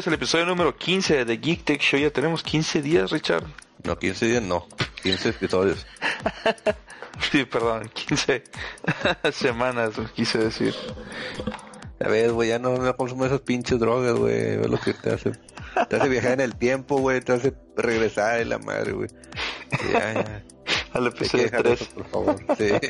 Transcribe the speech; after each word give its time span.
bienvenidos 0.00 0.06
al 0.06 0.14
episodio 0.14 0.46
número 0.46 0.76
15 0.78 1.24
de 1.26 1.36
Geek 1.36 1.64
Tech 1.64 1.80
Show. 1.82 2.00
Ya 2.00 2.10
tenemos 2.10 2.42
15 2.42 2.80
días, 2.80 3.10
Richard. 3.10 3.44
No, 3.84 3.98
15 3.98 4.26
días 4.26 4.42
no, 4.42 4.66
15 5.02 5.28
episodios. 5.28 5.86
sí, 7.30 7.44
perdón, 7.44 7.90
15 7.92 8.42
semanas, 9.32 9.90
quise 10.14 10.38
decir. 10.38 10.74
A 12.02 12.08
ver, 12.08 12.32
güey, 12.32 12.48
ya 12.48 12.58
no 12.58 12.78
me 12.78 12.94
consumo 12.94 13.26
esas 13.26 13.40
pinches 13.40 13.78
drogas, 13.78 14.14
güey. 14.14 14.56
Ve 14.56 14.68
lo 14.68 14.80
que 14.80 14.94
te 14.94 15.10
hace. 15.10 15.32
Te 15.90 15.96
hace 15.96 16.08
viajar 16.08 16.32
en 16.32 16.40
el 16.40 16.56
tiempo, 16.56 16.98
güey. 16.98 17.20
Te 17.20 17.32
hace 17.32 17.52
regresar 17.76 18.40
en 18.40 18.48
la 18.48 18.58
madre, 18.58 18.92
güey. 18.92 19.10
Ya, 19.92 20.14
ya. 20.14 20.42
Al 20.94 21.06
episodio 21.06 21.48
3. 21.50 21.84
por 21.94 22.04
favor. 22.06 22.36
Sí. 22.56 22.70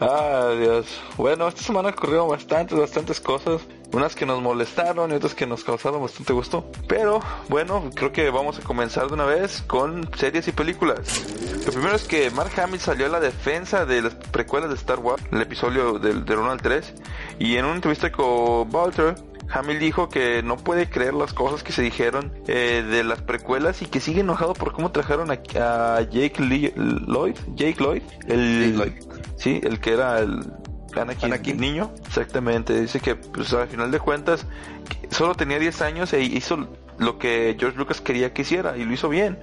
Ah, 0.00 0.50
Dios. 0.58 0.86
Bueno, 1.16 1.48
esta 1.48 1.62
semana 1.62 1.88
ocurrieron 1.88 2.28
bastantes, 2.28 2.78
bastantes 2.78 3.20
cosas. 3.20 3.62
Unas 3.92 4.14
que 4.14 4.26
nos 4.26 4.42
molestaron 4.42 5.12
y 5.12 5.14
otras 5.14 5.34
que 5.34 5.46
nos 5.46 5.64
causaron 5.64 6.02
bastante 6.02 6.32
gusto. 6.32 6.70
Pero, 6.88 7.20
bueno, 7.48 7.90
creo 7.94 8.12
que 8.12 8.28
vamos 8.28 8.58
a 8.58 8.62
comenzar 8.62 9.06
de 9.06 9.14
una 9.14 9.24
vez 9.24 9.62
con 9.66 10.10
series 10.16 10.48
y 10.48 10.52
películas. 10.52 10.98
Lo 11.64 11.72
primero 11.72 11.94
es 11.94 12.04
que 12.04 12.30
Mark 12.32 12.50
Hamill 12.60 12.80
salió 12.80 13.06
a 13.06 13.08
la 13.08 13.20
defensa 13.20 13.86
de 13.86 14.02
las 14.02 14.14
precuelas 14.14 14.68
de 14.68 14.74
Star 14.74 14.98
Wars, 14.98 15.22
el 15.30 15.40
episodio 15.40 15.98
del, 15.98 16.24
del 16.24 16.38
1 16.38 16.50
al 16.50 16.60
3. 16.60 16.92
Y 17.38 17.56
en 17.56 17.64
una 17.64 17.76
entrevista 17.76 18.10
con 18.12 18.74
Walter, 18.74 19.14
Hamill 19.50 19.78
dijo 19.78 20.08
que 20.08 20.42
no 20.42 20.56
puede 20.56 20.88
creer 20.88 21.14
las 21.14 21.32
cosas 21.32 21.62
que 21.62 21.72
se 21.72 21.82
dijeron 21.82 22.32
eh, 22.48 22.84
de 22.88 23.04
las 23.04 23.22
precuelas 23.22 23.82
y 23.82 23.86
que 23.86 24.00
sigue 24.00 24.20
enojado 24.20 24.54
por 24.54 24.72
cómo 24.72 24.90
trajeron 24.90 25.30
a, 25.30 25.34
a 25.34 26.00
Jake 26.02 26.34
Lee- 26.42 26.72
Lloyd, 26.76 27.36
Jake 27.54 27.76
Lloyd, 27.78 28.02
el, 28.26 28.74
Jake 28.76 28.90
Lloyd. 29.06 29.14
sí, 29.36 29.60
el 29.62 29.80
que 29.80 29.92
era 29.92 30.18
el 30.20 30.40
Anakin, 30.96 31.26
Anakin. 31.32 31.56
niño, 31.58 31.90
exactamente, 32.06 32.80
dice 32.80 33.00
que 33.00 33.16
pues 33.16 33.52
al 33.52 33.68
final 33.68 33.90
de 33.90 33.98
cuentas 34.00 34.46
solo 35.10 35.34
tenía 35.34 35.58
10 35.58 35.82
años 35.82 36.12
e 36.12 36.22
hizo 36.22 36.68
lo 36.98 37.18
que 37.18 37.56
George 37.58 37.76
Lucas 37.78 38.00
quería 38.00 38.32
que 38.32 38.42
hiciera 38.42 38.76
y 38.76 38.84
lo 38.84 38.92
hizo 38.92 39.08
bien. 39.08 39.38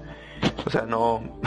O 0.66 0.70
sea, 0.70 0.84
no 0.84 1.40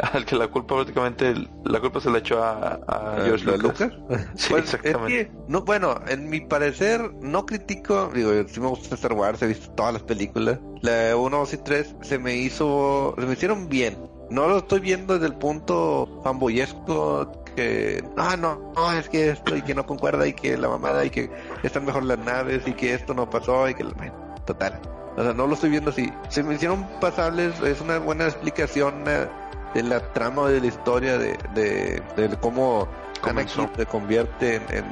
al 0.12 0.24
que 0.24 0.36
la 0.36 0.48
culpa 0.48 0.76
prácticamente 0.76 1.34
la 1.64 1.80
culpa 1.80 2.00
se 2.00 2.10
la 2.10 2.18
echó 2.18 2.42
a, 2.42 2.80
a 2.86 3.16
George 3.24 3.44
¿Lo 3.44 3.52
de 3.52 3.58
Lucas. 3.58 3.92
Lucas? 3.92 4.28
Sí, 4.34 4.46
Pues, 4.50 4.64
exactamente. 4.74 5.20
Es 5.20 5.26
que, 5.26 5.32
no, 5.48 5.62
bueno, 5.62 5.94
en 6.08 6.28
mi 6.28 6.40
parecer, 6.40 7.12
no 7.20 7.46
critico, 7.46 8.10
digo, 8.14 8.30
sí 8.48 8.60
me 8.60 8.68
gusta 8.68 8.94
Star 8.94 9.12
Wars, 9.12 9.42
he 9.42 9.46
visto 9.46 9.70
todas 9.72 9.92
las 9.94 10.02
películas. 10.02 10.58
La 10.82 11.16
1, 11.16 11.36
2 11.36 11.52
y 11.54 11.56
3 11.58 11.96
se 12.02 12.18
me 12.18 12.36
hizo, 12.36 13.14
se 13.18 13.26
me 13.26 13.32
hicieron 13.34 13.68
bien. 13.68 13.98
No 14.30 14.46
lo 14.46 14.58
estoy 14.58 14.80
viendo 14.80 15.14
desde 15.14 15.26
el 15.26 15.34
punto 15.34 16.20
fanboyesco 16.22 17.32
que, 17.56 18.04
ah, 18.16 18.36
no, 18.38 18.72
no, 18.76 18.92
es 18.92 19.08
que 19.08 19.30
esto 19.30 19.56
y 19.56 19.62
que 19.62 19.74
no 19.74 19.84
concuerda 19.86 20.26
y 20.26 20.32
que 20.32 20.56
la 20.56 20.68
mamada 20.68 21.04
y 21.04 21.10
que 21.10 21.30
están 21.64 21.84
mejor 21.84 22.04
las 22.04 22.18
naves 22.18 22.62
y 22.66 22.72
que 22.72 22.94
esto 22.94 23.12
no 23.12 23.28
pasó 23.28 23.68
y 23.68 23.74
que, 23.74 23.82
bueno, 23.82 24.14
total. 24.46 24.80
O 25.16 25.22
sea, 25.22 25.34
no 25.34 25.46
lo 25.48 25.54
estoy 25.54 25.70
viendo 25.70 25.90
así. 25.90 26.12
Se 26.28 26.42
me 26.44 26.54
hicieron 26.54 26.86
pasables, 27.00 27.60
es 27.60 27.80
una 27.80 27.98
buena 27.98 28.26
explicación 28.26 29.02
eh, 29.08 29.26
de 29.74 29.82
la 29.82 30.00
trama 30.12 30.48
de 30.48 30.60
la 30.60 30.66
historia 30.66 31.18
de, 31.18 31.38
de, 31.54 32.02
de 32.16 32.36
cómo 32.40 32.88
Comenzó. 33.20 33.62
Anakin 33.62 33.76
se 33.76 33.86
convierte 33.86 34.56
en, 34.56 34.64
en 34.78 34.84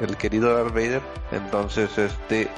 el 0.00 0.16
querido 0.16 0.52
Darth 0.54 0.74
Vader. 0.74 1.00
Entonces, 1.32 1.96
este, 1.98 2.48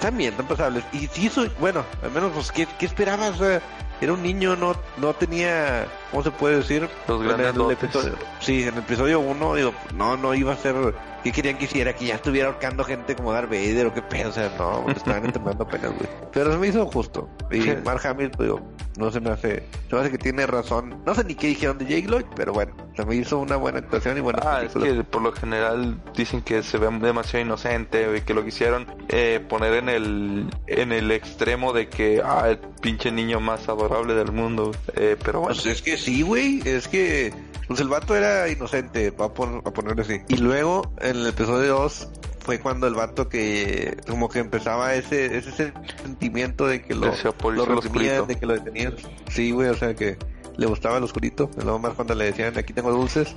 también 0.00 0.32
están 0.32 0.46
pasables. 0.46 0.84
Y 0.92 1.06
si 1.08 1.26
eso, 1.28 1.46
bueno, 1.60 1.84
al 2.02 2.10
menos, 2.10 2.32
pues, 2.34 2.50
¿qué, 2.50 2.66
qué 2.78 2.86
esperabas? 2.86 3.40
O 3.40 3.44
sea, 3.44 3.60
era 4.00 4.12
un 4.12 4.22
niño, 4.22 4.56
no, 4.56 4.74
no 4.96 5.14
tenía, 5.14 5.86
¿cómo 6.10 6.24
se 6.24 6.32
puede 6.32 6.56
decir? 6.56 6.88
Los 7.06 7.20
En 7.20 7.28
grandes 7.28 7.46
el 7.48 7.54
dotes. 7.54 7.78
episodio- 7.84 8.16
sí, 8.40 8.62
en 8.64 8.74
el 8.74 8.78
episodio 8.80 9.20
1, 9.20 9.54
digo, 9.54 9.72
no, 9.94 10.16
no 10.16 10.34
iba 10.34 10.52
a 10.52 10.56
ser, 10.56 10.74
¿qué 11.22 11.32
querían 11.32 11.58
que 11.58 11.64
hiciera? 11.64 11.92
Que 11.94 12.06
ya 12.06 12.14
estuviera 12.16 12.48
ahorcando 12.48 12.84
gente 12.84 13.14
como 13.16 13.32
Darth 13.32 13.48
Vader 13.50 13.86
o 13.86 13.94
qué 13.94 14.02
pedo, 14.02 14.30
o 14.30 14.32
sea, 14.32 14.50
no, 14.58 14.84
estaban 14.90 15.24
entrenando 15.26 15.64
apenas, 15.64 15.90
güey. 15.92 16.08
Pero 16.32 16.52
se 16.52 16.58
me 16.58 16.68
hizo 16.68 16.86
justo. 16.86 17.28
Y. 17.50 17.60
Mark 17.84 18.06
Hamill, 18.06 18.30
pues, 18.30 18.48
digo, 18.48 18.60
no 18.98 19.10
se 19.10 19.20
me 19.20 19.30
hace, 19.30 19.62
se 19.88 19.94
me 19.94 20.00
hace 20.00 20.10
que 20.10 20.18
tiene 20.18 20.46
razón. 20.46 21.02
No 21.06 21.14
sé 21.14 21.24
ni 21.24 21.34
qué 21.34 21.48
dijeron 21.48 21.78
de 21.78 21.84
Jake 21.86 22.06
Lloyd, 22.08 22.24
pero 22.36 22.52
bueno, 22.52 22.72
se 22.96 23.04
me 23.04 23.14
hizo 23.16 23.38
una 23.38 23.56
buena 23.56 23.78
actuación 23.78 24.16
y 24.18 24.20
buena 24.20 24.40
Ah, 24.44 24.62
es 24.62 24.72
que 24.72 25.04
por 25.04 25.22
lo 25.22 25.32
general 25.32 26.00
dicen 26.16 26.42
que 26.42 26.62
se 26.62 26.78
ve 26.78 26.88
demasiado 27.00 27.44
inocente 27.44 28.06
y 28.16 28.20
que 28.22 28.34
lo 28.34 28.44
quisieron 28.44 28.86
eh, 29.08 29.44
poner 29.48 29.74
en 29.74 29.88
el 29.88 30.50
en 30.66 30.92
el 30.92 31.10
extremo 31.10 31.72
de 31.72 31.88
que 31.88 32.20
ah 32.24 32.48
el 32.50 32.58
pinche 32.58 33.10
niño 33.10 33.40
más 33.40 33.68
adorable 33.68 34.14
del 34.14 34.32
mundo 34.32 34.72
eh, 34.94 35.16
pero 35.24 35.40
bueno 35.40 35.54
Pues 35.54 35.66
es 35.66 35.82
que 35.82 35.96
sí, 35.96 36.22
güey, 36.22 36.60
es 36.64 36.88
que 36.88 37.32
pues 37.68 37.80
el 37.80 37.88
vato 37.88 38.14
era 38.14 38.48
inocente, 38.50 39.10
va 39.12 39.26
a, 39.26 39.32
pon- 39.32 39.62
a 39.64 39.70
ponerle 39.70 40.02
así. 40.02 40.20
Y 40.28 40.36
luego, 40.36 40.92
en 41.12 41.20
el 41.20 41.26
episodio 41.26 41.74
2, 41.74 42.08
fue 42.40 42.58
cuando 42.58 42.86
el 42.86 42.94
vato 42.94 43.28
que 43.28 43.96
como 44.08 44.28
que 44.28 44.40
empezaba 44.40 44.94
ese 44.94 45.36
ese 45.36 45.72
sentimiento 46.02 46.66
de 46.66 46.82
que 46.82 46.94
lo, 46.94 47.12
lo 47.50 47.64
reprimían, 47.64 48.26
de 48.26 48.36
que 48.36 48.46
lo 48.46 48.54
detenían. 48.54 48.96
Sí, 49.28 49.52
güey, 49.52 49.68
o 49.68 49.74
sea 49.74 49.94
que 49.94 50.16
le 50.56 50.66
gustaba 50.66 50.98
el 50.98 51.04
oscurito, 51.04 51.50
luego 51.56 51.78
más 51.78 51.94
cuando 51.94 52.14
le 52.14 52.26
decían 52.26 52.56
aquí 52.58 52.72
tengo 52.72 52.90
dulces. 52.90 53.36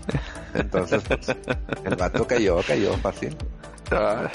Entonces, 0.54 1.04
pues, 1.08 1.36
el 1.84 1.96
vato 1.96 2.26
cayó, 2.26 2.60
cayó 2.66 2.94
fácil. 2.98 3.36
Ah, 3.92 4.30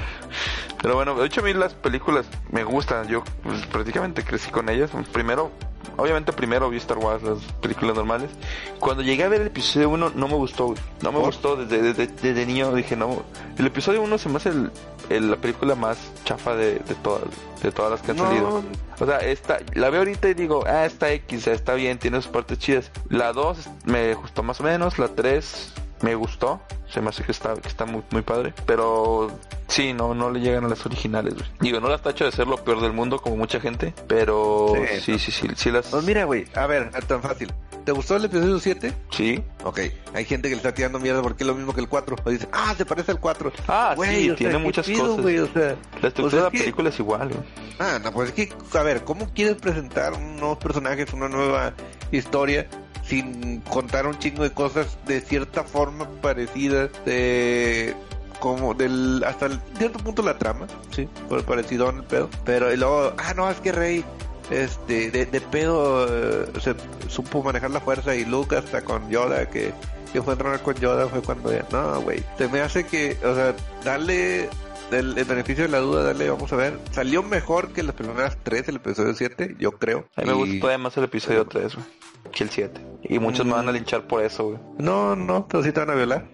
pero 0.83 0.95
bueno 0.95 1.15
de 1.19 1.27
hecho 1.27 1.41
a 1.41 1.45
mí 1.45 1.53
las 1.53 1.75
películas 1.75 2.27
me 2.51 2.65
gustan. 2.65 3.09
Yo 3.09 3.23
pues, 3.43 3.65
prácticamente 3.67 4.23
crecí 4.25 4.51
con 4.51 4.69
ellas. 4.69 4.91
Primero 5.13 5.51
obviamente 5.97 6.33
primero 6.33 6.71
vi 6.71 6.79
Star 6.79 6.99
Wars 6.99 7.23
las 7.23 7.39
películas 7.61 7.97
normales. 7.97 8.31
Cuando 8.79 9.03
llegué 9.03 9.25
a 9.25 9.29
ver 9.29 9.43
el 9.43 9.47
episodio 9.49 9.91
1 9.91 10.13
no 10.15 10.29
me 10.29 10.35
gustó 10.35 10.75
no 11.03 11.13
me 11.13 11.19
¿Por? 11.19 11.27
gustó. 11.27 11.57
Desde, 11.57 11.83
desde, 11.83 12.07
desde 12.07 12.47
niño 12.47 12.73
dije 12.75 12.97
no 12.97 13.23
el 13.59 13.67
episodio 13.67 14.03
1 14.03 14.19
se 14.19 14.29
me 14.29 14.37
hace 14.37 14.49
el, 14.51 14.71
el- 15.11 15.31
la 15.31 15.37
película 15.37 15.75
más 15.75 15.99
chafa 16.25 16.55
de, 16.57 16.75
de 16.79 16.95
todas 17.03 17.23
de 17.63 17.71
todas 17.73 17.91
las 17.91 18.01
que 18.01 18.13
han 18.13 18.17
salido. 18.19 18.63
O 19.01 19.05
sea, 19.07 19.19
esta, 19.19 19.59
la 19.75 19.91
veo 19.91 20.01
ahorita 20.01 20.29
y 20.31 20.35
digo, 20.35 20.65
ah, 20.67 20.87
está 20.87 21.11
X, 21.13 21.47
está 21.47 21.75
bien, 21.75 21.99
tiene 21.99 22.17
sus 22.23 22.31
partes 22.31 22.59
chidas. 22.59 22.91
La 23.11 23.35
2 23.35 23.69
me 23.85 24.15
gustó 24.15 24.43
más 24.43 24.61
o 24.61 24.65
menos, 24.65 24.99
la 24.99 25.09
3 25.09 25.75
me 26.03 26.15
gustó, 26.15 26.61
se 26.89 27.01
me 27.01 27.09
hace 27.11 27.23
que 27.25 27.33
está, 27.33 27.55
que 27.55 27.69
está 27.69 27.85
muy, 27.87 28.03
muy 28.11 28.23
padre. 28.23 28.55
Pero 28.67 29.31
sí, 29.69 29.93
no, 29.93 30.15
no 30.15 30.31
le 30.31 30.41
llegan 30.41 30.65
a 30.65 30.69
las 30.69 30.85
originales, 30.87 31.35
güey. 31.35 31.47
Digo, 31.61 31.81
no 31.81 31.89
las 31.89 32.03
tacho 32.03 32.25
de 32.25 32.33
ser 32.33 32.47
lo 32.47 32.57
peor 32.59 32.81
del 32.81 32.93
mundo 32.93 33.21
como 33.21 33.37
mucha 33.37 33.61
gente, 33.61 33.95
pero 34.09 34.73
Sí, 34.75 35.01
sí, 35.01 35.19
sí, 35.19 35.33
sí, 35.33 35.49
sí, 35.57 35.71
las... 35.71 35.87
Pues 35.89 36.05
mira, 36.05 36.25
güey, 36.25 36.45
a 36.55 36.67
ver, 36.67 36.91
tan 37.07 37.23
fácil. 37.23 37.53
¿Te 37.85 37.93
gustó 37.93 38.17
el 38.17 38.27
episodio 38.27 38.59
7? 38.61 38.93
Sí. 39.11 39.43
Ok, 39.65 39.81
hay 40.13 40.25
gente 40.27 40.49
que 40.51 40.55
le 40.55 40.59
está 40.59 40.75
tirando 40.75 40.99
mierda 41.01 41.23
porque 41.23 41.45
es 41.45 41.47
lo 41.47 41.55
mismo 41.55 41.73
que 41.75 41.81
el 41.81 41.89
4. 41.89 42.15
O 42.25 42.31
dice, 42.31 42.47
ah, 42.53 42.75
se 42.77 42.85
parece 42.85 43.11
al 43.13 43.19
4. 43.21 43.51
Ah, 43.69 43.95
Güey, 43.97 44.17
sí, 44.17 44.27
sea, 44.27 44.37
tiene 44.37 44.53
¿qué 44.53 44.59
muchas 44.59 44.87
pido, 44.87 45.07
cosas. 45.07 45.23
güey? 45.23 45.39
O 45.39 45.47
sea, 45.51 45.77
La 46.03 46.09
estructura 46.09 46.27
o 46.27 46.31
sea, 46.31 46.39
de 46.41 46.45
la 46.45 46.51
que- 46.51 46.59
película 46.59 46.89
es 46.91 46.99
igual, 46.99 47.29
güey. 47.31 47.41
Ah, 47.79 47.99
no, 48.03 48.13
pues 48.13 48.29
es 48.29 48.35
que, 48.35 48.53
a 48.79 48.83
ver, 48.83 49.03
¿cómo 49.05 49.31
quieres 49.33 49.57
presentar 49.57 50.19
nuevos 50.21 50.59
personajes, 50.59 51.11
una 51.15 51.31
nueva 51.31 51.73
historia 52.13 52.69
sin 53.11 53.61
contar 53.63 54.07
un 54.07 54.17
chingo 54.21 54.45
de 54.45 54.53
cosas 54.53 54.97
de 55.05 55.21
cierta 55.21 55.65
forma 55.65 56.09
parecidas 56.23 56.91
de 57.05 57.97
como 58.39 58.73
del 58.73 59.23
hasta 59.27 59.47
el 59.47 59.61
cierto 59.77 59.99
punto 59.99 60.23
la 60.23 60.39
trama, 60.39 60.69
sí, 60.93 61.09
por 61.29 61.45
parecido 61.45 61.91
en 61.91 61.97
el 61.97 62.05
pedo, 62.05 62.31
pero 62.45 62.73
y 62.73 62.77
luego, 62.77 63.13
ah, 63.19 63.35
no, 63.35 63.51
es 63.51 63.59
que 63.61 63.73
Rey 63.73 64.05
este 64.49 65.11
de, 65.11 65.27
de 65.27 65.41
pedo 65.41 66.07
eh, 66.09 66.47
se 66.61 66.75
supo 67.09 67.43
manejar 67.43 67.71
la 67.71 67.81
fuerza 67.81 68.15
y 68.15 68.25
Luke 68.25 68.57
hasta 68.57 68.83
con 68.83 69.11
Yoda 69.11 69.51
que 69.51 69.75
que 70.13 70.23
fue 70.23 70.33
a 70.33 70.35
entrenar 70.35 70.63
con 70.63 70.75
Yoda 70.77 71.09
fue 71.09 71.21
cuando 71.21 71.53
ya, 71.53 71.67
no, 71.71 72.01
güey, 72.03 72.23
se 72.39 72.49
me 72.49 72.61
hace 72.61 72.85
que, 72.85 73.17
o 73.25 73.35
sea, 73.35 73.55
darle 73.85 74.49
el, 74.93 75.17
el 75.19 75.25
beneficio 75.25 75.65
de 75.65 75.71
la 75.71 75.79
duda, 75.79 76.03
dale, 76.05 76.29
vamos 76.31 76.53
a 76.53 76.57
ver. 76.57 76.79
Salió 76.93 77.23
mejor 77.23 77.73
que 77.73 77.83
las 77.83 77.95
primeras 77.95 78.37
tres, 78.43 78.69
el 78.69 78.77
episodio 78.77 79.15
7, 79.15 79.57
yo 79.59 79.73
creo. 79.73 80.07
A 80.17 80.23
mí 80.23 80.29
me 80.29 80.35
Y- 80.35 80.39
gusta 80.39 80.61
todavía 80.61 80.79
más 80.79 80.97
el 80.97 81.05
episodio 81.05 81.47
3, 81.47 81.75
güey, 81.75 81.87
que 82.33 82.45
el 82.45 82.51
7. 82.51 82.81
Y 83.05 83.19
muchos 83.19 83.47
me 83.47 83.53
van 83.53 83.69
a 83.69 83.73
Mm. 83.73 83.75
linchar 83.75 84.07
por 84.07 84.23
eso, 84.23 84.49
güey. 84.49 84.59
No, 84.79 85.17
no, 85.17 85.47
pero 85.49 85.63
sí 85.63 85.73
te 85.73 85.81
van 85.81 85.91
a 85.91 85.95
violar. 85.95 86.25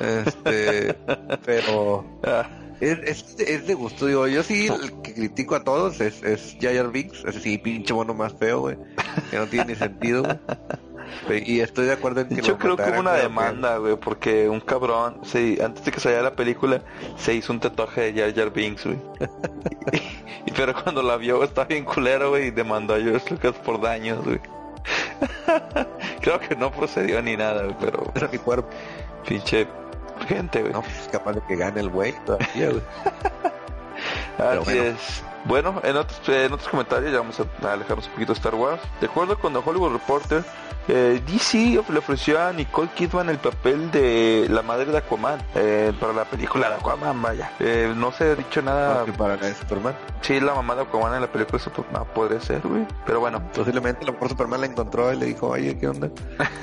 Este, 0.00 0.94
pero 1.44 2.04
Ah, 2.24 2.48
es, 2.80 2.98
es, 3.04 3.36
es 3.40 3.66
de 3.66 3.74
gusto, 3.74 4.06
digo, 4.06 4.26
yo 4.28 4.42
sí, 4.42 4.66
el 4.66 5.02
que 5.02 5.14
critico 5.14 5.54
a 5.54 5.64
todos 5.64 6.00
es, 6.00 6.22
es 6.22 6.56
Jar 6.60 6.90
Binks, 6.90 7.24
ese 7.24 7.40
sí, 7.40 7.58
pinche 7.58 7.92
mono 7.94 8.14
más 8.14 8.32
feo, 8.34 8.60
güey, 8.60 8.76
que 9.30 9.36
no 9.38 9.46
tiene 9.46 9.72
ni 9.72 9.74
sentido, 9.76 10.22
güey. 10.22 10.38
Y 11.44 11.60
estoy 11.60 11.86
de 11.86 11.92
acuerdo 11.92 12.22
en 12.22 12.28
que 12.28 12.42
Yo 12.42 12.58
creo 12.58 12.76
que 12.76 12.82
hubo 12.82 13.00
una 13.00 13.12
pero 13.12 13.28
demanda, 13.28 13.76
güey, 13.78 13.96
porque 13.96 14.48
un 14.48 14.60
cabrón, 14.60 15.20
se, 15.24 15.62
antes 15.62 15.84
de 15.84 15.92
que 15.92 16.00
saliera 16.00 16.22
la 16.22 16.34
película, 16.34 16.82
se 17.16 17.34
hizo 17.34 17.52
un 17.52 17.60
tatuaje 17.60 18.12
de 18.12 18.20
Jar 18.20 18.34
Jar 18.34 18.52
Binks, 18.52 18.86
güey. 18.86 18.98
pero 20.56 20.74
cuando 20.74 21.02
la 21.02 21.16
vio 21.16 21.42
estaba 21.42 21.66
bien 21.66 21.84
culero, 21.84 22.30
güey, 22.30 22.48
y 22.48 22.50
demandó 22.50 22.94
a 22.94 23.00
George 23.00 23.30
Lucas 23.30 23.54
por 23.64 23.80
daños, 23.80 24.24
güey. 24.24 24.40
creo 26.20 26.40
que 26.40 26.56
no 26.56 26.70
procedió 26.70 27.22
ni 27.22 27.36
nada, 27.36 27.62
güey, 27.64 27.76
pero 27.80 28.12
Era 28.14 28.28
mi 28.28 28.38
cuerpo. 28.38 28.68
pinche 29.26 29.66
gente, 30.28 30.60
güey. 30.60 30.72
No, 30.72 30.82
pues 30.82 31.08
capaz 31.10 31.34
de 31.34 31.40
que 31.42 31.56
gane 31.56 31.80
el 31.80 31.90
güey 31.90 32.14
todavía, 32.24 32.70
güey. 32.70 32.82
Así 34.38 34.64
bueno. 34.64 34.82
es. 34.82 35.24
Bueno, 35.44 35.80
en 35.82 35.96
otros, 35.96 36.20
en 36.28 36.52
otros 36.52 36.68
comentarios 36.68 37.12
ya 37.12 37.18
vamos 37.18 37.40
a 37.40 37.72
alejarnos 37.72 38.06
un 38.06 38.12
poquito 38.12 38.32
de 38.32 38.38
Star 38.38 38.54
Wars. 38.54 38.80
De 39.00 39.06
acuerdo 39.06 39.38
con 39.38 39.52
The 39.52 39.60
Hollywood 39.64 39.92
Reporter, 39.92 40.44
eh, 40.88 41.22
DC 41.26 41.80
le 41.88 41.98
ofreció 41.98 42.40
a 42.40 42.52
Nicole 42.52 42.88
Kidman 42.94 43.28
el 43.28 43.38
papel 43.38 43.90
de 43.92 44.46
la 44.50 44.62
madre 44.62 44.86
de 44.86 44.98
Aquaman 44.98 45.40
eh, 45.54 45.92
para 45.98 46.12
la 46.12 46.24
película 46.24 46.68
de 46.68 46.74
Aquaman, 46.76 47.22
vaya. 47.22 47.52
Eh, 47.60 47.92
no 47.96 48.10
se 48.12 48.24
ha 48.24 48.34
dicho 48.34 48.62
nada. 48.62 49.04
para 49.16 49.36
la 49.36 49.46
de 49.46 49.54
Superman. 49.54 49.94
Sí, 50.20 50.40
la 50.40 50.54
mamá 50.54 50.74
de 50.74 50.82
Aquaman 50.82 51.14
en 51.14 51.20
la 51.22 51.30
película 51.30 51.58
de 51.58 51.64
Superman 51.64 52.04
podría 52.14 52.40
ser, 52.40 52.60
güey. 52.62 52.86
Pero 53.06 53.20
bueno. 53.20 53.42
Posiblemente 53.54 54.02
a 54.02 54.06
lo 54.06 54.12
mejor 54.14 54.28
Superman 54.28 54.60
la 54.60 54.66
encontró 54.66 55.12
y 55.12 55.16
le 55.16 55.26
dijo, 55.26 55.48
oye, 55.48 55.78
¿qué 55.78 55.88
onda? 55.88 56.10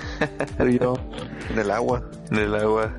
yo, 0.60 0.96
en 1.50 1.60
el 1.60 1.72
agua. 1.72 2.04
En 2.32 2.38
el 2.38 2.56
agua. 2.56 2.92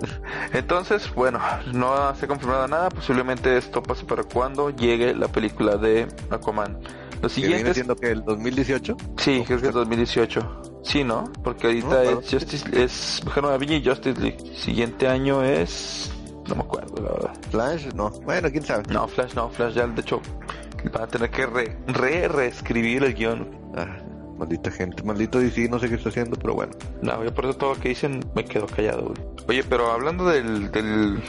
Entonces, 0.52 1.12
bueno, 1.14 1.40
no 1.72 2.14
se 2.14 2.24
ha 2.24 2.28
confirmado 2.28 2.68
nada. 2.68 2.88
Posiblemente 2.90 3.56
esto 3.56 3.82
pase 3.82 4.04
para 4.04 4.24
cuando 4.24 4.70
llegue 4.70 5.14
la 5.14 5.28
película 5.28 5.76
de 5.76 6.08
Aquaman. 6.30 6.78
Lo 7.22 7.28
siguiente. 7.28 7.58
¿Viene 7.58 7.74
siendo 7.74 7.96
que 7.96 8.10
el 8.10 8.24
2018? 8.24 8.96
Sí, 9.18 9.44
creo 9.46 9.60
que 9.60 9.68
es 9.68 9.74
2018. 9.74 10.62
Sí, 10.82 11.04
¿no? 11.04 11.32
Porque 11.44 11.68
ahorita 11.68 12.02
es 12.02 12.30
Justice, 12.30 12.66
es 12.72 13.22
Mujer 13.24 13.44
y 13.62 13.84
Justice 13.84 14.20
League. 14.20 14.38
Siguiente 14.56 15.06
año 15.06 15.44
es. 15.44 16.12
No 16.48 16.56
me 16.56 16.62
acuerdo, 16.62 16.94
la 16.96 17.12
verdad. 17.12 17.34
Flash, 17.50 17.86
no. 17.94 18.10
Bueno, 18.10 18.50
quién 18.50 18.64
sabe. 18.64 18.82
No, 18.88 19.06
Flash 19.06 19.34
no, 19.34 19.48
Flash 19.48 19.74
ya, 19.74 19.86
de 19.86 20.00
hecho, 20.00 20.20
va 20.94 21.04
a 21.04 21.06
tener 21.06 21.30
que 21.30 21.46
re, 21.46 21.76
re 21.86 22.26
reescribir 22.26 23.04
el 23.04 23.14
guion. 23.14 23.48
Ah, 23.76 24.01
maldita 24.36 24.70
gente, 24.70 25.02
maldito 25.02 25.38
DC, 25.38 25.68
no 25.68 25.78
sé 25.78 25.88
qué 25.88 25.96
está 25.96 26.08
haciendo, 26.08 26.36
pero 26.36 26.54
bueno. 26.54 26.72
No, 27.02 27.22
yo 27.24 27.32
por 27.34 27.44
eso 27.44 27.54
todo 27.54 27.74
lo 27.74 27.80
que 27.80 27.90
dicen 27.90 28.20
me 28.34 28.44
quedo 28.44 28.66
callado, 28.66 29.14
güey. 29.14 29.32
Oye, 29.48 29.64
pero 29.64 29.90
hablando 29.90 30.28
del, 30.28 30.70
del 30.70 31.20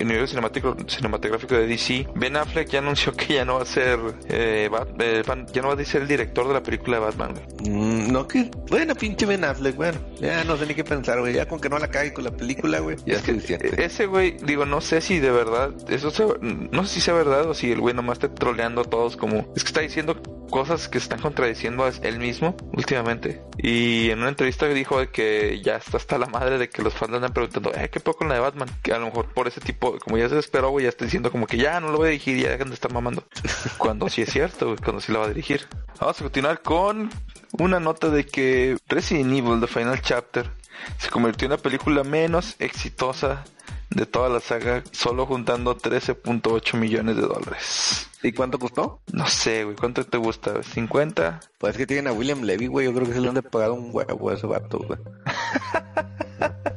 universo 0.00 0.28
cinemático, 0.28 0.76
cinematográfico 0.86 1.54
de 1.54 1.66
DC, 1.66 2.08
Ben 2.14 2.36
Affleck 2.36 2.68
ya 2.68 2.80
anunció 2.80 3.12
que 3.12 3.34
ya 3.34 3.44
no 3.44 3.56
va 3.56 3.62
a 3.62 3.66
ser, 3.66 3.98
eh, 4.28 4.68
eh 4.98 5.22
ya 5.52 5.62
no 5.62 5.68
va 5.68 5.74
a 5.74 5.84
ser 5.84 6.02
el 6.02 6.08
director 6.08 6.48
de 6.48 6.54
la 6.54 6.62
película 6.62 6.98
de 6.98 7.04
Batman, 7.04 7.34
güey. 7.34 7.70
Mm, 7.70 8.12
no, 8.12 8.26
que, 8.26 8.50
bueno, 8.68 8.94
pinche 8.94 9.26
Ben 9.26 9.44
Affleck, 9.44 9.76
bueno, 9.76 9.98
ya 10.20 10.44
no 10.44 10.56
sé 10.56 10.66
ni 10.66 10.74
qué 10.74 10.84
pensar, 10.84 11.20
güey, 11.20 11.34
ya 11.34 11.46
con 11.46 11.60
que 11.60 11.68
no 11.68 11.78
la 11.78 11.88
cague 11.88 12.12
con 12.12 12.24
la 12.24 12.30
película, 12.30 12.80
güey, 12.80 12.96
ya 13.06 13.16
es 13.16 13.22
que 13.22 13.84
Ese 13.84 14.06
güey, 14.06 14.36
digo, 14.44 14.66
no 14.66 14.80
sé 14.80 15.00
si 15.00 15.20
de 15.20 15.30
verdad, 15.30 15.72
eso 15.88 16.12
no 16.40 16.84
sé 16.84 16.94
si 16.94 17.00
sea 17.00 17.14
verdad 17.14 17.48
o 17.48 17.54
si 17.54 17.72
el 17.72 17.80
güey 17.80 17.94
nomás 17.94 18.18
está 18.18 18.32
troleando 18.32 18.82
a 18.82 18.84
todos 18.84 19.16
como, 19.16 19.52
es 19.56 19.62
que 19.62 19.68
está 19.68 19.80
diciendo 19.80 20.20
cosas 20.50 20.88
que 20.88 20.98
están 20.98 21.20
contradiciendo 21.20 21.84
a 21.84 21.90
él 22.02 22.18
mismo 22.18 22.33
últimamente. 22.42 23.42
Y 23.58 24.10
en 24.10 24.20
una 24.20 24.28
entrevista 24.28 24.66
dijo 24.68 24.96
que 25.12 25.60
ya 25.62 25.76
está 25.76 25.96
hasta 25.96 26.18
la 26.18 26.26
madre 26.26 26.58
de 26.58 26.68
que 26.68 26.82
los 26.82 26.94
fans 26.94 27.14
andan 27.14 27.32
preguntando, 27.32 27.72
eh, 27.74 27.88
¿qué 27.90 28.00
poco 28.00 28.18
con 28.18 28.28
la 28.28 28.34
de 28.34 28.40
Batman? 28.40 28.68
Que 28.82 28.92
a 28.92 28.98
lo 28.98 29.06
mejor 29.06 29.32
por 29.32 29.48
ese 29.48 29.60
tipo, 29.60 29.98
como 29.98 30.18
ya 30.18 30.28
se 30.28 30.38
esperó, 30.38 30.70
güey, 30.70 30.84
ya 30.84 30.88
está 30.88 31.04
diciendo 31.04 31.30
como 31.30 31.46
que 31.46 31.56
ya 31.56 31.80
no 31.80 31.90
lo 31.90 31.98
voy 31.98 32.08
a 32.08 32.10
dirigir, 32.10 32.38
ya 32.38 32.50
dejan 32.50 32.68
de 32.68 32.74
estar 32.74 32.92
mamando. 32.92 33.24
cuando 33.78 34.08
sí 34.08 34.22
es 34.22 34.30
cierto, 34.30 34.76
cuando 34.82 35.00
sí 35.00 35.12
lo 35.12 35.20
va 35.20 35.26
a 35.26 35.28
dirigir. 35.28 35.66
Vamos 36.00 36.20
a 36.20 36.24
continuar 36.24 36.62
con 36.62 37.10
una 37.58 37.80
nota 37.80 38.08
de 38.08 38.26
que 38.26 38.76
Resident 38.88 39.32
Evil, 39.32 39.60
The 39.60 39.66
Final 39.66 40.00
Chapter, 40.00 40.50
se 40.98 41.08
convirtió 41.10 41.46
en 41.46 41.52
la 41.52 41.58
película 41.58 42.04
menos 42.04 42.56
exitosa 42.58 43.44
de 43.94 44.06
toda 44.06 44.28
la 44.28 44.40
saga, 44.40 44.82
solo 44.90 45.26
juntando 45.26 45.76
13.8 45.76 46.76
millones 46.76 47.16
de 47.16 47.22
dólares. 47.22 48.08
¿Y 48.22 48.32
cuánto 48.32 48.58
costó? 48.58 49.00
No 49.12 49.26
sé, 49.26 49.64
güey. 49.64 49.76
¿Cuánto 49.76 50.04
te 50.04 50.18
gusta? 50.18 50.54
¿50? 50.54 51.40
Pues 51.58 51.72
es 51.72 51.78
que 51.78 51.86
tienen 51.86 52.08
a 52.08 52.12
William 52.12 52.42
Levy, 52.42 52.66
güey. 52.66 52.86
Yo 52.86 52.94
creo 52.94 53.06
que 53.06 53.12
se 53.12 53.20
le 53.20 53.28
han 53.28 53.34
de 53.34 53.42
pagar 53.42 53.70
un 53.70 53.90
huevo 53.92 54.30
a 54.30 54.34
ese 54.34 54.46
vato, 54.46 54.78
güey. 54.78 54.98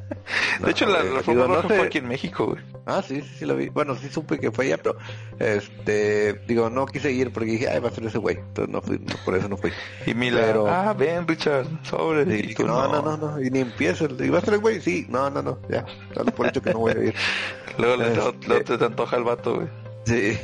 de 0.60 0.72
hecho, 0.72 0.86
la, 0.86 1.04
la 1.04 1.22
no 1.22 1.64
fue 1.64 1.82
aquí 1.82 1.98
en 2.00 2.08
México, 2.08 2.48
güey. 2.48 2.62
Ah, 2.86 3.04
sí, 3.06 3.22
sí, 3.22 3.30
sí 3.40 3.46
lo 3.46 3.56
vi. 3.56 3.68
Bueno, 3.70 3.96
sí 3.96 4.08
supe 4.10 4.40
que 4.40 4.52
fue 4.52 4.66
allá, 4.66 4.78
pero 4.78 4.98
este, 5.40 6.34
digo, 6.48 6.70
no 6.70 6.86
quise 6.86 7.12
ir 7.12 7.32
porque 7.34 7.52
dije, 7.52 7.68
ay, 7.68 7.80
va 7.80 7.90
a 7.90 7.92
ser 7.92 8.06
ese 8.06 8.18
güey. 8.18 8.38
Entonces 8.38 8.74
no 8.74 8.82
fui, 8.82 8.98
por 9.26 9.36
eso 9.36 9.50
no 9.50 9.58
fui. 9.58 9.72
Y 10.06 10.14
Mila, 10.14 10.40
pero... 10.42 10.68
ah, 10.68 10.94
ven, 10.94 11.28
Richard, 11.28 11.68
sobre. 11.84 12.22
Y 12.24 12.56
no, 12.60 12.88
no, 12.88 13.02
no, 13.02 13.18
no, 13.18 13.42
y 13.42 13.50
ni 13.50 13.60
empiezo. 13.60 14.08
¿Y 14.20 14.30
va 14.30 14.38
a 14.40 14.42
ser 14.42 14.56
el 14.56 14.62
güey? 14.62 14.80
Sí, 14.80 15.06
no, 15.10 15.30
no, 15.30 15.42
no, 15.42 15.60
ya. 15.70 15.86
Dale 16.16 16.32
por 16.32 16.48
hecho 16.48 16.62
que 16.62 16.72
no 16.72 16.80
voy 16.80 16.94
a 16.94 17.04
ir. 17.04 17.16
Luego 17.78 17.98
le, 17.98 18.58
este... 18.58 18.78
te 18.78 18.86
antoja 18.86 19.18
el 19.18 19.24
vato, 19.24 19.56
güey. 19.56 19.68
Sí. 20.06 20.38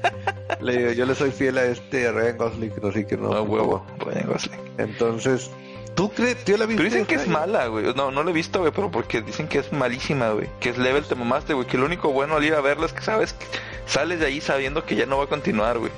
le 0.60 0.76
digo, 0.76 0.92
yo 0.92 1.06
le 1.06 1.14
soy 1.16 1.32
fiel 1.32 1.58
a 1.58 1.64
este 1.64 2.12
Ryan 2.12 2.38
Gosling, 2.38 2.72
así 2.88 3.04
que 3.04 3.16
no. 3.16 3.30
No, 3.30 3.42
huevo, 3.42 3.84
Ryan 3.98 4.28
Gosling. 4.28 4.60
Entonces, 4.78 5.50
¿tú 5.94 6.10
crees? 6.10 6.44
¿Tú 6.44 6.56
la 6.56 6.66
viste? 6.66 6.82
Pero 6.82 6.94
dicen 6.94 7.06
que 7.06 7.14
es 7.14 7.28
mala, 7.28 7.66
güey. 7.66 7.94
No, 7.94 8.10
no 8.10 8.22
la 8.22 8.30
he 8.30 8.32
visto, 8.34 8.60
güey, 8.60 8.72
pero 8.72 8.90
porque 8.90 9.22
dicen 9.22 9.48
que 9.48 9.58
es 9.58 9.72
malísima, 9.72 10.30
güey. 10.30 10.48
Que 10.60 10.70
es 10.70 10.78
level, 10.78 11.04
te 11.04 11.14
mamaste, 11.14 11.54
güey. 11.54 11.66
Que 11.66 11.78
lo 11.78 11.86
único 11.86 12.10
bueno 12.10 12.36
al 12.36 12.44
ir 12.44 12.54
a 12.54 12.60
verla 12.60 12.86
es 12.86 12.92
que 12.92 13.02
sabes 13.02 13.32
que 13.32 13.46
sales 13.86 14.20
de 14.20 14.26
ahí 14.26 14.40
sabiendo 14.40 14.84
que 14.84 14.96
ya 14.96 15.06
no 15.06 15.18
va 15.18 15.24
a 15.24 15.28
continuar, 15.28 15.78
güey. 15.78 15.92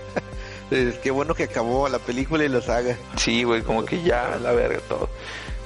es 0.70 0.96
que 0.96 1.10
bueno 1.10 1.34
que 1.34 1.44
acabó 1.44 1.88
la 1.88 1.98
película 1.98 2.44
y 2.44 2.48
la 2.48 2.60
saga. 2.60 2.96
Sí, 3.16 3.44
güey, 3.44 3.62
como 3.62 3.84
que 3.84 4.02
ya, 4.02 4.38
la 4.42 4.52
verga, 4.52 4.80
todo. 4.88 5.08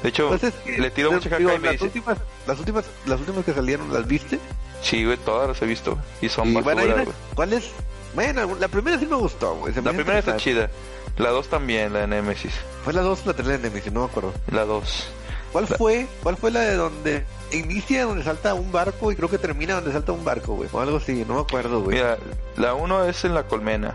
De 0.02 0.08
hecho, 0.08 0.28
pues 0.28 0.52
le 0.64 0.90
tiro 0.90 1.12
mucha 1.12 1.28
caca 1.28 1.42
y 1.42 1.58
me 1.58 1.72
las 1.72 1.82
Últimas, 1.82 2.18
las 2.46 2.58
últimas, 2.58 2.84
las 3.06 3.20
últimas 3.20 3.44
que 3.44 3.52
salieron, 3.52 3.92
¿las 3.92 4.06
viste? 4.06 4.38
Sí, 4.82 5.04
güey, 5.04 5.18
todas 5.18 5.48
las 5.48 5.60
he 5.60 5.66
visto. 5.66 5.98
Y 6.22 6.28
son 6.28 6.52
más 6.52 6.64
bueno, 6.64 6.82
¿Cuál 7.34 7.52
es? 7.52 7.70
Bueno, 8.14 8.56
la 8.58 8.68
primera 8.68 8.98
sí 8.98 9.06
me 9.06 9.16
gustó, 9.16 9.56
güey. 9.56 9.74
La 9.74 9.92
primera 9.92 10.18
está 10.18 10.36
chida. 10.36 10.70
La 11.16 11.30
dos 11.30 11.48
también, 11.48 11.92
la 11.92 12.00
de 12.00 12.06
Nemesis. 12.06 12.52
¿Fue 12.84 12.92
la 12.92 13.02
dos 13.02 13.22
o 13.24 13.28
la 13.28 13.34
3 13.34 13.46
de 13.46 13.58
Nemesis? 13.58 13.92
No 13.92 14.00
me 14.00 14.06
acuerdo. 14.06 14.32
La 14.50 14.64
dos. 14.64 15.08
¿Cuál 15.52 15.66
fue? 15.66 16.06
¿Cuál 16.22 16.36
fue 16.36 16.50
la 16.50 16.60
de 16.60 16.76
donde 16.76 17.24
inicia 17.52 18.04
donde 18.04 18.22
salta 18.22 18.54
un 18.54 18.70
barco 18.70 19.10
y 19.10 19.16
creo 19.16 19.28
que 19.28 19.38
termina 19.38 19.74
donde 19.74 19.92
salta 19.92 20.12
un 20.12 20.24
barco, 20.24 20.54
güey? 20.54 20.68
O 20.72 20.80
algo 20.80 20.98
así, 20.98 21.24
no 21.26 21.34
me 21.34 21.40
acuerdo, 21.40 21.82
güey. 21.82 21.96
Mira, 21.96 22.18
la 22.56 22.74
uno 22.74 23.04
es 23.04 23.24
en 23.24 23.34
la 23.34 23.44
colmena. 23.44 23.94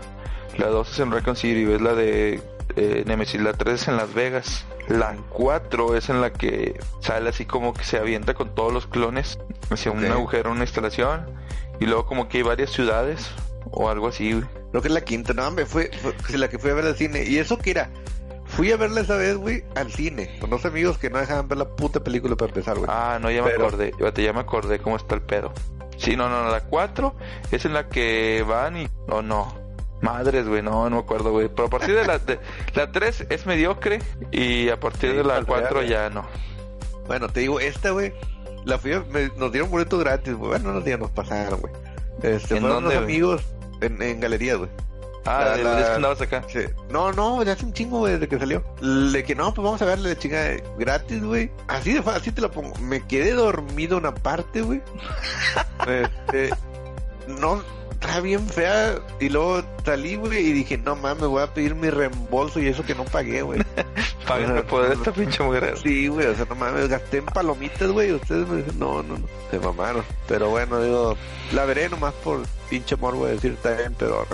La 0.58 0.66
dos 0.66 0.92
es 0.92 1.00
en 1.00 1.10
Recon 1.10 1.36
City, 1.36 1.70
es 1.72 1.80
la 1.80 1.94
de 1.94 2.42
eh, 2.76 3.04
Nemesis. 3.06 3.40
La 3.40 3.54
tres 3.54 3.82
es 3.82 3.88
en 3.88 3.96
Las 3.96 4.12
Vegas. 4.14 4.64
La 4.88 5.16
4 5.30 5.96
es 5.96 6.10
en 6.10 6.20
la 6.20 6.32
que 6.32 6.78
sale 7.00 7.30
así 7.30 7.44
como 7.44 7.74
que 7.74 7.82
se 7.82 7.98
avienta 7.98 8.34
con 8.34 8.54
todos 8.54 8.72
los 8.72 8.86
clones 8.86 9.36
hacia 9.68 9.90
un 9.90 10.04
agujero, 10.04 10.52
una 10.52 10.62
instalación. 10.62 11.26
Y 11.80 11.86
luego 11.86 12.06
como 12.06 12.28
que 12.28 12.38
hay 12.38 12.44
varias 12.44 12.70
ciudades 12.70 13.32
o 13.70 13.88
algo 13.88 14.08
así, 14.08 14.32
güey. 14.32 14.44
Creo 14.70 14.82
que 14.82 14.88
es 14.88 14.94
la 14.94 15.02
quinta, 15.02 15.32
no, 15.32 15.50
me 15.50 15.66
fue, 15.66 15.90
fue 16.22 16.38
la 16.38 16.48
que 16.48 16.58
fui 16.58 16.70
a 16.70 16.74
ver 16.74 16.84
al 16.84 16.96
cine. 16.96 17.24
Y 17.24 17.38
eso 17.38 17.58
que 17.58 17.70
era, 17.70 17.90
fui 18.44 18.72
a 18.72 18.76
verla 18.76 19.00
esa 19.00 19.16
vez, 19.16 19.36
güey, 19.36 19.64
al 19.74 19.92
cine. 19.92 20.38
Con 20.40 20.50
dos 20.50 20.64
amigos 20.64 20.98
que 20.98 21.10
no 21.10 21.18
dejaban 21.18 21.48
ver 21.48 21.58
la 21.58 21.68
puta 21.68 22.02
película 22.02 22.36
para 22.36 22.48
empezar, 22.48 22.76
güey. 22.76 22.88
Ah, 22.90 23.18
no, 23.20 23.30
ya 23.30 23.42
me 23.42 23.50
acordé. 23.50 23.92
Ya 24.16 24.32
me 24.32 24.40
acordé 24.40 24.78
cómo 24.78 24.96
está 24.96 25.14
el 25.14 25.22
pedo. 25.22 25.52
Sí, 25.96 26.16
no, 26.16 26.28
no, 26.28 26.50
la 26.50 26.60
4 26.60 27.14
es 27.50 27.64
en 27.64 27.72
la 27.72 27.88
que 27.88 28.44
van 28.46 28.76
y... 28.76 28.88
O 29.08 29.22
no. 29.22 29.66
Madres, 30.02 30.46
güey, 30.46 30.62
no, 30.62 30.90
no 30.90 30.96
me 30.96 31.02
acuerdo, 31.02 31.32
güey. 31.32 31.48
Pero 31.48 31.68
a 31.68 31.70
partir 31.70 31.94
de 31.94 32.06
la, 32.06 32.18
de, 32.18 32.38
la 32.74 32.92
3 32.92 33.26
es 33.30 33.46
mediocre 33.46 34.00
y 34.30 34.68
a 34.68 34.78
partir 34.78 35.14
de 35.16 35.24
la 35.24 35.42
4 35.42 35.82
ya 35.82 36.10
no. 36.10 36.26
Bueno, 37.06 37.28
te 37.28 37.40
digo, 37.40 37.60
esta, 37.60 37.90
güey, 37.90 38.12
la 38.64 38.78
fui 38.78 38.92
nos 39.36 39.52
dieron 39.52 39.70
boleto 39.70 39.96
gratis, 39.96 40.34
güey. 40.34 40.50
Bueno, 40.50 40.70
unos 40.70 40.84
días 40.84 40.98
nos 40.98 41.10
pasaron, 41.10 41.60
güey. 41.60 41.72
Este, 42.22 42.56
¿En 42.56 42.60
fueron 42.62 42.84
dónde, 42.84 42.96
unos 42.96 43.04
amigos 43.04 43.42
en, 43.80 44.00
en 44.02 44.20
galerías, 44.20 44.58
güey. 44.58 44.70
Ah, 45.26 45.56
la, 45.56 45.74
la... 45.74 45.86
que 45.86 45.92
andabas 45.92 46.20
acá. 46.20 46.44
Sí. 46.46 46.60
No, 46.90 47.12
no, 47.12 47.42
ya 47.42 47.52
hace 47.52 47.64
un 47.64 47.72
chingo, 47.72 47.98
güey, 47.98 48.14
desde 48.14 48.28
que 48.28 48.38
salió. 48.38 48.62
Le 48.80 49.24
que 49.24 49.34
no, 49.34 49.52
pues 49.52 49.64
vamos 49.64 49.82
a 49.82 49.84
verle 49.84 50.10
la 50.10 50.18
chica 50.18 50.56
gratis, 50.78 51.22
güey. 51.22 51.50
Así 51.66 51.92
de 51.92 51.98
así 52.10 52.30
te 52.30 52.40
lo 52.40 52.50
pongo. 52.50 52.74
Me 52.78 53.04
quedé 53.04 53.32
dormido 53.32 53.96
una 53.96 54.14
parte, 54.14 54.62
güey. 54.62 54.82
este, 55.88 56.50
no, 57.26 57.62
está 57.90 58.20
bien 58.20 58.46
fea. 58.48 59.00
Y 59.18 59.28
luego 59.28 59.62
salí, 59.84 60.14
güey, 60.14 60.46
y 60.46 60.52
dije, 60.52 60.78
no 60.78 60.94
mames, 60.94 61.26
voy 61.26 61.42
a 61.42 61.52
pedir 61.52 61.74
mi 61.74 61.90
reembolso 61.90 62.60
y 62.60 62.68
eso 62.68 62.84
que 62.84 62.94
no 62.94 63.04
pagué, 63.04 63.42
güey. 63.42 63.60
Págame 64.26 64.62
por 64.62 64.84
esta 64.84 65.12
pinche 65.12 65.42
mujer. 65.42 65.78
Sí, 65.82 66.08
güey, 66.08 66.26
o 66.26 66.34
sea, 66.34 66.46
no 66.48 66.56
mames, 66.56 66.88
gasté 66.88 67.18
en 67.18 67.26
palomitas, 67.26 67.90
güey. 67.90 68.12
Ustedes 68.12 68.46
me 68.48 68.58
dicen, 68.58 68.78
no, 68.78 69.02
no, 69.02 69.16
no, 69.16 69.26
se 69.50 69.58
mamaron. 69.58 70.04
Pero 70.26 70.50
bueno, 70.50 70.80
digo, 70.82 71.16
la 71.52 71.64
veré 71.64 71.88
nomás 71.88 72.14
por 72.14 72.42
pinche 72.68 72.96
morbo 72.96 73.26
de 73.26 73.34
decir, 73.34 73.56
bien, 73.62 73.94
pero 73.98 74.26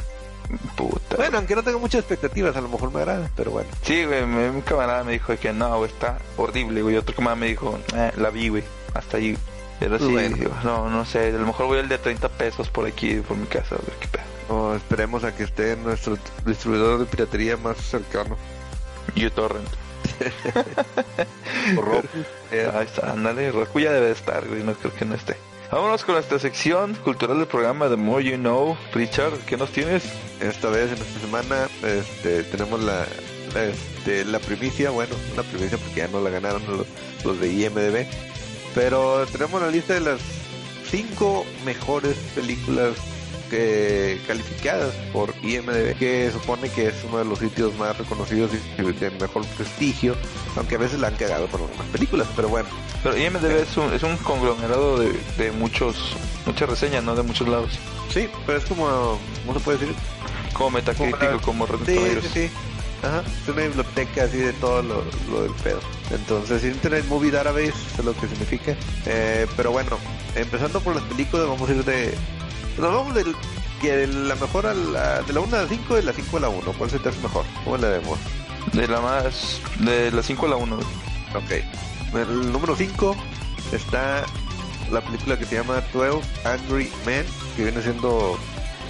Puta. 0.77 1.17
Bueno, 1.17 1.39
aunque 1.39 1.55
no 1.55 1.63
tengo 1.63 1.79
muchas 1.79 2.01
expectativas, 2.01 2.57
a 2.57 2.61
lo 2.61 2.69
mejor 2.69 2.93
me 2.93 3.01
agrada, 3.01 3.31
pero 3.37 3.51
bueno. 3.53 3.71
Sí, 3.83 4.05
güey, 4.05 4.27
mi 4.27 4.61
camarada 4.63 5.05
me 5.05 5.13
dijo 5.13 5.35
que 5.37 5.53
no, 5.53 5.79
güey, 5.79 5.91
está 5.91 6.19
horrible, 6.37 6.83
güey. 6.83 6.97
Otro 6.97 7.15
camarada 7.15 7.41
me 7.41 7.47
dijo, 7.49 7.79
eh, 7.95 8.13
la 8.17 8.31
vi, 8.31 8.49
güey, 8.49 8.65
hasta 8.95 9.17
ahí. 9.17 9.37
Pero 9.81 9.99
sí, 9.99 10.15
no, 10.63 10.89
no 10.89 11.05
sé, 11.05 11.29
a 11.29 11.33
lo 11.33 11.47
mejor 11.47 11.67
voy 11.67 11.79
al 11.79 11.89
de 11.89 11.99
30 11.99 12.29
pesos 12.29 12.69
por 12.69 12.87
aquí, 12.87 13.17
por 13.17 13.37
mi 13.37 13.47
casa, 13.47 13.75
a 13.75 13.79
ver 13.79 13.97
qué 13.99 14.07
pedo. 14.09 14.77
esperemos 14.77 15.25
a 15.25 15.35
que 15.35 15.43
esté 15.43 15.77
nuestro 15.77 16.17
distribuidor 16.47 17.01
de 17.01 17.07
piratería 17.07 17.57
más 17.57 17.79
cercano. 17.79 18.37
uTorrent. 19.17 19.82
Roku. 21.77 22.09
Ahí 22.51 22.87
está, 22.87 23.13
ándale, 23.13 23.51
Roku 23.53 23.81
ya 23.81 23.93
debe 23.93 24.11
estar, 24.11 24.47
güey, 24.47 24.63
no 24.63 24.75
creo 24.75 24.95
que 24.95 25.05
no 25.05 25.15
esté. 25.15 25.37
Vámonos 25.71 26.05
con 26.05 26.17
nuestra 26.17 26.39
sección 26.39 26.95
cultural 26.97 27.39
del 27.39 27.47
programa 27.47 27.89
The 27.89 27.97
More 27.97 28.23
You 28.23 28.37
Know. 28.37 28.77
Richard, 28.93 29.39
¿qué 29.47 29.57
nos 29.57 29.71
tienes? 29.71 30.05
Esta 30.41 30.69
vez, 30.69 30.93
en 30.93 30.99
esta 30.99 31.21
semana, 31.21 31.69
este, 31.83 32.43
tenemos 32.45 32.83
la, 32.83 33.07
este, 33.55 34.25
la 34.27 34.39
primicia, 34.39 34.91
bueno, 34.91 35.15
una 35.33 35.43
primicia 35.45 35.79
porque 35.79 36.01
ya 36.01 36.09
no 36.09 36.21
la 36.21 36.31
ganaron 36.31 36.63
los, 36.67 36.87
los 37.25 37.41
de 37.41 37.53
IMDB 37.53 38.07
pero 38.75 39.27
tenemos 39.27 39.61
la 39.61 39.71
lista 39.71 39.95
de 39.95 40.01
las 40.01 40.21
cinco 40.91 41.45
mejores 41.65 42.17
películas 42.35 42.97
eh, 43.53 44.21
calificadas 44.27 44.95
por 45.13 45.35
IMDb, 45.43 45.95
que 45.97 46.31
supone 46.31 46.69
que 46.71 46.89
es 46.89 46.95
uno 47.07 47.19
de 47.19 47.25
los 47.25 47.39
sitios 47.39 47.75
más 47.77 47.97
reconocidos 47.97 48.51
y 48.79 48.83
de 48.83 49.11
mejor 49.11 49.45
prestigio, 49.57 50.17
aunque 50.57 50.77
a 50.77 50.79
veces 50.79 51.01
la 51.01 51.09
han 51.09 51.17
cagado 51.17 51.47
con 51.49 51.63
algunas 51.63 51.87
películas, 51.89 52.29
pero 52.35 52.49
bueno. 52.49 52.69
Pero 53.03 53.17
IMDb 53.17 53.63
es 53.63 53.77
un, 53.77 53.93
es 53.93 54.03
un 54.03 54.17
conglomerado 54.19 54.99
de, 54.99 55.13
de 55.39 55.53
muchos, 55.53 56.17
muchas 56.47 56.69
reseñas, 56.69 57.05
¿no? 57.05 57.15
De 57.15 57.23
muchos 57.23 57.49
lados. 57.49 57.79
Sí, 58.13 58.29
pero 58.47 58.59
es 58.59 58.65
como, 58.65 59.19
¿cómo 59.47 59.59
se 59.59 59.65
puede 59.65 59.79
decir? 59.79 59.95
Como 60.53 60.71
Metacritic, 60.71 61.41
como 61.41 61.67
Rotten 61.67 61.99
Sí, 61.99 62.21
sí, 62.23 62.29
sí. 62.33 62.51
Ajá, 63.03 63.25
es 63.43 63.49
una 63.49 63.63
biblioteca 63.63 64.25
así 64.25 64.37
de 64.37 64.53
todo 64.55 64.81
lo, 64.83 65.05
lo 65.31 65.43
del 65.43 65.53
pedo. 65.65 65.81
Entonces, 66.13 66.63
Internet 66.63 67.05
Movie 67.09 67.33
Database 67.33 67.73
es 67.99 68.05
lo 68.05 68.15
que 68.15 68.29
significa. 68.29 68.77
Eh, 69.07 69.47
pero 69.57 69.73
bueno, 69.73 69.99
empezando 70.37 70.81
por 70.81 70.95
las 70.95 71.05
películas, 71.05 71.49
vamos 71.49 71.69
a 71.69 71.73
ir 71.73 71.85
de. 71.85 72.15
Nos 72.79 72.93
vamos 72.93 73.15
del, 73.15 73.35
que 73.81 73.93
de 73.93 74.07
la 74.07 74.35
mejor 74.37 74.67
a 74.67 74.75
la, 74.75 75.23
de 75.23 75.33
la 75.33 75.41
1 75.41 75.57
a 75.57 75.63
la 75.63 75.69
5 75.69 75.93
y 75.95 75.97
de 75.97 76.03
la 76.03 76.13
5 76.13 76.37
a 76.37 76.41
la 76.41 76.49
1. 76.49 76.73
¿Cuál 76.79 76.91
se 76.91 76.99
te 76.99 77.09
hace 77.09 77.21
mejor? 77.21 77.45
¿Cómo 77.65 77.77
la 77.77 77.89
vemos? 77.89 78.19
De 78.73 78.87
la 78.87 79.01
más, 79.01 79.61
de 79.81 80.11
la 80.11 80.23
5 80.23 80.47
a 80.47 80.49
la 80.51 80.57
1. 80.57 80.77
Ok. 80.77 81.51
El 82.15 82.53
número 82.53 82.77
5 82.77 83.17
está 83.73 84.25
la 84.91 85.01
película 85.01 85.39
que 85.39 85.47
se 85.47 85.57
llama 85.57 85.83
12 85.93 86.21
Angry 86.45 86.91
Men, 87.07 87.27
que 87.57 87.65
viene 87.65 87.83
siendo 87.83 88.39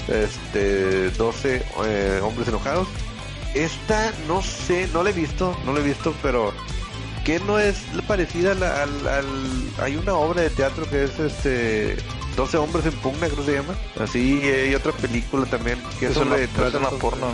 este 0.09 1.11
12 1.11 1.65
eh, 1.85 2.21
hombres 2.23 2.49
enojados. 2.49 2.89
Esta 3.55 4.12
no 4.27 4.43
sé, 4.43 4.89
no 4.93 5.03
la 5.03 5.11
he 5.11 5.12
visto, 5.12 5.57
no 5.65 5.73
la 5.73 5.81
he 5.81 5.83
visto, 5.83 6.15
pero 6.23 6.53
que 7.25 7.38
no 7.41 7.59
es 7.59 7.76
parecida 8.07 8.52
a 8.52 8.55
la- 8.55 8.83
al, 8.83 9.07
al- 9.09 9.71
hay 9.81 9.97
una 9.97 10.14
obra 10.14 10.43
de 10.43 10.50
teatro 10.50 10.88
que 10.88 11.05
es 11.05 11.19
este 11.19 11.97
12 12.37 12.57
hombres 12.57 12.85
en 12.87 12.93
pugna, 12.95 13.26
creo 13.29 13.37
que 13.37 13.45
se 13.45 13.52
llama. 13.55 13.75
Así 14.00 14.41
hay 14.43 14.75
otra 14.75 14.93
película 14.93 15.47
también 15.47 15.79
que 16.00 16.07
es, 16.07 16.14
sobre- 16.14 16.45
es 16.45 16.50
una 16.59 16.71
trata 16.71 16.91
porno, 16.99 17.33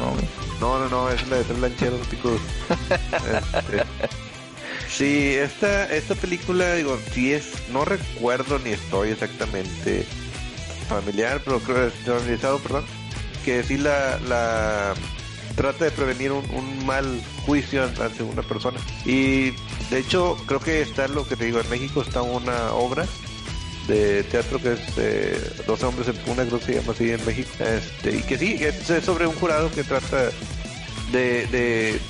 no, 0.61 0.79
no, 0.79 0.89
no, 0.89 1.09
es 1.11 1.27
la 1.29 1.37
de 1.37 1.45
tres 1.45 1.59
lancheros 1.59 2.07
picudos. 2.09 2.41
Este, 3.11 3.85
sí, 4.89 5.35
esta, 5.35 5.85
esta 5.95 6.15
película, 6.15 6.75
digo, 6.75 6.99
sí 7.13 7.33
es, 7.33 7.47
no 7.73 7.85
recuerdo 7.85 8.59
ni 8.59 8.71
estoy 8.71 9.11
exactamente 9.11 10.05
familiar, 10.89 11.41
pero 11.45 11.61
creo 11.61 11.91
que 11.91 12.11
familiarizado, 12.11 12.59
perdón, 12.59 12.85
que 13.45 13.63
sí 13.63 13.77
la, 13.77 14.19
la 14.29 14.95
trata 15.59 15.87
de 15.87 15.91
prevenir 15.91 16.31
un, 16.31 16.49
un 16.55 16.87
mal 16.87 17.21
juicio 17.45 17.83
hacia 17.83 18.25
una 18.25 18.43
persona. 18.43 18.79
Y 19.05 19.51
de 19.91 19.99
hecho, 19.99 20.37
creo 20.47 20.61
que 20.61 20.83
está 20.83 21.09
lo 21.09 21.27
que 21.27 21.35
te 21.35 21.47
digo, 21.47 21.61
en 21.61 21.69
México 21.69 22.01
está 22.01 22.23
una 22.23 22.73
obra 22.73 23.05
de 23.89 24.23
teatro 24.23 24.61
que 24.61 24.75
es 24.75 24.81
eh, 24.99 25.63
12 25.67 25.87
hombres 25.87 26.09
en 26.09 26.17
puna, 26.19 26.45
creo 26.45 26.61
que 26.61 26.65
se 26.65 26.75
llama 26.75 26.93
así 26.93 27.11
en 27.11 27.27
México. 27.27 27.51
Este, 27.59 28.17
y 28.17 28.23
que 28.23 28.39
sí, 28.39 28.57
es, 28.61 28.89
es 28.89 29.05
sobre 29.05 29.27
un 29.27 29.35
jurado 29.35 29.69
que 29.73 29.83
trata 29.83 30.31
de, 31.11 31.47
de 31.49 32.01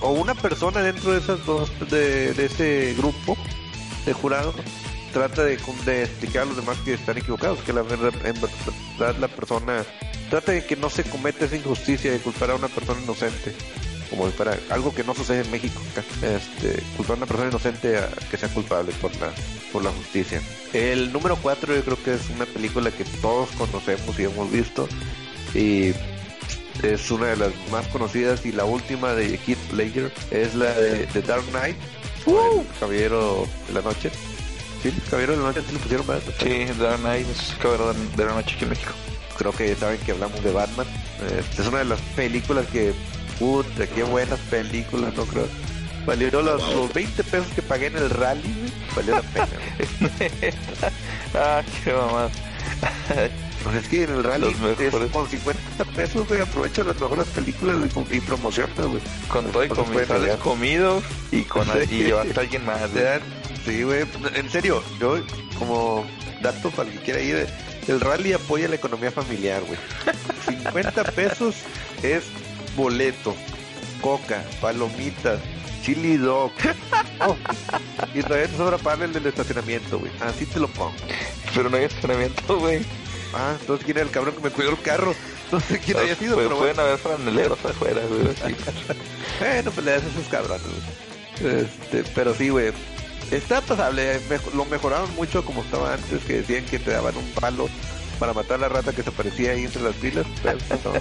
o 0.00 0.10
una 0.10 0.34
persona 0.34 0.80
dentro 0.80 1.12
de 1.12 1.18
esas 1.18 1.46
dos 1.46 1.70
de, 1.90 2.34
de 2.34 2.46
ese 2.46 2.94
grupo 2.98 3.36
de 4.04 4.12
jurado 4.14 4.52
trata 5.12 5.44
de, 5.44 5.58
de 5.84 6.02
explicar 6.02 6.42
a 6.42 6.46
los 6.46 6.56
demás 6.56 6.78
que 6.84 6.94
están 6.94 7.18
equivocados, 7.18 7.60
que 7.60 7.72
la 7.72 7.82
verdad, 7.82 8.12
en 8.24 8.34
verdad 8.40 9.16
la 9.18 9.28
persona 9.28 9.84
trata 10.28 10.52
de 10.52 10.64
que 10.64 10.76
no 10.76 10.90
se 10.90 11.04
cometa 11.04 11.44
esa 11.44 11.56
injusticia 11.56 12.10
de 12.10 12.18
culpar 12.18 12.50
a 12.50 12.54
una 12.54 12.68
persona 12.68 13.00
inocente 13.02 13.54
como 14.10 14.26
si 14.26 14.32
fuera 14.32 14.58
algo 14.70 14.92
que 14.92 15.04
no 15.04 15.14
sucede 15.14 15.42
en 15.42 15.50
México 15.50 15.80
este 16.22 16.82
culpar 16.96 17.14
a 17.14 17.18
una 17.18 17.26
persona 17.26 17.48
inocente 17.48 17.96
a 17.96 18.08
que 18.30 18.36
sea 18.36 18.48
culpable 18.48 18.92
por 19.00 19.14
la 19.20 19.32
por 19.72 19.84
la 19.84 19.90
justicia. 19.90 20.42
El 20.72 21.12
número 21.12 21.36
4 21.36 21.76
yo 21.76 21.84
creo 21.84 22.02
que 22.02 22.14
es 22.14 22.28
una 22.34 22.46
película 22.46 22.90
que 22.90 23.04
todos 23.22 23.50
conocemos 23.50 24.18
y 24.18 24.24
hemos 24.24 24.50
visto 24.50 24.88
y 25.54 25.92
es 26.82 27.10
una 27.10 27.26
de 27.26 27.36
las 27.36 27.52
más 27.70 27.86
conocidas 27.88 28.44
y 28.44 28.52
la 28.52 28.64
última 28.64 29.14
de 29.14 29.38
Heath 29.46 29.72
Ledger 29.72 30.12
es 30.30 30.54
la 30.54 30.72
de, 30.72 31.06
de 31.06 31.22
Dark 31.22 31.44
Knight 31.50 31.76
el 32.26 32.66
Caballero 32.78 33.46
de 33.68 33.74
la 33.74 33.82
Noche 33.82 34.10
sí 34.82 34.92
Caballero 35.10 35.32
de 35.32 35.38
la 35.38 35.44
Noche 35.48 35.62
¿sí 35.66 35.72
le 35.74 35.78
pusieron 35.80 36.06
más 36.06 36.20
Sí, 36.42 36.64
Dark 36.80 36.98
Knight 37.00 37.26
es 37.28 37.54
cabrón 37.60 37.96
de 38.16 38.24
la 38.24 38.32
noche 38.34 38.54
aquí 38.54 38.64
en 38.64 38.70
México. 38.70 38.92
creo 39.38 39.52
que 39.52 39.74
saben 39.76 39.98
que 40.00 40.12
hablamos 40.12 40.42
de 40.42 40.52
Batman. 40.52 40.86
Este, 41.38 41.62
es 41.62 41.68
una 41.68 41.78
de 41.78 41.84
las 41.86 42.00
películas 42.16 42.66
que, 42.72 42.92
puta, 43.38 43.86
qué 43.86 44.02
buenas 44.04 44.38
películas, 44.50 45.14
no 45.14 45.24
creo. 45.24 45.46
Valió 46.06 46.30
los, 46.42 46.74
los 46.74 46.92
20 46.94 47.22
pesos 47.24 47.46
que 47.54 47.60
pagué 47.62 47.86
en 47.88 47.96
el 47.96 48.08
rally, 48.10 48.72
valió 48.96 49.16
la 49.16 49.22
pena. 49.22 49.46
ah, 51.34 51.62
qué 51.84 51.92
mamá. 51.92 52.28
Pues 53.62 53.76
es 53.76 53.88
que 53.88 54.04
en 54.04 54.10
el 54.10 54.24
rally 54.24 54.46
es 54.78 54.94
con 55.12 55.28
50 55.28 55.84
pesos, 55.94 56.26
güey, 56.26 56.40
aprovecha 56.40 56.82
las 56.84 56.98
mejores 56.98 57.26
películas 57.28 57.76
y, 58.10 58.16
y 58.16 58.20
promociona, 58.20 58.72
güey. 58.84 59.02
Con 59.28 59.44
todo 59.52 59.64
y 59.64 59.68
puede 59.68 60.06
sales 60.06 60.22
negar. 60.22 60.38
comido 60.38 61.02
y 61.30 61.42
con 61.42 61.68
y 61.68 61.86
llevaste 62.04 62.38
a 62.38 62.42
alguien 62.42 62.64
más. 62.64 62.80
Dan- 62.94 63.20
Sí, 63.70 63.84
güey, 63.84 64.04
en 64.34 64.50
serio, 64.50 64.82
yo 64.98 65.20
como 65.56 66.04
dato 66.42 66.70
para 66.70 66.90
el 66.90 66.98
que 66.98 67.04
quiera 67.04 67.20
ir, 67.20 67.46
el 67.86 68.00
rally 68.00 68.32
apoya 68.32 68.66
la 68.66 68.74
economía 68.74 69.12
familiar, 69.12 69.62
güey. 69.62 69.78
50 70.64 71.04
pesos 71.12 71.54
es 72.02 72.24
boleto, 72.76 73.36
coca, 74.00 74.42
palomitas, 74.60 75.38
chili 75.84 76.16
dog. 76.16 76.50
Oh, 77.22 77.36
y 78.14 78.22
todavía 78.22 78.48
te 78.48 78.56
sobra 78.56 78.78
pagar 78.78 79.02
el 79.02 79.12
del 79.12 79.26
estacionamiento, 79.26 79.98
güey. 79.98 80.10
Así 80.20 80.46
te 80.46 80.58
lo 80.58 80.68
pongo. 80.68 80.94
Pero 81.54 81.68
no 81.68 81.76
hay 81.76 81.84
estacionamiento, 81.84 82.58
güey. 82.58 82.80
Ah, 83.34 83.54
entonces 83.60 83.84
quién 83.84 83.98
era 83.98 84.06
el 84.06 84.10
cabrón 84.10 84.34
que 84.36 84.40
me 84.40 84.48
cuidó 84.50 84.70
el 84.70 84.80
carro. 84.80 85.14
No 85.52 85.60
sé 85.60 85.78
quién 85.80 85.98
haya 85.98 86.14
sido, 86.16 86.34
Pues 86.36 86.46
pero 86.46 86.58
pueden 86.58 86.76
bueno. 86.76 86.88
haber 86.88 86.98
franeleros 86.98 87.58
afuera, 87.62 88.00
güey. 88.08 88.22
Bueno, 89.38 89.70
pues 89.70 89.84
le 89.84 89.92
das 89.92 90.02
esos 90.04 90.26
cabrones, 90.30 90.62
güey. 91.40 91.60
Este, 91.60 92.04
pero 92.14 92.34
sí, 92.34 92.48
güey. 92.48 92.72
Está 93.30 93.60
pasable, 93.60 94.20
lo 94.54 94.64
mejoraron 94.64 95.14
mucho 95.14 95.44
como 95.44 95.62
estaba 95.62 95.94
antes, 95.94 96.24
que 96.24 96.38
decían 96.42 96.64
que 96.64 96.78
te 96.78 96.90
daban 96.90 97.16
un 97.16 97.30
palo 97.32 97.68
para 98.18 98.32
matar 98.32 98.56
a 98.56 98.62
la 98.62 98.68
rata 98.68 98.92
que 98.92 99.02
se 99.02 99.08
aparecía 99.10 99.52
ahí 99.52 99.64
entre 99.64 99.82
las 99.82 99.94
filas. 99.96 100.26
Pero 100.42 100.58
no. 100.84 100.92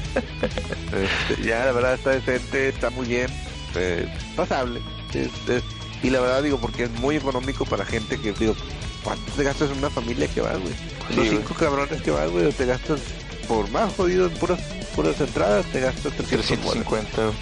Este, 0.98 1.44
ya, 1.44 1.66
la 1.66 1.72
verdad, 1.72 1.94
está 1.96 2.12
decente, 2.12 2.70
está 2.70 2.90
muy 2.92 3.08
bien, 3.08 3.28
eh, 3.76 4.08
pasable. 4.36 4.82
Es- 5.14 5.50
es- 5.50 5.64
y 6.04 6.10
la 6.12 6.20
verdad, 6.22 6.44
digo, 6.44 6.60
porque 6.60 6.84
es 6.84 6.92
muy 6.92 7.16
económico 7.18 7.66
para 7.66 7.84
gente 7.86 8.18
que, 8.20 8.32
digo, 8.34 8.56
¿cuánto 9.04 9.32
te 9.34 9.44
gastas 9.44 9.72
en 9.72 9.80
una 9.80 9.90
familia 9.90 10.28
que 10.28 10.42
vas, 10.42 10.58
güey? 10.60 10.74
Sí, 10.74 11.16
Los 11.16 11.16
güey. 11.16 11.30
cinco 11.30 11.54
cabrones 11.56 12.02
que 12.02 12.12
vas, 12.12 12.30
güey, 12.30 12.52
te 12.54 12.66
gastas, 12.66 13.02
por 13.48 13.70
más 13.72 13.94
jodido 13.96 14.28
en 14.28 14.34
puras, 14.36 14.60
puras 14.96 15.20
entradas, 15.20 15.66
te 15.72 15.80
gastas 15.82 16.14
300 16.14 16.48
bolas. 16.64 16.86
350. 16.86 17.22
güey. 17.24 17.36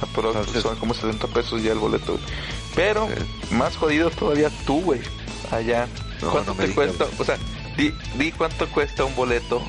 Ah, 0.00 0.06
pero 0.14 0.28
Entonces- 0.30 0.62
son 0.62 0.76
como 0.76 0.94
70 0.94 1.26
pesos 1.28 1.62
ya 1.62 1.72
el 1.72 1.78
boleto. 1.78 2.18
Pero 2.74 3.08
más 3.50 3.76
jodido 3.76 4.10
todavía 4.10 4.50
tú, 4.66 4.80
güey. 4.82 5.00
Allá. 5.50 5.86
No, 6.22 6.30
¿Cuánto 6.30 6.50
no 6.52 6.56
te 6.58 6.68
digas. 6.68 6.74
cuesta? 6.96 7.06
O 7.18 7.24
sea, 7.24 7.36
di, 7.76 7.92
di 8.16 8.32
cuánto 8.32 8.68
cuesta 8.68 9.04
un 9.04 9.14
boleto 9.14 9.62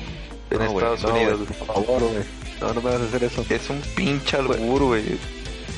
en 0.50 0.58
No, 0.58 0.64
Estados 0.66 1.04
Unidos. 1.04 1.40
por 1.58 1.66
favor, 1.66 2.02
güey. 2.02 2.24
No, 2.60 2.74
no 2.74 2.82
me 2.82 2.90
vas 2.90 3.00
a 3.00 3.04
hacer 3.04 3.24
eso. 3.24 3.44
Es 3.48 3.70
un 3.70 3.80
pinche 3.94 4.36
albur, 4.36 4.82
güey. 4.82 5.18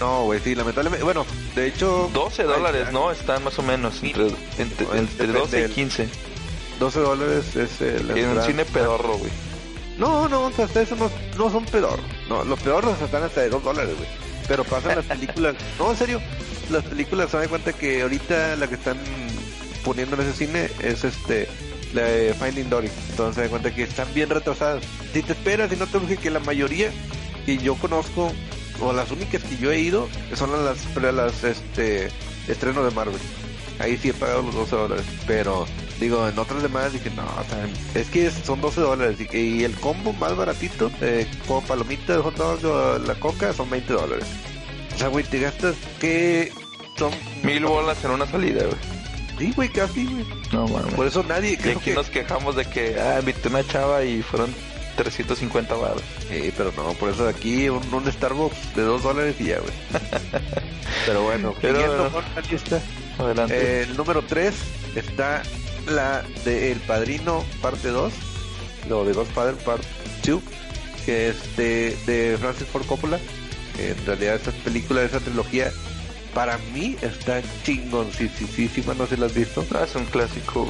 No, 0.00 0.24
güey, 0.24 0.40
sí, 0.40 0.54
lamentablemente. 0.54 1.04
Bueno, 1.04 1.24
de 1.54 1.68
hecho. 1.68 2.10
12 2.12 2.42
Ay, 2.42 2.48
dólares. 2.48 2.88
¿no? 2.92 3.10
Están 3.12 3.44
más 3.44 3.58
o 3.58 3.62
menos 3.62 4.02
entre, 4.02 4.24
entre, 4.58 4.86
entre 4.98 5.26
depende 5.26 5.38
12 5.38 5.58
y 5.58 5.62
del- 5.62 5.70
15. 5.72 6.08
12 6.80 7.00
dólares 7.00 7.54
es 7.56 7.80
eh, 7.80 8.02
la 8.04 8.18
En 8.18 8.30
un 8.30 8.42
cine 8.42 8.64
pedorro, 8.64 9.16
güey. 9.18 9.30
No, 9.98 10.28
no, 10.28 10.46
o 10.46 10.50
sea, 10.52 10.64
hasta 10.64 10.80
eso 10.82 10.96
no, 10.96 11.10
no 11.36 11.50
son 11.52 11.64
pedor. 11.66 12.00
No, 12.28 12.42
los 12.44 12.58
pedorros 12.58 13.00
están 13.00 13.22
hasta 13.22 13.42
de 13.42 13.50
2 13.50 13.62
dólares, 13.62 13.94
güey. 13.96 14.08
Pero 14.48 14.64
pasan 14.64 14.96
las 14.96 15.04
películas. 15.18 15.54
No, 15.78 15.90
en 15.92 15.96
serio. 15.96 16.20
Las 16.72 16.84
películas 16.84 17.30
se 17.30 17.36
dan 17.36 17.48
cuenta 17.48 17.74
que 17.74 18.00
ahorita 18.00 18.56
la 18.56 18.66
que 18.66 18.76
están 18.76 18.96
poniendo 19.84 20.16
en 20.16 20.22
ese 20.22 20.32
cine 20.32 20.70
es 20.82 21.04
este. 21.04 21.46
La 21.92 22.04
de 22.04 22.32
Finding 22.32 22.70
Dory. 22.70 22.90
Entonces 23.10 23.44
se 23.44 23.50
cuenta 23.50 23.74
que 23.74 23.82
están 23.82 24.08
bien 24.14 24.30
retrasadas. 24.30 24.82
Si 25.12 25.22
te 25.22 25.34
esperas 25.34 25.70
y 25.70 25.76
no 25.76 25.86
te 25.86 25.98
urge 25.98 26.16
que 26.16 26.30
la 26.30 26.40
mayoría 26.40 26.90
que 27.44 27.58
yo 27.58 27.74
conozco, 27.74 28.32
o 28.80 28.92
las 28.94 29.10
únicas 29.10 29.42
que 29.42 29.58
yo 29.58 29.70
he 29.70 29.80
ido, 29.80 30.08
son 30.34 30.50
las, 30.52 30.86
las, 30.96 31.44
este, 31.44 32.08
estrenos 32.48 32.86
de 32.86 32.90
Marvel. 32.92 33.20
Ahí 33.78 33.98
sí 33.98 34.08
he 34.08 34.14
pagado 34.14 34.40
los 34.40 34.54
12 34.54 34.76
dólares. 34.76 35.04
Pero, 35.26 35.66
digo, 36.00 36.26
en 36.26 36.38
otras 36.38 36.62
demás 36.62 36.94
dije, 36.94 37.10
no, 37.10 37.26
es 37.94 38.08
que 38.08 38.30
son 38.30 38.62
12 38.62 38.80
dólares. 38.80 39.18
Y, 39.20 39.36
y 39.36 39.64
el 39.64 39.74
combo 39.74 40.14
más 40.14 40.34
baratito, 40.34 40.90
eh, 41.02 41.26
como 41.46 41.60
palomitas, 41.60 42.22
hot 42.22 42.36
dog, 42.36 43.06
la 43.06 43.14
coca, 43.16 43.52
son 43.52 43.68
20 43.68 43.92
dólares. 43.92 44.24
O 44.94 44.98
sea, 44.98 45.08
güey, 45.08 45.24
te 45.24 45.40
gastas 45.40 45.74
que 46.00 46.52
son... 46.96 47.10
Mil 47.42 47.64
bolas 47.64 48.02
en 48.04 48.10
una 48.12 48.26
salida, 48.26 48.64
güey. 48.64 48.76
Sí, 49.38 49.52
güey, 49.56 49.68
casi, 49.70 50.04
güey. 50.06 50.24
No, 50.52 50.68
mames. 50.68 50.94
Por 50.94 51.06
eso 51.06 51.22
nadie... 51.24 51.58
Y 51.64 51.68
aquí 51.70 51.80
que- 51.80 51.94
nos 51.94 52.08
quejamos 52.08 52.54
de 52.56 52.64
que, 52.64 53.00
ah, 53.00 53.18
invité 53.20 53.48
una 53.48 53.66
chava 53.66 54.04
y 54.04 54.22
fueron 54.22 54.54
350 54.96 55.74
baros. 55.74 56.02
Sí, 56.28 56.52
pero 56.56 56.72
no, 56.76 56.92
por 56.94 57.08
eso 57.10 57.26
aquí 57.26 57.68
un, 57.68 57.82
un 57.92 58.10
Starbucks 58.12 58.76
de 58.76 58.82
2 58.82 59.02
dólares 59.02 59.36
y 59.40 59.44
ya, 59.46 59.58
güey. 59.58 59.72
pero 61.06 61.22
bueno, 61.22 61.54
Pero 61.60 62.10
la 62.34 62.40
lista. 62.50 62.80
Adelante. 63.18 63.54
Eh, 63.56 63.82
el 63.82 63.96
número 63.96 64.22
3 64.22 64.54
está 64.96 65.42
la 65.86 66.22
de 66.44 66.72
El 66.72 66.78
Padrino 66.80 67.44
parte 67.60 67.88
2. 67.88 68.12
lo 68.88 69.04
de 69.04 69.12
Godfather 69.12 69.54
Part 69.56 69.82
2, 70.24 70.40
que 71.04 71.28
es 71.30 71.56
de, 71.56 71.96
de 72.06 72.36
Francis 72.38 72.66
Ford 72.68 72.84
Coppola. 72.86 73.18
En 73.78 74.06
realidad 74.06 74.36
esa 74.36 74.50
película, 74.62 75.02
esa 75.02 75.18
trilogía, 75.20 75.72
para 76.34 76.58
mí 76.74 76.96
está 77.02 77.42
chingoncísima, 77.64 78.94
no 78.94 79.06
sé 79.06 79.14
si 79.14 79.20
la 79.20 79.26
has 79.26 79.34
visto. 79.34 79.64
Ah, 79.74 79.84
es 79.84 79.94
un 79.94 80.06
clásico. 80.06 80.68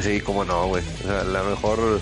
Sí, 0.00 0.20
como 0.20 0.44
no, 0.44 0.66
güey. 0.68 0.82
O 1.00 1.06
sea, 1.06 1.24
la 1.24 1.42
mejor, 1.42 2.00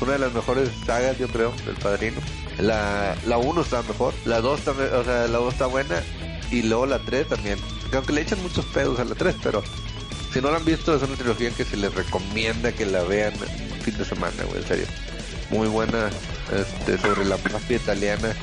una 0.00 0.12
de 0.12 0.18
las 0.18 0.32
mejores 0.32 0.70
sagas, 0.86 1.18
yo 1.18 1.28
creo, 1.28 1.52
del 1.66 1.76
Padrino. 1.76 2.20
La, 2.58 3.16
la 3.26 3.38
1 3.38 3.60
está 3.60 3.82
mejor, 3.82 4.14
la 4.24 4.40
2 4.40 4.60
también, 4.60 4.92
o 4.92 5.04
sea, 5.04 5.28
la 5.28 5.38
2 5.38 5.52
está 5.52 5.66
buena, 5.66 6.02
y 6.50 6.62
luego 6.62 6.86
la 6.86 6.98
3 6.98 7.28
también. 7.28 7.58
Aunque 7.92 8.12
le 8.12 8.22
echan 8.22 8.42
muchos 8.42 8.64
pedos 8.66 8.98
a 8.98 9.04
la 9.04 9.14
3, 9.14 9.36
pero 9.42 9.62
si 10.32 10.40
no 10.40 10.50
la 10.50 10.56
han 10.56 10.64
visto, 10.64 10.94
es 10.94 11.02
una 11.02 11.14
trilogía 11.14 11.50
que 11.50 11.64
se 11.64 11.76
les 11.76 11.94
recomienda 11.94 12.72
que 12.72 12.84
la 12.84 13.02
vean 13.04 13.32
fin 13.82 13.96
de 13.96 14.04
semana, 14.04 14.42
güey, 14.44 14.60
en 14.60 14.66
serio. 14.68 14.86
Muy 15.50 15.68
buena 15.68 16.10
este, 16.52 16.98
sobre 16.98 17.24
la 17.24 17.38
mafia 17.52 17.76
italiana 17.76 18.34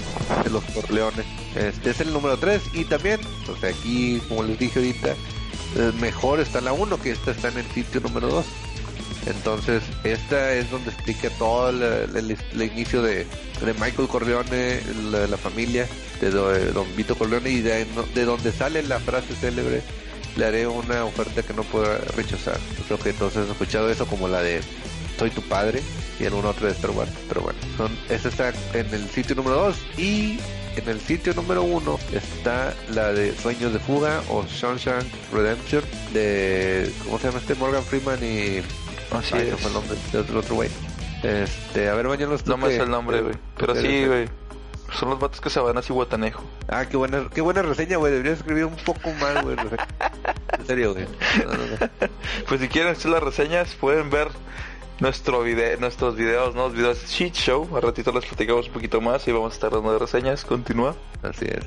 de 0.43 0.50
los 0.50 0.63
Corleones. 0.65 1.25
Este 1.55 1.91
es 1.91 2.01
el 2.01 2.12
número 2.12 2.38
3 2.38 2.62
y 2.74 2.85
también, 2.85 3.19
o 3.47 3.55
sea, 3.57 3.69
aquí, 3.69 4.21
como 4.27 4.43
les 4.43 4.57
dije 4.57 4.79
ahorita, 4.79 5.12
eh, 5.12 5.91
mejor 6.01 6.39
está 6.39 6.62
la 6.62 6.74
1 6.74 7.01
que 7.01 7.12
esta 7.12 7.31
está 7.31 7.50
en 7.50 7.59
el 7.59 7.65
sitio 7.71 8.01
número 8.01 8.27
2. 8.27 8.45
Entonces, 9.27 9.83
esta 10.03 10.53
es 10.53 10.69
donde 10.69 10.91
explica 10.91 11.29
todo 11.31 11.69
el, 11.69 12.38
inicio 12.62 13.01
de, 13.01 13.25
de 13.63 13.74
Michael 13.74 14.07
Corleone, 14.07 14.81
la, 15.12 15.38
familia, 15.38 15.88
de, 16.21 16.29
de 16.29 16.71
Don 16.71 16.85
Vito 16.95 17.15
Corleone 17.15 17.50
y 17.50 17.62
de, 17.62 17.85
de 18.13 18.25
donde 18.25 18.51
sale 18.51 18.83
la 18.83 19.00
frase 19.00 19.35
célebre, 19.35 19.81
le 20.35 20.45
haré 20.45 20.67
una 20.67 21.05
oferta 21.05 21.41
que 21.41 21.53
no 21.53 21.63
pueda 21.63 21.97
rechazar. 22.15 22.59
Creo 22.88 23.00
que 23.00 23.13
todos 23.13 23.38
han 23.38 23.50
escuchado 23.50 23.89
eso 23.89 24.05
como 24.05 24.27
la 24.27 24.41
de 24.41 24.62
Soy 25.17 25.29
tu 25.29 25.41
padre 25.41 25.81
y 26.19 26.25
en 26.25 26.34
un 26.34 26.45
otro 26.45 26.67
de 26.67 26.74
Star 26.74 26.91
Wars. 26.91 27.12
Pero 27.27 27.41
bueno, 27.41 27.60
son, 27.77 27.98
esta 28.10 28.29
está 28.29 28.53
en 28.74 28.93
el 28.93 29.10
sitio 29.10 29.36
número 29.36 29.55
2 29.57 29.77
y 29.98 30.39
en 30.75 30.89
el 30.89 31.00
sitio 31.00 31.34
número 31.34 31.63
1 31.63 32.00
está 32.13 32.74
la 32.91 33.13
de 33.13 33.36
Sueños 33.36 33.74
de 33.74 33.79
Fuga 33.79 34.22
o 34.29 34.45
Shawshank 34.45 35.05
Redemption 35.34 35.84
de, 36.13 36.91
¿cómo 37.03 37.17
se 37.19 37.27
llama 37.27 37.39
este? 37.39 37.55
Morgan 37.55 37.84
Freeman 37.84 38.19
y... 38.24 38.62
Así 39.12 39.36
Ay, 39.36 39.50
es. 39.53 39.60
fue 39.60 39.69
el 39.69 39.74
nombre 39.74 39.98
del 40.12 40.22
otro, 40.22 40.39
otro 40.39 40.55
güey. 40.55 40.69
Este, 41.24 41.89
a 41.89 41.95
ver, 41.95 42.07
mañana 42.07 42.36
No 42.45 42.57
me 42.57 42.67
sé 42.69 42.81
el 42.81 42.89
nombre, 42.89 43.22
güey. 43.22 43.36
Pero 43.57 43.75
sí, 43.75 44.05
güey. 44.05 44.27
Son 45.00 45.10
los 45.10 45.19
vatos 45.19 45.41
que 45.41 45.50
se 45.50 45.60
van 45.60 45.77
así 45.77 45.91
guatanejo. 45.91 46.43
Ah, 46.67 46.86
qué 46.86 46.98
buena, 46.98 47.27
qué 47.34 47.41
buena 47.41 47.62
reseña, 47.62 47.98
güey. 47.98 48.12
Deberías 48.12 48.38
escribir 48.39 48.65
un 48.65 48.75
poco 48.75 49.12
más, 49.13 49.43
güey. 49.43 49.57
En 50.60 50.67
serio, 50.67 50.93
güey. 50.93 51.05
No, 51.45 51.51
no, 51.51 51.57
no. 51.57 52.10
Pues 52.48 52.62
si 52.62 52.67
quieren 52.69 52.93
hacer 52.93 53.12
las 53.12 53.22
reseñas, 53.22 53.75
pueden 53.75 54.10
ver 54.10 54.29
nuestro 54.99 55.43
video, 55.43 55.79
nuestros 55.79 56.15
videos, 56.15 56.55
¿no? 56.55 56.65
Los 56.65 56.73
videos 56.73 57.01
de 57.01 57.07
Cheat 57.07 57.33
Show. 57.33 57.69
Al 57.75 57.81
ratito 57.81 58.11
les 58.11 58.25
platicamos 58.25 58.67
un 58.67 58.73
poquito 58.73 59.01
más 59.01 59.27
y 59.27 59.31
vamos 59.31 59.53
a 59.53 59.55
estar 59.55 59.71
dando 59.71 59.91
de 59.91 59.99
reseñas. 59.99 60.45
Continúa. 60.45 60.95
Así 61.21 61.45
es. 61.45 61.65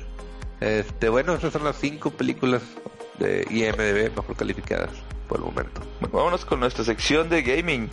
Este, 0.61 1.09
bueno, 1.09 1.33
estas 1.33 1.53
son 1.53 1.63
las 1.63 1.77
cinco 1.77 2.11
películas 2.11 2.61
de 3.17 3.45
IMDb 3.49 4.15
mejor 4.15 4.35
calificadas 4.35 4.91
por 5.27 5.39
el 5.39 5.45
momento. 5.45 5.81
Bueno, 5.99 6.17
vámonos 6.17 6.45
con 6.45 6.59
nuestra 6.59 6.83
sección 6.83 7.29
de 7.29 7.43
gaming. 7.43 7.89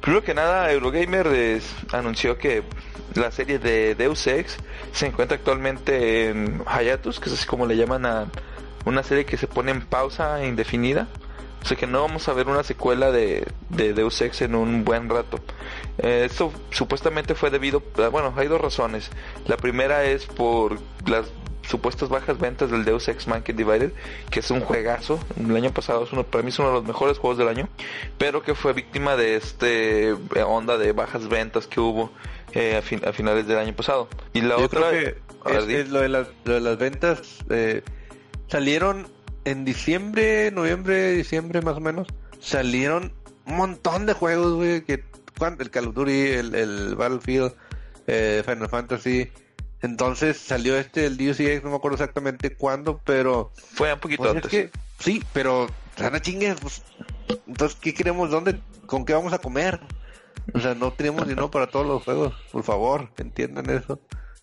Primero 0.00 0.24
que 0.24 0.34
nada, 0.34 0.72
Eurogamer 0.72 1.60
anunció 1.92 2.38
que 2.38 2.62
la 3.14 3.30
serie 3.30 3.58
de 3.58 3.94
Deus 3.94 4.26
Ex 4.26 4.56
se 4.92 5.06
encuentra 5.06 5.36
actualmente 5.36 6.30
en 6.30 6.64
hiatus, 6.64 7.20
que 7.20 7.28
es 7.28 7.34
así 7.34 7.46
como 7.46 7.66
le 7.66 7.76
llaman 7.76 8.06
a 8.06 8.26
una 8.86 9.02
serie 9.02 9.26
que 9.26 9.36
se 9.36 9.46
pone 9.46 9.72
en 9.72 9.82
pausa 9.82 10.44
indefinida. 10.44 11.06
O 11.62 11.66
sea 11.66 11.76
que 11.76 11.86
no 11.86 12.00
vamos 12.02 12.26
a 12.28 12.32
ver 12.32 12.48
una 12.48 12.62
secuela 12.64 13.10
de, 13.12 13.46
de 13.68 13.92
Deus 13.92 14.20
Ex 14.22 14.42
en 14.42 14.54
un 14.54 14.84
buen 14.84 15.08
rato. 15.08 15.38
Eh, 15.98 16.24
esto 16.24 16.52
supuestamente 16.70 17.34
fue 17.34 17.50
debido, 17.50 17.82
a- 17.98 18.08
bueno, 18.08 18.32
hay 18.36 18.48
dos 18.48 18.60
razones. 18.60 19.10
La 19.46 19.56
primera 19.56 20.04
es 20.04 20.26
por 20.26 20.78
las 21.06 21.26
supuestas 21.68 22.08
bajas 22.08 22.38
ventas 22.38 22.70
del 22.70 22.84
Deus 22.84 23.06
Ex 23.08 23.28
Mankind 23.28 23.58
Divided, 23.58 23.92
que 24.30 24.40
es 24.40 24.50
un 24.50 24.60
juegazo. 24.60 25.20
El 25.38 25.54
año 25.54 25.70
pasado 25.72 26.02
es 26.04 26.12
uno, 26.12 26.24
para 26.24 26.42
mí 26.42 26.48
es 26.48 26.58
uno 26.58 26.68
de 26.68 26.74
los 26.76 26.84
mejores 26.84 27.18
juegos 27.18 27.36
del 27.38 27.48
año, 27.48 27.68
pero 28.18 28.42
que 28.42 28.54
fue 28.54 28.72
víctima 28.72 29.14
de 29.16 29.36
este 29.36 30.08
eh, 30.08 30.16
onda 30.44 30.78
de 30.78 30.92
bajas 30.92 31.28
ventas 31.28 31.66
que 31.66 31.78
hubo 31.78 32.10
eh, 32.52 32.76
a, 32.76 32.82
fin- 32.82 33.06
a 33.06 33.12
finales 33.12 33.46
del 33.46 33.58
año 33.58 33.74
pasado. 33.74 34.08
Y 34.32 34.40
la 34.40 34.56
Yo 34.56 34.64
otra, 34.64 34.88
creo 34.90 35.14
que 35.44 35.80
es 35.80 35.90
lo, 35.90 36.00
de 36.00 36.08
las, 36.08 36.26
lo 36.44 36.54
de 36.54 36.60
las 36.60 36.78
ventas 36.78 37.20
eh, 37.50 37.82
salieron 38.48 39.06
en 39.50 39.64
diciembre, 39.64 40.50
noviembre, 40.50 41.12
diciembre 41.12 41.60
más 41.62 41.76
o 41.76 41.80
menos. 41.80 42.08
Salieron 42.40 43.12
un 43.46 43.56
montón 43.56 44.06
de 44.06 44.12
juegos, 44.14 44.54
güey. 44.54 44.82
Que, 44.84 45.04
¿cuán- 45.38 45.56
el 45.60 45.70
Call 45.70 45.88
of 45.88 45.94
Duty, 45.94 46.12
el, 46.28 46.54
el 46.54 46.94
Battlefield, 46.96 47.52
eh, 48.06 48.42
Final 48.44 48.68
Fantasy. 48.68 49.30
Entonces 49.82 50.36
salió 50.36 50.76
este, 50.76 51.06
el 51.06 51.16
DCX, 51.16 51.64
no 51.64 51.70
me 51.70 51.76
acuerdo 51.76 51.94
exactamente 51.96 52.54
cuándo, 52.54 53.00
pero 53.04 53.50
fue 53.56 53.92
un 53.94 54.00
poquito 54.00 54.22
pues 54.24 54.30
es 54.32 54.36
antes. 54.44 54.50
que, 54.50 54.70
sí, 54.98 55.22
pero 55.32 55.68
sana 55.96 56.20
chingue, 56.20 56.54
pues, 56.60 56.82
entonces, 57.46 57.78
¿qué 57.80 57.94
queremos? 57.94 58.30
¿Dónde? 58.30 58.60
¿Con 58.84 59.06
qué 59.06 59.14
vamos 59.14 59.32
a 59.32 59.38
comer? 59.38 59.80
O 60.52 60.60
sea, 60.60 60.74
no 60.74 60.92
tenemos 60.92 61.26
dinero 61.26 61.50
para 61.50 61.66
todos 61.68 61.86
los 61.86 62.02
juegos, 62.02 62.34
por 62.52 62.62
favor, 62.62 63.08
entiendan 63.16 63.70
eso. 63.70 64.00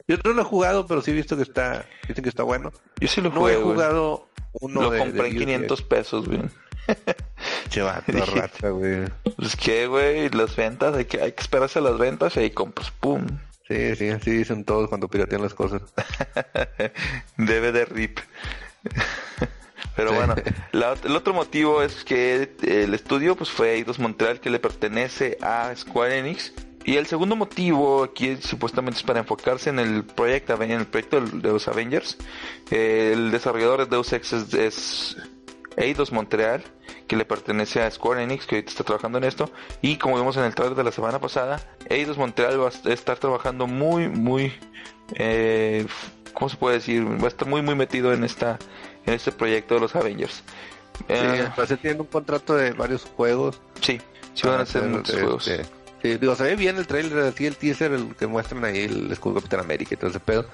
Yo 0.07 0.17
no 0.23 0.31
lo 0.33 0.41
he 0.41 0.45
jugado, 0.45 0.87
pero 0.87 1.01
sí 1.01 1.11
he 1.11 1.13
visto 1.13 1.35
que 1.35 1.43
está, 1.43 1.85
dicen 2.07 2.23
que 2.23 2.29
está 2.29 2.43
bueno. 2.43 2.71
Yo 2.99 3.07
sí 3.07 3.19
lo 3.21 3.29
No 3.29 3.41
jugué, 3.41 3.53
he 3.53 3.57
güey. 3.57 3.73
jugado 3.75 4.29
uno 4.53 4.81
Lo 4.83 4.89
de, 4.91 4.99
compré 4.99 5.23
de 5.23 5.27
en 5.29 5.33
DCX. 5.35 5.45
500 5.45 5.81
pesos, 5.83 6.27
güey. 6.27 6.41
Che, 7.69 7.81
vato, 7.81 8.25
rata, 8.33 8.69
güey. 8.69 9.09
Pues 9.35 9.55
que, 9.57 9.87
güey, 9.87 10.29
las 10.29 10.55
ventas, 10.55 10.95
hay 10.95 11.05
que, 11.05 11.21
hay 11.21 11.33
que 11.33 11.41
esperarse 11.41 11.79
a 11.79 11.81
las 11.81 11.97
ventas 11.97 12.35
y 12.37 12.39
ahí 12.39 12.51
compras, 12.51 12.91
pum. 12.91 13.25
Sí, 13.67 13.95
sí, 13.97 14.07
así 14.09 14.31
dicen 14.31 14.63
todos 14.63 14.87
cuando 14.87 15.09
piratean 15.09 15.41
las 15.41 15.53
cosas. 15.53 15.81
Debe 17.37 17.73
de 17.73 17.83
rip. 17.85 18.19
Pero 19.97 20.13
bueno, 20.13 20.35
la 20.71 20.93
ot- 20.95 21.05
el 21.05 21.15
otro 21.15 21.33
motivo 21.33 21.81
es 21.81 22.03
que 22.05 22.49
el 22.61 22.93
estudio 22.93 23.35
pues 23.35 23.49
fue 23.49 23.73
Eidos 23.73 23.99
Montreal 23.99 24.39
que 24.39 24.49
le 24.49 24.59
pertenece 24.59 25.37
a 25.41 25.73
Square 25.75 26.19
Enix. 26.19 26.53
Y 26.87 26.95
el 26.95 27.05
segundo 27.05 27.35
motivo 27.35 28.01
aquí 28.01 28.37
supuestamente 28.37 28.97
es 28.99 29.03
para 29.03 29.19
enfocarse 29.19 29.69
en 29.69 29.77
el 29.77 30.05
proyecto, 30.05 30.53
en 30.63 30.71
el 30.71 30.87
proyecto 30.87 31.19
de 31.19 31.49
los 31.49 31.67
Avengers. 31.67 32.15
Eh, 32.71 33.11
el 33.13 33.29
desarrollador 33.29 33.81
de 33.81 33.85
Deus 33.87 34.13
Ex 34.13 34.31
es, 34.31 34.53
es 34.53 35.17
Eidos 35.75 36.13
Montreal, 36.13 36.63
que 37.07 37.17
le 37.17 37.25
pertenece 37.25 37.81
a 37.81 37.91
Square 37.91 38.23
Enix, 38.23 38.45
que 38.47 38.55
ahorita 38.55 38.71
está 38.71 38.85
trabajando 38.85 39.17
en 39.17 39.25
esto. 39.25 39.51
Y 39.81 39.97
como 39.97 40.15
vimos 40.15 40.37
en 40.37 40.45
el 40.45 40.55
trailer 40.55 40.77
de 40.77 40.85
la 40.85 40.93
semana 40.93 41.19
pasada, 41.19 41.59
Eidos 41.89 42.17
Montreal 42.17 42.57
va 42.61 42.69
a 42.69 42.93
estar 42.93 43.17
trabajando 43.17 43.67
muy, 43.67 44.07
muy, 44.07 44.53
eh, 45.15 45.85
¿cómo 46.33 46.47
se 46.47 46.55
puede 46.55 46.75
decir? 46.75 47.05
Va 47.05 47.25
a 47.25 47.27
estar 47.27 47.49
muy, 47.49 47.61
muy 47.61 47.75
metido 47.75 48.13
en 48.13 48.23
esta, 48.23 48.59
en 49.05 49.13
este 49.13 49.33
proyecto 49.33 49.75
de 49.75 49.81
los 49.81 49.93
Avengers. 49.93 50.35
Sí, 50.99 51.03
Eh, 51.09 51.49
parecer 51.53 51.79
tienen 51.79 51.99
un 51.99 52.07
contrato 52.07 52.55
de 52.55 52.71
varios 52.71 53.03
juegos. 53.03 53.59
sí, 53.81 53.99
sí 54.33 54.47
van 54.47 54.61
a 54.61 54.63
hacer 54.63 54.83
muchos 54.83 55.47
este. 55.49 55.65
Sí, 56.01 56.17
digo, 56.17 56.35
se 56.35 56.43
ve 56.43 56.55
bien 56.55 56.77
el 56.77 56.87
trailer, 56.87 57.19
así 57.19 57.45
el 57.45 57.55
teaser, 57.55 57.91
el 57.91 58.15
que 58.15 58.27
muestran 58.27 58.63
ahí 58.65 58.83
el 58.85 59.11
escudo 59.11 59.35
Capitán 59.35 59.61
América 59.61 59.93
y 59.93 59.97
todo 59.97 60.09
ese 60.09 60.19
pedo. 60.19 60.45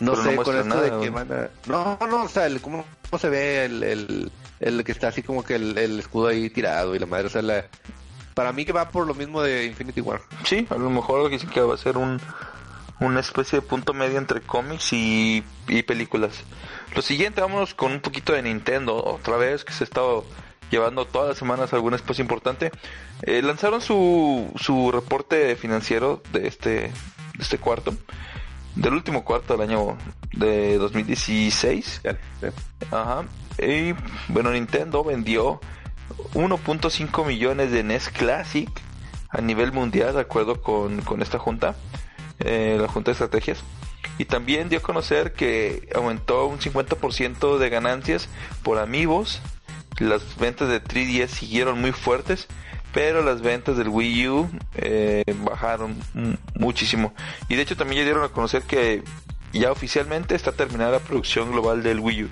No 0.00 0.12
Pero 0.12 0.24
no 0.24 0.30
sé, 0.30 0.36
con 0.36 0.56
esto 0.56 0.68
nada, 0.68 0.82
de 0.82 1.04
que 1.04 1.10
van 1.10 1.32
a... 1.32 1.48
No, 1.66 1.98
no, 2.08 2.24
o 2.24 2.28
sea, 2.28 2.46
el, 2.46 2.60
cómo, 2.60 2.84
cómo 3.08 3.18
se 3.18 3.28
ve 3.28 3.64
el, 3.64 3.82
el, 3.82 4.32
el 4.60 4.84
que 4.84 4.92
está 4.92 5.08
así 5.08 5.22
como 5.22 5.44
que 5.44 5.54
el, 5.54 5.76
el 5.78 6.00
escudo 6.00 6.28
ahí 6.28 6.50
tirado 6.50 6.94
y 6.94 6.98
la 6.98 7.06
madre, 7.06 7.26
o 7.26 7.30
sea, 7.30 7.42
la... 7.42 7.64
Para 8.34 8.52
mí 8.52 8.64
que 8.64 8.72
va 8.72 8.90
por 8.90 9.06
lo 9.06 9.14
mismo 9.14 9.42
de 9.42 9.66
Infinity 9.66 10.00
War. 10.00 10.20
Sí, 10.44 10.66
a 10.68 10.74
lo 10.74 10.90
mejor 10.90 11.30
dicen 11.30 11.50
que 11.50 11.60
va 11.60 11.74
a 11.74 11.78
ser 11.78 11.96
un 11.96 12.20
una 13.00 13.20
especie 13.20 13.60
de 13.60 13.66
punto 13.66 13.92
medio 13.92 14.18
entre 14.18 14.40
cómics 14.40 14.92
y, 14.92 15.42
y 15.68 15.82
películas. 15.82 16.42
Lo 16.94 17.02
siguiente, 17.02 17.40
vámonos 17.40 17.74
con 17.74 17.92
un 17.92 18.00
poquito 18.00 18.32
de 18.32 18.42
Nintendo, 18.42 18.96
otra 18.96 19.36
vez 19.36 19.64
que 19.64 19.72
se 19.72 19.84
ha 19.84 19.86
estado 19.86 20.24
llevando 20.70 21.06
todas 21.06 21.28
las 21.28 21.38
semanas 21.38 21.72
algún 21.72 21.94
espacio 21.94 22.22
importante. 22.22 22.70
Eh, 23.22 23.42
lanzaron 23.42 23.80
su, 23.80 24.50
su 24.56 24.90
reporte 24.92 25.56
financiero 25.56 26.22
de 26.32 26.46
este, 26.46 26.70
de 26.70 26.92
este 27.38 27.58
cuarto, 27.58 27.94
del 28.74 28.94
último 28.94 29.24
cuarto 29.24 29.56
del 29.56 29.68
año 29.68 29.96
de 30.32 30.78
2016. 30.78 32.00
Ya, 32.04 32.18
ya. 32.40 32.52
Ajá. 32.90 33.24
Y 33.58 33.94
bueno, 34.28 34.50
Nintendo 34.50 35.04
vendió 35.04 35.60
1.5 36.34 37.26
millones 37.26 37.70
de 37.70 37.82
NES 37.82 38.08
Classic 38.08 38.68
a 39.30 39.40
nivel 39.40 39.72
mundial, 39.72 40.14
de 40.14 40.20
acuerdo 40.20 40.60
con, 40.62 41.00
con 41.02 41.22
esta 41.22 41.38
junta, 41.38 41.74
eh, 42.38 42.78
la 42.80 42.88
junta 42.88 43.10
de 43.10 43.12
estrategias. 43.12 43.62
Y 44.18 44.26
también 44.26 44.68
dio 44.68 44.78
a 44.78 44.82
conocer 44.82 45.32
que 45.32 45.88
aumentó 45.94 46.46
un 46.46 46.58
50% 46.60 47.58
de 47.58 47.68
ganancias 47.68 48.28
por 48.62 48.78
amigos. 48.78 49.40
Las 49.98 50.36
ventas 50.38 50.68
de 50.68 50.82
3DS 50.82 51.28
siguieron 51.28 51.80
muy 51.80 51.92
fuertes, 51.92 52.46
pero 52.92 53.22
las 53.22 53.40
ventas 53.42 53.76
del 53.76 53.88
Wii 53.88 54.28
U 54.28 54.50
eh, 54.76 55.24
bajaron 55.44 55.96
mu- 56.14 56.36
muchísimo. 56.54 57.14
Y 57.48 57.56
de 57.56 57.62
hecho 57.62 57.76
también 57.76 58.00
ya 58.00 58.04
dieron 58.04 58.24
a 58.24 58.28
conocer 58.28 58.62
que 58.62 59.02
ya 59.52 59.70
oficialmente 59.70 60.34
está 60.34 60.52
terminada 60.52 60.92
la 60.92 60.98
producción 60.98 61.52
global 61.52 61.82
del 61.82 62.00
Wii 62.00 62.24
U. 62.24 62.28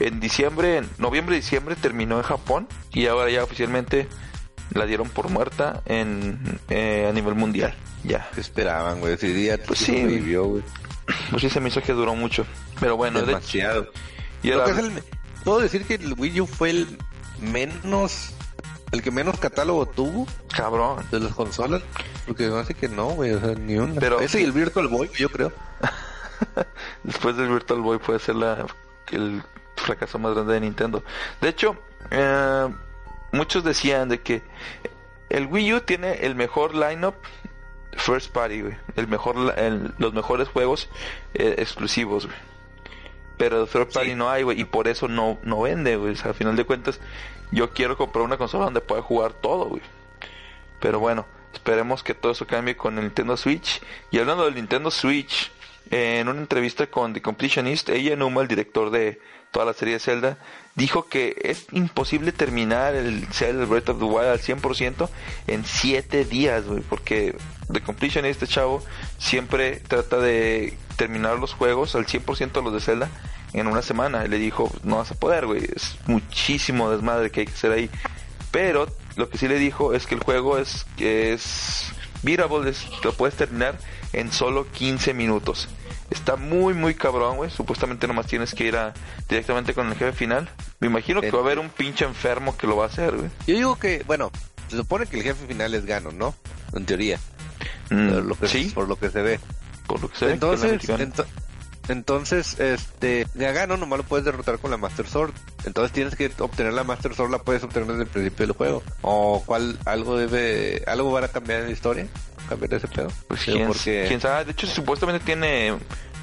En 0.00 0.20
diciembre, 0.20 0.78
en 0.78 0.88
noviembre, 0.98 1.36
diciembre 1.36 1.76
terminó 1.76 2.16
en 2.18 2.22
Japón 2.22 2.68
y 2.92 3.06
ahora 3.06 3.30
ya 3.30 3.42
oficialmente 3.44 4.08
la 4.74 4.86
dieron 4.86 5.08
por 5.08 5.28
muerta 5.28 5.82
en 5.86 6.58
eh, 6.70 7.06
a 7.08 7.12
nivel 7.12 7.34
mundial. 7.34 7.74
Ya. 8.04 8.28
¿Qué 8.34 8.40
esperaban, 8.40 9.00
güey? 9.00 9.14
Ese 9.14 9.28
día 9.32 9.58
Pues 9.64 9.78
sí, 9.80 10.04
vivió, 10.04 10.44
güey. 10.44 10.62
Pues 11.30 11.42
sí 11.42 11.50
se 11.50 11.60
me 11.60 11.68
hizo 11.68 11.82
que 11.82 11.92
duró 11.92 12.14
mucho. 12.14 12.46
Pero 12.80 12.96
bueno, 12.96 13.20
de- 13.20 13.26
Demasiado. 13.26 13.90
y 14.42 14.48
que 14.50 14.54
es 14.70 14.78
el- 14.78 15.02
Puedo 15.44 15.60
decir 15.60 15.84
que 15.86 15.94
el 15.94 16.14
Wii 16.16 16.40
U 16.42 16.46
fue 16.46 16.70
el 16.70 16.98
menos... 17.40 18.32
El 18.92 19.02
que 19.02 19.10
menos 19.10 19.38
catálogo 19.38 19.86
tuvo 19.86 20.26
cabrón. 20.54 21.02
de 21.10 21.18
las 21.20 21.32
consolas. 21.32 21.82
Porque 22.26 22.46
no 22.48 22.58
hace 22.58 22.74
que 22.74 22.88
no, 22.88 23.06
güey. 23.10 23.32
O 23.32 23.40
sea, 23.40 23.54
ni 23.54 23.76
una. 23.78 23.98
Pero- 23.98 24.20
Ese 24.20 24.40
y 24.42 24.44
el 24.44 24.52
Virtual 24.52 24.86
Boy, 24.88 25.10
yo 25.16 25.30
creo. 25.30 25.50
Después 27.02 27.36
del 27.36 27.48
Virtual 27.48 27.80
Boy 27.80 27.98
puede 27.98 28.18
ser 28.18 28.34
la, 28.36 28.66
el 29.10 29.42
fracaso 29.76 30.18
más 30.18 30.34
grande 30.34 30.52
de 30.54 30.60
Nintendo. 30.60 31.02
De 31.40 31.48
hecho, 31.48 31.74
eh, 32.10 32.68
muchos 33.32 33.64
decían 33.64 34.10
de 34.10 34.20
que 34.20 34.42
el 35.30 35.46
Wii 35.46 35.72
U 35.74 35.80
tiene 35.80 36.12
el 36.26 36.34
mejor 36.34 36.74
lineup 36.74 37.14
first 37.96 38.30
party, 38.32 38.60
güey. 38.60 38.76
El 38.96 39.08
mejor, 39.08 39.54
el- 39.58 39.94
los 39.98 40.12
mejores 40.12 40.48
juegos 40.48 40.90
eh, 41.32 41.54
exclusivos, 41.58 42.26
güey. 42.26 42.36
Pero 43.36 43.66
third 43.66 43.92
party 43.92 44.10
Sí. 44.10 44.14
no 44.14 44.30
hay, 44.30 44.42
güey, 44.42 44.60
y 44.60 44.64
por 44.64 44.88
eso 44.88 45.08
no, 45.08 45.38
no 45.42 45.62
vende, 45.62 45.96
güey. 45.96 46.12
O 46.12 46.16
sea, 46.16 46.30
a 46.30 46.34
final 46.34 46.56
de 46.56 46.64
cuentas, 46.64 47.00
yo 47.50 47.70
quiero 47.70 47.96
comprar 47.96 48.24
una 48.24 48.36
consola 48.38 48.64
donde 48.64 48.80
pueda 48.80 49.02
jugar 49.02 49.32
todo, 49.32 49.66
güey. 49.66 49.82
Pero 50.80 50.98
bueno, 51.00 51.26
esperemos 51.52 52.02
que 52.02 52.14
todo 52.14 52.32
eso 52.32 52.46
cambie 52.46 52.76
con 52.76 52.98
el 52.98 53.04
Nintendo 53.04 53.36
Switch. 53.36 53.80
Y 54.10 54.18
hablando 54.18 54.44
del 54.44 54.54
Nintendo 54.54 54.90
Switch, 54.90 55.50
en 55.90 56.28
una 56.28 56.40
entrevista 56.40 56.86
con 56.86 57.12
The 57.12 57.22
Completionist, 57.22 57.88
ella 57.88 58.16
Numa, 58.16 58.42
el 58.42 58.48
director 58.48 58.90
de 58.90 59.20
toda 59.50 59.66
la 59.66 59.74
serie 59.74 59.94
de 59.94 60.00
Zelda, 60.00 60.38
dijo 60.74 61.08
que 61.08 61.36
es 61.42 61.66
imposible 61.72 62.32
terminar 62.32 62.94
el 62.94 63.26
Zelda 63.32 63.66
Breath 63.66 63.90
of 63.90 63.98
the 63.98 64.04
Wild 64.04 64.28
al 64.28 64.40
100% 64.40 65.08
en 65.46 65.64
7 65.64 66.24
días, 66.24 66.64
güey, 66.64 66.80
porque 66.80 67.36
The 67.70 67.82
Completionist, 67.82 68.42
este 68.42 68.52
chavo, 68.52 68.82
siempre 69.18 69.80
trata 69.86 70.18
de 70.18 70.76
terminar 70.96 71.38
los 71.38 71.52
juegos 71.52 71.94
al 71.94 72.06
100% 72.06 72.52
de 72.52 72.62
los 72.62 72.72
de 72.72 72.80
Zelda 72.80 73.10
en 73.52 73.66
una 73.66 73.82
semana. 73.82 74.24
Le 74.24 74.38
dijo, 74.38 74.70
no 74.82 74.96
vas 74.96 75.10
a 75.10 75.14
poder, 75.14 75.46
güey, 75.46 75.64
es 75.64 75.98
muchísimo 76.06 76.90
desmadre 76.90 77.30
que 77.30 77.40
hay 77.40 77.46
que 77.46 77.52
hacer 77.52 77.72
ahí. 77.72 77.90
Pero 78.50 78.86
lo 79.16 79.28
que 79.28 79.38
sí 79.38 79.48
le 79.48 79.58
dijo 79.58 79.92
es 79.92 80.06
que 80.06 80.14
el 80.14 80.22
juego 80.22 80.58
es 80.58 80.86
es 80.98 81.92
beatable, 82.22 82.72
lo 83.04 83.12
puedes 83.12 83.36
terminar 83.36 83.76
en 84.12 84.32
solo 84.32 84.66
15 84.70 85.14
minutos. 85.14 85.68
Está 86.10 86.36
muy 86.36 86.74
muy 86.74 86.94
cabrón, 86.94 87.36
güey. 87.38 87.50
Supuestamente 87.50 88.06
nomás 88.06 88.26
tienes 88.26 88.54
que 88.54 88.64
ir 88.64 88.76
a, 88.76 88.92
directamente 89.28 89.72
con 89.74 89.88
el 89.88 89.94
jefe 89.94 90.12
final. 90.12 90.48
Me 90.80 90.88
imagino 90.88 91.20
que 91.22 91.30
va 91.30 91.38
a 91.38 91.42
haber 91.42 91.58
un 91.58 91.70
pinche 91.70 92.04
enfermo 92.04 92.56
que 92.56 92.66
lo 92.66 92.76
va 92.76 92.84
a 92.84 92.88
hacer, 92.88 93.16
güey. 93.16 93.30
Yo 93.46 93.54
digo 93.54 93.78
que, 93.78 94.02
bueno, 94.06 94.30
se 94.68 94.76
supone 94.76 95.06
que 95.06 95.16
el 95.16 95.22
jefe 95.22 95.46
final 95.46 95.72
es 95.74 95.86
Gano, 95.86 96.12
¿no? 96.12 96.34
En 96.74 96.84
teoría. 96.84 97.18
Mm, 97.90 98.08
Por 98.10 98.24
lo 98.24 98.34
que, 98.38 98.48
sí, 98.48 98.70
por 98.74 98.88
lo 98.88 98.96
que 98.96 99.08
se 99.10 99.22
ve. 99.22 99.40
por 99.86 100.00
lo 100.02 100.08
que 100.10 100.16
se 100.18 100.26
ve. 100.26 100.32
entonces, 100.32 100.70
americana- 100.70 101.04
ento- 101.04 101.26
entonces, 101.88 102.58
este, 102.60 103.26
de 103.34 103.46
a 103.46 103.52
Gano 103.52 103.76
nomás 103.76 103.98
lo 103.98 104.04
puedes 104.04 104.24
derrotar 104.24 104.58
con 104.58 104.70
la 104.70 104.76
Master 104.76 105.06
Sword. 105.06 105.32
Entonces 105.64 105.92
tienes 105.92 106.14
que 106.14 106.30
obtener 106.38 106.72
la 106.72 106.84
Master 106.84 107.14
Sword, 107.14 107.30
la 107.30 107.38
puedes 107.38 107.62
obtener 107.62 107.88
desde 107.88 108.02
el 108.02 108.08
principio 108.08 108.46
del 108.46 108.56
juego. 108.56 108.82
O 109.02 109.42
cuál, 109.44 109.78
algo 109.84 110.16
debe, 110.16 110.84
algo 110.86 111.10
van 111.10 111.24
a 111.24 111.28
cambiar 111.28 111.60
en 111.60 111.66
la 111.66 111.72
historia. 111.72 112.06
Cambiar 112.48 112.74
ese 112.74 112.88
pedo. 112.88 113.08
Pues 113.28 113.42
quién, 113.44 113.66
porque 113.66 114.04
quién 114.06 114.20
sabe. 114.20 114.44
De 114.44 114.52
hecho, 114.52 114.66
supuestamente 114.66 115.24
tiene 115.24 115.76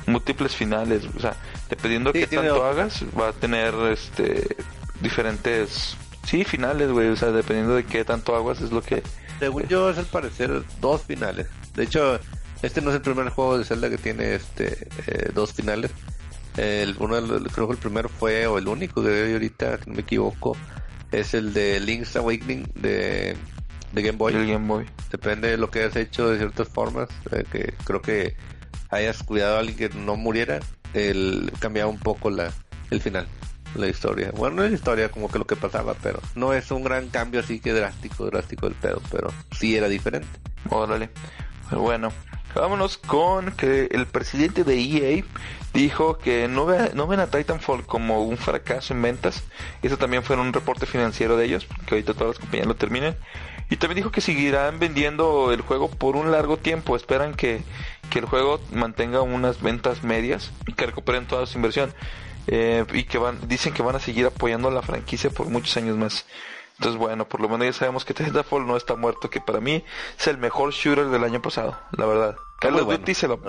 múltiples 0.05 0.55
finales. 0.55 1.03
O 1.15 1.19
sea, 1.19 1.35
dependiendo 1.69 2.11
de 2.11 2.21
Sí, 2.21 2.27
qué 2.27 2.37
tanto 2.37 2.65
hagas, 2.65 3.03
va 3.19 3.29
a 3.29 3.33
tener 3.33 3.73
este 3.91 4.55
diferentes. 5.01 5.97
Sí, 6.25 6.43
finales, 6.43 6.91
güey. 6.91 7.09
O 7.09 7.15
sea, 7.15 7.31
dependiendo 7.31 7.75
de 7.75 7.85
qué 7.85 8.05
tanto 8.05 8.35
hagas, 8.35 8.61
es 8.61 8.71
lo 8.71 8.81
que. 8.81 9.03
según 9.39 9.67
yo 9.67 9.89
es 9.89 9.97
al 9.97 10.05
parecer 10.05 10.63
dos 10.79 11.01
finales. 11.03 11.47
De 11.75 11.83
hecho, 11.83 12.19
este 12.61 12.81
no 12.81 12.89
es 12.89 12.95
el 12.97 13.01
primer 13.01 13.29
juego 13.29 13.57
de 13.57 13.65
Zelda 13.65 13.89
que 13.89 13.97
tiene 13.97 14.35
este 14.35 14.87
eh, 15.07 15.31
dos 15.33 15.53
finales. 15.53 15.91
El, 16.57 16.95
uno 16.99 17.15
de 17.15 17.21
los- 17.21 17.53
creo 17.53 17.67
que 17.67 17.73
el 17.73 17.79
primero 17.79 18.09
fue, 18.09 18.45
o 18.47 18.57
el 18.57 18.67
único 18.67 19.01
que 19.03 19.09
hay 19.23 19.33
ahorita, 19.33 19.77
que 19.77 19.89
no 19.89 19.95
me 19.95 20.01
equivoco, 20.01 20.57
es 21.11 21.33
el 21.33 21.53
de 21.53 21.79
Link's 21.79 22.15
Awakening 22.15 22.69
de, 22.75 23.37
de 23.93 24.01
Game 24.01 24.17
Boy. 24.17 24.33
El 24.33 24.47
Game 24.47 24.67
Boy. 24.67 24.85
Depende 25.11 25.49
de 25.51 25.57
lo 25.57 25.69
que 25.71 25.79
hayas 25.83 25.95
hecho 25.95 26.29
de 26.29 26.37
ciertas 26.37 26.67
formas, 26.67 27.07
eh, 27.31 27.43
que 27.51 27.73
creo 27.85 28.01
que 28.01 28.35
hayas 28.89 29.23
cuidado 29.23 29.55
a 29.57 29.59
alguien 29.59 29.77
que 29.77 29.89
no 29.97 30.15
muriera, 30.17 30.59
el 30.93 31.51
cambiaba 31.59 31.89
un 31.89 31.99
poco 31.99 32.29
la, 32.29 32.51
el 32.89 32.99
final, 32.99 33.27
la 33.75 33.87
historia. 33.87 34.31
Bueno, 34.35 34.57
no 34.57 34.63
es 34.63 34.71
la 34.71 34.75
historia 34.77 35.09
como 35.09 35.29
que 35.31 35.39
lo 35.39 35.45
que 35.45 35.55
pasaba, 35.55 35.93
pero 36.01 36.19
no 36.35 36.53
es 36.53 36.71
un 36.71 36.83
gran 36.83 37.07
cambio 37.09 37.39
así 37.39 37.59
que 37.59 37.71
drástico, 37.71 38.25
drástico 38.25 38.67
del 38.67 38.75
pedo, 38.75 39.01
pero 39.11 39.31
sí 39.57 39.77
era 39.77 39.87
diferente. 39.87 40.27
Órale. 40.69 41.09
Bueno, 41.71 42.11
vámonos 42.55 42.97
con 42.97 43.51
que 43.51 43.87
el 43.91 44.05
presidente 44.07 44.63
de 44.63 44.79
EA 44.79 45.23
dijo 45.73 46.17
que 46.17 46.47
no, 46.47 46.65
ve- 46.65 46.91
no 46.93 47.07
ven 47.07 47.19
a 47.19 47.27
Titanfall 47.27 47.85
como 47.85 48.23
un 48.23 48.37
fracaso 48.37 48.93
en 48.93 49.01
ventas. 49.01 49.43
Eso 49.81 49.97
también 49.97 50.23
fue 50.23 50.35
en 50.35 50.41
un 50.41 50.53
reporte 50.53 50.85
financiero 50.85 51.37
de 51.37 51.45
ellos, 51.45 51.67
que 51.85 51.95
ahorita 51.95 52.13
todas 52.13 52.29
las 52.35 52.39
compañías 52.39 52.67
lo 52.67 52.75
terminen. 52.75 53.15
Y 53.69 53.77
también 53.77 53.97
dijo 53.97 54.11
que 54.11 54.21
seguirán 54.21 54.79
vendiendo 54.79 55.51
el 55.51 55.61
juego 55.61 55.89
por 55.91 56.15
un 56.15 56.31
largo 56.31 56.57
tiempo. 56.57 56.95
Esperan 56.95 57.35
que, 57.35 57.61
que 58.09 58.19
el 58.19 58.25
juego 58.25 58.59
mantenga 58.71 59.21
unas 59.21 59.61
ventas 59.61 60.03
medias 60.03 60.51
y 60.65 60.73
que 60.73 60.87
recuperen 60.87 61.27
toda 61.27 61.45
su 61.45 61.57
inversión. 61.57 61.93
Eh, 62.47 62.83
y 62.93 63.03
que 63.03 63.19
van, 63.19 63.47
dicen 63.47 63.73
que 63.73 63.83
van 63.83 63.95
a 63.95 63.99
seguir 63.99 64.25
apoyando 64.25 64.71
la 64.71 64.81
franquicia 64.81 65.29
por 65.29 65.49
muchos 65.49 65.77
años 65.77 65.97
más. 65.97 66.25
Entonces, 66.79 66.97
bueno, 66.97 67.27
por 67.27 67.41
lo 67.41 67.49
menos 67.49 67.67
ya 67.67 67.73
sabemos 67.73 68.05
que 68.05 68.13
Titanfall 68.15 68.65
no 68.65 68.77
está 68.77 68.95
muerto, 68.95 69.29
que 69.29 69.41
para 69.41 69.59
mí 69.59 69.83
es 70.17 70.27
el 70.27 70.37
mejor 70.37 70.71
shooter 70.71 71.09
del 71.09 71.23
año 71.25 71.41
pasado, 71.41 71.77
la 71.91 72.05
verdad. 72.05 72.35
Call 72.61 72.79
of. 72.79 72.87
Duty 72.87 73.13
se 73.13 73.27
lo 73.27 73.39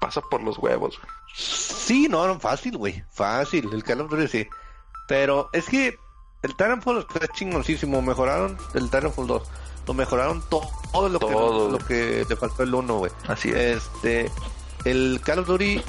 pasa 0.00 0.20
por 0.22 0.42
los 0.42 0.58
huevos. 0.58 0.98
Sí, 1.34 2.08
no, 2.08 2.26
no, 2.26 2.40
fácil, 2.40 2.76
güey. 2.78 3.04
Fácil, 3.12 3.68
el 3.72 3.84
Call 3.84 4.00
of 4.00 4.10
Duty 4.10 4.26
sí. 4.28 4.48
Pero 5.06 5.50
es 5.52 5.66
que 5.66 5.98
el 6.42 6.50
Titanfall 6.56 7.06
está 7.08 7.28
chingoncísimo. 7.28 8.00
Mejoraron 8.02 8.56
el 8.74 8.84
Titanfall 8.84 9.26
2. 9.26 9.42
Lo 9.86 9.94
mejoraron 9.94 10.40
to- 10.48 10.62
todo 10.92 11.08
lo 11.08 11.18
Todo. 11.18 11.66
que 11.66 11.72
lo 11.72 11.78
que 11.86 12.26
le 12.28 12.36
faltó 12.36 12.62
el 12.62 12.74
1, 12.74 12.98
güey. 12.98 13.12
Así 13.28 13.50
es. 13.50 13.56
Este, 13.84 14.30
el 14.84 15.20
Call 15.24 15.40
of 15.40 15.46
Duty 15.46 15.82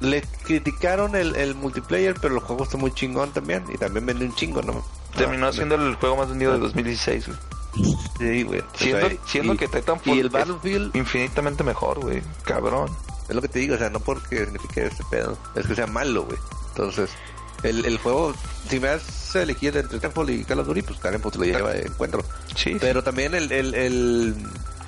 le 0.00 0.22
criticaron 0.44 1.14
el, 1.16 1.34
el 1.36 1.54
multiplayer, 1.54 2.14
pero 2.20 2.34
el 2.34 2.40
juego 2.40 2.64
está 2.64 2.76
muy 2.76 2.92
chingón 2.92 3.32
también. 3.32 3.64
Y 3.72 3.78
también 3.78 4.06
vende 4.06 4.24
un 4.26 4.34
chingo, 4.34 4.62
¿no? 4.62 4.84
Terminó 5.16 5.48
Ah, 5.48 5.52
siendo 5.52 5.74
el 5.74 5.94
juego 5.96 6.16
más 6.16 6.28
vendido 6.28 6.52
de 6.52 6.58
2016, 6.58 7.26
güey. 7.28 7.38
Sí, 8.18 8.42
güey. 8.42 8.60
O 8.60 8.64
Siendo, 8.74 9.08
sea, 9.08 9.18
siendo 9.26 9.54
y- 9.54 9.56
que 9.56 9.68
Titanfall 9.68 10.16
y 10.16 10.20
el 10.20 10.28
Battlefield 10.28 10.94
infinitamente 10.96 11.64
mejor, 11.64 12.00
güey. 12.00 12.22
Cabrón. 12.44 12.88
Es 13.28 13.34
lo 13.34 13.40
que 13.40 13.48
te 13.48 13.60
digo, 13.60 13.74
o 13.76 13.78
sea, 13.78 13.88
no 13.90 14.00
porque 14.00 14.44
signifique 14.44 14.84
este 14.86 15.04
pedo, 15.10 15.38
es 15.54 15.66
que 15.66 15.74
sea 15.74 15.86
malo, 15.86 16.24
güey. 16.24 16.38
Entonces, 16.68 17.10
el, 17.62 17.84
el 17.86 17.96
juego, 17.98 18.34
si 18.68 18.78
me 18.80 18.88
has 18.88 19.34
elegido 19.36 19.78
entre 19.78 19.96
Titanfall 19.98 20.30
y 20.30 20.44
Call 20.44 20.58
of 20.60 20.66
Duty, 20.66 20.82
pues 20.82 20.96
Titanfall 21.00 21.32
te 21.32 21.38
lo 21.38 21.44
lleva 21.44 21.70
de 21.72 21.82
encuentro. 21.82 22.22
Sí. 22.56 22.76
Pero 22.80 23.02
también 23.02 23.34
el, 23.34 23.50
el, 23.52 23.74
el, 23.74 24.34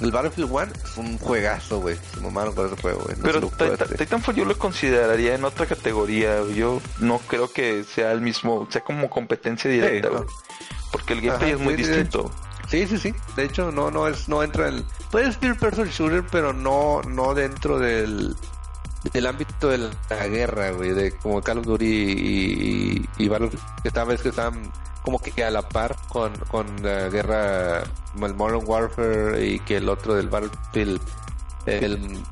el 0.01 0.11
Battlefield 0.11 0.51
1 0.51 0.73
es 0.85 0.97
un 0.97 1.19
juegazo, 1.19 1.81
güey. 1.81 1.97
Se 2.13 2.21
mamaron 2.21 2.55
con 2.55 2.67
ese 2.67 2.81
juego, 2.81 3.01
güey. 3.05 3.17
No 3.17 3.23
Pero. 3.57 3.87
Titanfall 3.97 4.35
yo 4.35 4.45
lo 4.45 4.59
consideraría 4.59 5.35
en 5.35 5.45
otra 5.45 5.67
categoría. 5.67 6.43
Yo 6.55 6.81
no 7.01 7.19
creo 7.19 7.53
que 7.53 7.85
sea 7.85 8.13
el 8.13 8.21
mismo, 8.21 8.67
sea 8.71 8.83
como 8.83 9.09
competencia 9.11 9.71
directa, 9.71 10.09
no. 10.09 10.17
güey. 10.17 10.29
Porque 10.93 11.13
el 11.15 11.21
gameplay 11.23 11.53
Ajá, 11.53 11.59
es 11.59 11.65
muy 11.65 11.75
sí, 11.77 11.83
distinto. 11.83 12.31
Sí, 12.69 12.87
sí, 12.87 12.99
sí. 12.99 13.15
De 13.37 13.45
hecho, 13.45 13.71
no, 13.71 13.91
no 13.91 14.09
es, 14.09 14.29
no 14.29 14.43
entra 14.43 14.69
en. 14.69 14.85
Puede 15.11 15.33
ser 15.33 15.57
person 15.57 15.89
shooter, 15.89 16.25
pero 16.31 16.53
no, 16.53 17.03
no 17.03 17.35
dentro 17.35 17.79
del, 17.79 18.37
del 19.13 19.27
ámbito 19.27 19.69
de 19.69 19.79
la 19.79 20.27
guerra, 20.29 20.71
güey, 20.71 20.91
de 20.91 21.13
como 21.13 21.43
Call 21.43 21.59
of 21.59 21.67
Duty 21.67 21.85
y, 21.85 23.09
y, 23.19 23.25
y 23.25 23.29
Battlefield. 23.29 23.65
Esta 23.85 24.05
vez 24.05 24.23
que 24.23 24.31
están 24.31 24.73
como 25.05 25.19
que 25.19 25.45
a 25.45 25.51
la 25.51 25.63
par 25.63 25.97
con, 26.09 26.35
con 26.51 26.67
la 26.83 27.11
guerra, 27.11 27.83
el 27.83 28.35
Modern 28.35 28.63
Warfare 28.65 29.47
y 29.47 29.61
que 29.61 29.77
el 29.77 29.89
otro 29.89 30.15
del 30.15 30.29
Battlefield, 30.29 30.99
el, 31.67 32.23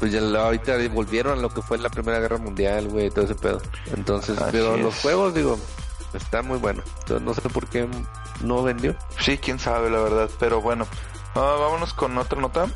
pues 0.00 0.10
ya 0.10 0.20
ahorita 0.20 0.76
volvieron 0.88 1.38
a 1.38 1.40
lo 1.40 1.50
que 1.50 1.62
fue 1.62 1.78
la 1.78 1.88
Primera 1.88 2.18
Guerra 2.18 2.38
Mundial, 2.38 2.88
güey, 2.88 3.10
todo 3.10 3.24
ese 3.24 3.36
pedo. 3.36 3.62
Entonces, 3.94 4.36
Así 4.38 4.50
pero 4.50 4.76
los 4.76 4.96
juegos, 5.00 5.34
digo, 5.34 5.56
están 6.14 6.48
muy 6.48 6.58
buenos. 6.58 6.84
Entonces, 7.00 7.22
no 7.22 7.32
sé 7.32 7.42
por 7.42 7.68
qué 7.68 7.88
no 8.42 8.62
vendió. 8.62 8.96
Sí, 9.20 9.38
quién 9.38 9.60
sabe, 9.60 9.88
la 9.88 10.00
verdad. 10.00 10.28
Pero 10.40 10.60
bueno, 10.60 10.84
ah, 11.36 11.56
vámonos 11.60 11.94
con 11.94 12.18
otra 12.18 12.40
nota. 12.40 12.66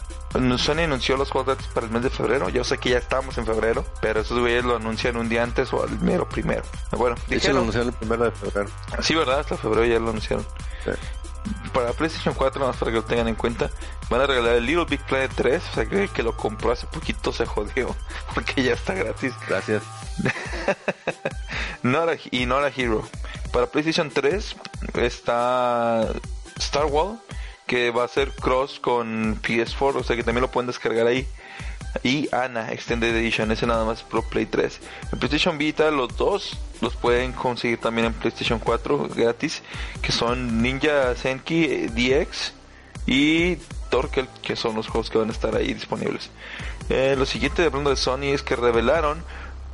Sony 0.59 0.81
anunció 0.85 1.17
los 1.17 1.31
juegos 1.31 1.49
gratis 1.57 1.67
para 1.75 1.87
el 1.87 1.93
mes 1.93 2.03
de 2.03 2.11
febrero. 2.11 2.49
Yo 2.49 2.63
sé 2.65 2.79
que 2.79 2.91
ya 2.91 2.99
estamos 2.99 3.37
en 3.39 3.47
febrero, 3.47 3.85
pero 4.01 4.21
esos 4.21 4.39
güeyes 4.39 4.65
lo 4.65 4.77
anuncian 4.77 5.17
un 5.17 5.29
día 5.29 5.43
antes 5.43 5.73
o 5.73 5.83
al 5.83 5.99
mero 6.01 6.29
primero. 6.29 6.63
Bueno, 6.93 7.17
dijeron, 7.29 7.57
lo 7.57 7.61
anunciaron 7.63 7.89
el 7.89 7.95
primero 7.95 8.25
de 8.25 8.31
febrero. 8.31 8.69
sí, 9.01 9.15
¿verdad? 9.15 9.41
Hasta 9.41 9.57
febrero 9.57 9.85
ya 9.87 9.99
lo 9.99 10.11
anunciaron. 10.11 10.47
Sí. 10.85 10.91
Para 11.73 11.93
PlayStation 11.93 12.35
4, 12.35 12.61
nada 12.61 12.73
más 12.73 12.79
para 12.79 12.91
que 12.93 12.97
lo 12.99 13.05
tengan 13.05 13.27
en 13.29 13.35
cuenta, 13.35 13.71
van 14.11 14.21
a 14.21 14.27
regalar 14.27 14.57
el 14.57 14.67
Little 14.67 14.85
Big 14.85 15.01
Planet 15.07 15.33
3. 15.35 15.63
O 15.71 15.75
sea, 15.75 15.87
que, 15.87 16.09
que 16.09 16.23
lo 16.23 16.37
compró 16.37 16.71
hace 16.71 16.87
poquito 16.87 17.33
se 17.33 17.47
jodió, 17.47 17.97
porque 18.35 18.63
ya 18.63 18.75
está 18.75 18.95
gratis. 18.95 19.33
Gracias. 19.49 19.83
Not 21.83 22.09
a- 22.11 22.17
y 22.31 22.47
Not 22.47 22.65
a 22.65 22.69
Hero. 22.69 23.03
Para 23.53 23.67
PlayStation 23.67 24.11
3 24.11 24.55
está 24.95 26.07
Star 26.57 26.85
Wars 26.87 27.19
que 27.71 27.93
va 27.93 28.03
a 28.03 28.09
ser 28.09 28.33
cross 28.33 28.81
con 28.81 29.41
PS4, 29.41 29.95
o 29.95 30.03
sea 30.03 30.17
que 30.17 30.25
también 30.25 30.43
lo 30.43 30.51
pueden 30.51 30.67
descargar 30.67 31.07
ahí. 31.07 31.25
Y 32.03 32.29
Ana 32.35 32.73
Extended 32.73 33.15
Edition, 33.15 33.53
ese 33.53 33.65
nada 33.65 33.85
más 33.85 34.03
Pro 34.03 34.23
Play 34.23 34.47
3. 34.47 34.81
En 35.13 35.19
PlayStation 35.21 35.57
Vita 35.57 35.89
los 35.93 36.17
dos 36.17 36.59
los 36.81 36.97
pueden 36.97 37.31
conseguir 37.31 37.79
también 37.79 38.09
en 38.09 38.13
PlayStation 38.13 38.59
4 38.59 39.11
gratis, 39.15 39.63
que 40.03 40.11
son 40.11 40.61
Ninja 40.61 41.15
Senki 41.15 41.87
DX 41.87 42.55
y 43.07 43.55
Torkel, 43.89 44.27
que 44.43 44.57
son 44.57 44.75
los 44.75 44.89
juegos 44.89 45.09
que 45.09 45.19
van 45.19 45.29
a 45.29 45.33
estar 45.33 45.55
ahí 45.55 45.73
disponibles. 45.73 46.29
Eh, 46.89 47.15
lo 47.17 47.25
siguiente 47.25 47.63
de 47.63 47.69
hablando 47.69 47.91
de 47.91 47.97
Sony 47.97 48.33
es 48.35 48.43
que 48.43 48.57
revelaron 48.57 49.23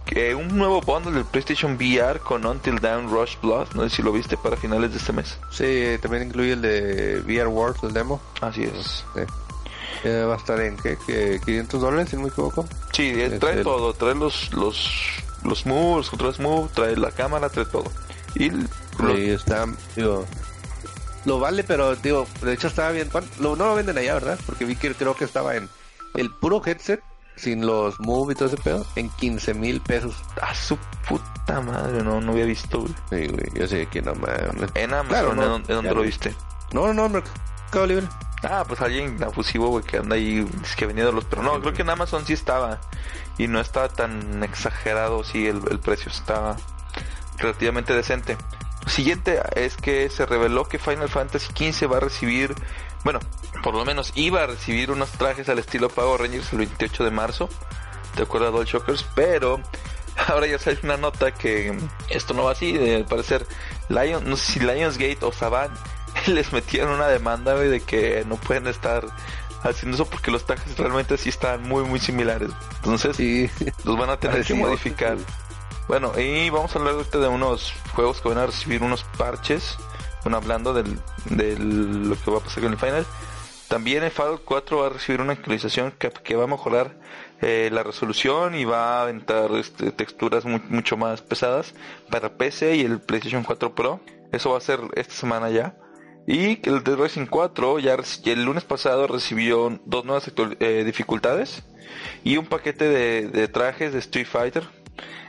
que 0.06 0.34
un 0.34 0.56
nuevo 0.56 0.80
bundle 0.80 1.12
del 1.12 1.24
PlayStation 1.24 1.74
VR 1.74 2.20
con 2.20 2.46
Until 2.46 2.78
Dawn 2.78 3.10
Rush 3.10 3.36
Blood, 3.42 3.74
no 3.74 3.82
sé 3.82 3.96
si 3.96 4.02
lo 4.02 4.12
viste 4.12 4.36
para 4.36 4.56
finales 4.56 4.92
de 4.92 4.98
este 4.98 5.12
mes. 5.12 5.38
Sí, 5.50 5.98
también 6.00 6.28
incluye 6.28 6.52
el 6.52 6.62
de 6.62 7.20
VR 7.26 7.48
World, 7.48 7.76
el 7.82 7.92
demo. 7.92 8.20
Así 8.40 8.62
es. 8.62 9.04
Eh, 10.04 10.24
va 10.24 10.34
a 10.34 10.36
estar 10.36 10.60
en 10.60 10.76
¿qué? 10.76 10.96
¿500 10.96 11.66
dólares, 11.78 12.10
si 12.10 12.16
no 12.16 12.22
me 12.22 12.28
equivoco? 12.28 12.66
Sí, 12.92 13.12
eh, 13.14 13.38
trae 13.40 13.62
todo, 13.62 13.92
trae 13.94 14.14
los, 14.14 14.52
los, 14.52 14.90
los 15.42 15.66
moves, 15.66 15.96
los 15.96 16.10
controles 16.10 16.38
move, 16.38 16.70
trae 16.72 16.96
la 16.96 17.10
cámara, 17.10 17.48
trae 17.48 17.66
todo. 17.66 17.90
Y 18.36 18.50
está, 19.30 19.66
digo, 19.96 20.24
lo 21.24 21.40
vale, 21.40 21.64
pero 21.64 21.96
digo, 21.96 22.26
de 22.42 22.52
hecho 22.52 22.68
estaba 22.68 22.92
bien, 22.92 23.10
lo, 23.40 23.56
no 23.56 23.66
lo 23.66 23.74
venden 23.74 23.98
allá, 23.98 24.14
¿verdad? 24.14 24.38
Porque 24.46 24.64
vi 24.64 24.76
que 24.76 24.94
creo 24.94 25.16
que 25.16 25.24
estaba 25.24 25.56
en 25.56 25.68
el 26.14 26.30
puro 26.30 26.62
headset 26.64 27.00
sin 27.36 27.66
los 27.66 28.00
move 28.00 28.32
y 28.32 28.36
todo 28.36 28.48
ese 28.48 28.56
pedo, 28.56 28.84
en 28.96 29.10
15 29.10 29.54
mil 29.54 29.80
pesos. 29.80 30.16
A 30.42 30.54
su 30.54 30.76
puta 31.08 31.60
madre, 31.60 32.02
no, 32.02 32.20
no 32.20 32.32
había 32.32 32.46
visto, 32.46 32.80
güey. 32.80 32.94
Sí, 33.10 33.28
güey, 33.28 33.50
yo 33.54 33.68
sé 33.68 33.86
que 33.86 34.02
no 34.02 34.14
mames. 34.14 34.70
En 34.74 34.94
Amazon, 34.94 35.38
¿en, 35.40 35.62
dónde 35.66 35.94
lo 35.94 36.02
viste? 36.02 36.34
No, 36.72 36.86
no, 36.88 36.94
no, 36.94 37.08
Mercado 37.08 37.86
Libre. 37.86 38.08
Ah, 38.42 38.64
pues 38.66 38.80
alguien 38.80 39.22
abusivo, 39.22 39.68
güey, 39.68 39.84
que 39.84 39.98
anda 39.98 40.16
ahí, 40.16 40.46
es 40.62 40.76
que 40.76 40.86
venía 40.86 41.04
de 41.04 41.12
los... 41.12 41.24
Pero 41.24 41.42
no, 41.42 41.60
creo 41.60 41.72
que 41.72 41.82
en 41.82 41.90
Amazon 41.90 42.26
sí 42.26 42.32
estaba. 42.32 42.80
Y 43.38 43.48
no 43.48 43.60
estaba 43.60 43.88
tan 43.88 44.42
exagerado, 44.42 45.24
sí, 45.24 45.46
el, 45.46 45.60
el 45.70 45.78
precio 45.78 46.10
estaba 46.10 46.56
relativamente 47.38 47.92
decente. 47.92 48.36
Lo 48.84 48.90
siguiente 48.90 49.40
es 49.56 49.76
que 49.76 50.08
se 50.10 50.26
reveló 50.26 50.68
que 50.68 50.78
Final 50.78 51.08
Fantasy 51.08 51.72
XV 51.72 51.92
va 51.92 51.96
a 51.96 52.00
recibir 52.00 52.54
bueno, 53.04 53.20
por 53.62 53.74
lo 53.74 53.84
menos 53.84 54.12
iba 54.14 54.42
a 54.42 54.46
recibir 54.46 54.90
unos 54.90 55.10
trajes 55.12 55.48
al 55.48 55.58
estilo 55.58 55.88
Power 55.88 56.20
Rangers 56.20 56.52
el 56.52 56.58
28 56.58 57.04
de 57.04 57.10
marzo, 57.10 57.48
de 58.16 58.22
acuerdo 58.22 58.48
a 58.48 58.50
Doll 58.50 58.66
Shockers, 58.66 59.06
pero 59.14 59.60
ahora 60.28 60.46
ya 60.46 60.58
sale 60.58 60.78
una 60.82 60.96
nota 60.96 61.32
que 61.32 61.76
esto 62.08 62.34
no 62.34 62.44
va 62.44 62.52
así, 62.52 62.76
al 62.94 63.04
parecer 63.04 63.46
Lion, 63.88 64.28
no 64.28 64.36
sé 64.36 64.52
si 64.52 64.60
Lionsgate 64.60 65.18
o 65.22 65.32
Saban 65.32 65.70
les 66.26 66.52
metieron 66.52 66.92
una 66.92 67.08
demanda 67.08 67.54
de 67.54 67.80
que 67.80 68.24
no 68.26 68.36
pueden 68.36 68.66
estar 68.66 69.06
haciendo 69.62 69.96
eso 69.96 70.06
porque 70.06 70.30
los 70.30 70.44
trajes 70.44 70.76
realmente 70.76 71.16
sí 71.16 71.28
están 71.28 71.62
muy 71.62 71.84
muy 71.84 71.98
similares. 71.98 72.50
Entonces 72.76 73.18
los 73.84 73.98
van 73.98 74.10
a 74.10 74.16
tener 74.18 74.44
que 74.44 74.54
modificar. 74.54 75.16
Bueno, 75.88 76.18
y 76.18 76.50
vamos 76.50 76.74
a 76.74 76.78
hablar 76.78 76.94
ahorita 76.94 77.18
de 77.18 77.28
unos 77.28 77.72
juegos 77.94 78.20
que 78.20 78.28
van 78.28 78.38
a 78.38 78.46
recibir 78.46 78.82
unos 78.82 79.04
parches 79.16 79.76
hablando 80.34 80.74
del, 80.74 80.98
de 81.30 81.58
lo 81.58 82.16
que 82.16 82.30
va 82.30 82.38
a 82.38 82.40
pasar 82.40 82.62
con 82.62 82.72
el 82.72 82.78
final. 82.78 83.06
También 83.68 84.04
el 84.04 84.12
Fallout 84.12 84.44
4 84.44 84.78
va 84.78 84.86
a 84.86 84.90
recibir 84.90 85.20
una 85.20 85.32
actualización 85.32 85.92
que, 85.92 86.36
va 86.36 86.44
a 86.44 86.46
mejorar 86.46 86.96
eh, 87.40 87.68
la 87.72 87.82
resolución 87.82 88.54
y 88.54 88.64
va 88.64 89.04
a 89.04 89.10
entrar 89.10 89.50
este, 89.52 89.90
texturas 89.90 90.44
mucho 90.44 90.96
más 90.96 91.20
pesadas 91.20 91.74
para 92.08 92.36
PC 92.36 92.76
y 92.76 92.82
el 92.82 93.00
PlayStation 93.00 93.42
4 93.42 93.74
Pro. 93.74 94.00
Eso 94.32 94.52
va 94.52 94.58
a 94.58 94.60
ser 94.60 94.80
esta 94.94 95.14
semana 95.14 95.50
ya. 95.50 95.76
Y 96.28 96.60
el 96.68 96.84
Dead 96.84 96.96
Rising 96.96 97.26
4 97.26 97.78
ya 97.80 97.96
el 98.24 98.44
lunes 98.44 98.64
pasado 98.64 99.06
recibió 99.06 99.80
dos 99.84 100.04
nuevas 100.04 100.30
eh, 100.60 100.82
dificultades 100.84 101.62
y 102.24 102.36
un 102.36 102.46
paquete 102.46 102.88
de 102.88 103.48
trajes 103.48 103.92
de 103.92 104.00
Street 104.00 104.26
Fighter 104.26 104.64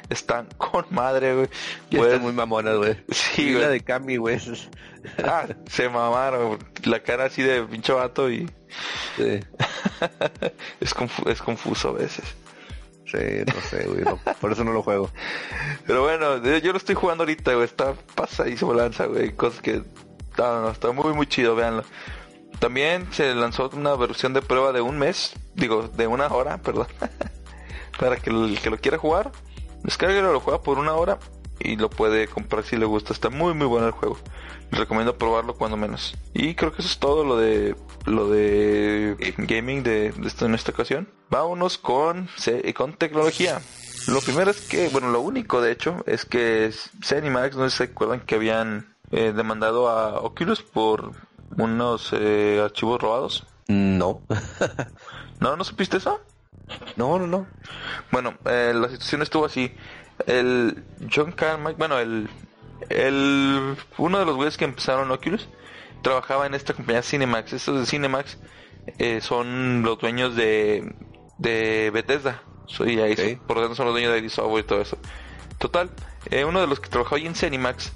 están 0.09 0.47
con 0.57 0.85
madre, 0.89 1.35
güey. 1.35 1.49
Pues, 1.91 2.21
muy 2.21 2.33
mamona, 2.33 2.73
güey. 2.73 2.97
Sí, 3.09 3.51
güey. 3.51 3.63
La 3.63 3.69
de 3.69 3.81
Cami, 3.81 4.17
güey. 4.17 4.39
Ah, 5.23 5.47
se 5.69 5.89
mamaron, 5.89 6.59
la 6.83 7.01
cara 7.01 7.25
así 7.25 7.41
de 7.41 7.63
pinche 7.63 7.93
vato 7.93 8.29
y... 8.29 8.49
Sí. 9.15 9.39
es, 10.81 10.93
es 11.25 11.41
confuso 11.41 11.89
a 11.89 11.93
veces. 11.93 12.25
Sí, 13.05 13.17
no 13.45 13.61
sé, 13.61 13.87
güey. 13.87 14.03
por 14.41 14.51
eso 14.51 14.65
no 14.65 14.73
lo 14.73 14.83
juego. 14.83 15.09
Pero 15.85 16.03
bueno, 16.03 16.43
yo 16.57 16.71
lo 16.71 16.77
estoy 16.77 16.95
jugando 16.95 17.23
ahorita, 17.23 17.53
güey. 17.53 17.65
Está 17.65 17.93
pasa 18.15 18.49
y 18.49 18.57
se 18.57 18.65
lanza, 18.65 19.05
güey. 19.05 19.33
Cosas 19.33 19.61
que... 19.61 19.83
No, 20.37 20.61
no, 20.61 20.69
está 20.69 20.91
muy, 20.91 21.13
muy 21.13 21.25
chido, 21.25 21.55
véanlo. 21.55 21.83
También 22.59 23.07
se 23.11 23.33
lanzó 23.33 23.69
una 23.73 23.95
versión 23.95 24.33
de 24.33 24.41
prueba 24.41 24.73
de 24.73 24.81
un 24.81 24.99
mes. 24.99 25.33
Digo, 25.55 25.87
de 25.87 26.07
una 26.07 26.27
hora, 26.27 26.57
perdón. 26.57 26.87
Para 27.99 28.17
que 28.17 28.29
el 28.29 28.59
que 28.61 28.69
lo 28.69 28.77
quiera 28.77 28.97
jugar, 28.97 29.31
Descárguelo, 29.87 30.33
lo 30.33 30.41
juega 30.41 30.61
por 30.61 30.79
una 30.79 30.95
hora 30.95 31.17
y 31.59 31.77
lo 31.77 31.89
puede 31.89 32.27
comprar 32.27 32.65
si 32.65 32.75
le 32.75 32.85
gusta. 32.85 33.13
Está 33.13 33.29
muy 33.29 33.53
muy 33.53 33.67
bueno 33.67 33.87
el 33.87 33.93
juego. 33.93 34.17
Les 34.69 34.81
recomiendo 34.81 35.17
probarlo 35.17 35.55
cuando 35.55 35.77
menos. 35.77 36.13
Y 36.33 36.55
creo 36.55 36.73
que 36.73 36.81
eso 36.81 36.91
es 36.91 36.99
todo 36.99 37.23
lo 37.23 37.37
de 37.37 37.73
lo 38.03 38.29
de 38.29 39.15
gaming 39.37 39.83
de, 39.83 40.13
esta, 40.25 40.45
en 40.45 40.55
esta 40.55 40.73
ocasión. 40.73 41.07
Vámonos 41.29 41.77
con 41.77 42.29
con 42.75 42.97
tecnología. 42.97 43.61
Lo 44.09 44.19
primero 44.19 44.51
es 44.51 44.59
que, 44.59 44.89
bueno, 44.89 45.09
lo 45.09 45.21
único 45.21 45.61
de 45.61 45.71
hecho 45.71 46.03
es 46.05 46.25
que 46.25 46.69
Zenimax, 47.01 47.55
no 47.55 47.63
sé 47.63 47.69
si 47.69 47.77
se 47.77 47.83
acuerdan 47.91 48.19
que 48.19 48.35
habían 48.35 48.93
eh, 49.11 49.31
demandado 49.33 49.87
a 49.87 50.19
Oculus 50.19 50.63
por 50.63 51.13
unos 51.57 52.11
eh, 52.11 52.59
archivos 52.61 53.01
robados. 53.01 53.47
No. 53.69 54.21
¿No? 55.39 55.55
¿No 55.55 55.63
supiste 55.63 55.95
eso? 55.95 56.19
No, 56.95 57.17
no, 57.19 57.27
no. 57.27 57.47
Bueno, 58.11 58.35
eh, 58.45 58.73
la 58.75 58.89
situación 58.89 59.21
estuvo 59.21 59.45
así. 59.45 59.73
El 60.25 60.83
John 61.13 61.31
Carmack, 61.31 61.77
bueno, 61.77 61.99
el, 61.99 62.29
el 62.89 63.75
uno 63.97 64.19
de 64.19 64.25
los 64.25 64.35
güeyes 64.35 64.57
que 64.57 64.65
empezaron 64.65 65.11
Oculus 65.11 65.47
trabajaba 66.01 66.45
en 66.45 66.53
esta 66.53 66.73
compañía 66.73 67.03
Cinemax. 67.03 67.53
Estos 67.53 67.79
de 67.79 67.85
Cinemax 67.85 68.37
eh, 68.97 69.21
son 69.21 69.83
los 69.83 69.99
dueños 69.99 70.35
de, 70.35 70.95
de 71.37 71.91
Bethesda. 71.93 72.41
Soy 72.65 72.99
ahí, 72.99 73.39
por 73.47 73.57
lo 73.57 73.63
tanto 73.63 73.75
son 73.75 73.85
los 73.85 73.93
dueños 73.93 74.13
de 74.13 74.29
Software 74.29 74.63
y 74.63 74.67
todo 74.67 74.81
eso. 74.81 74.97
Total, 75.57 75.89
eh, 76.29 76.43
uno 76.43 76.59
de 76.59 76.67
los 76.67 76.79
que 76.79 76.89
trabajó 76.89 77.15
ahí 77.15 77.25
en 77.25 77.35
Cinemax, 77.35 77.93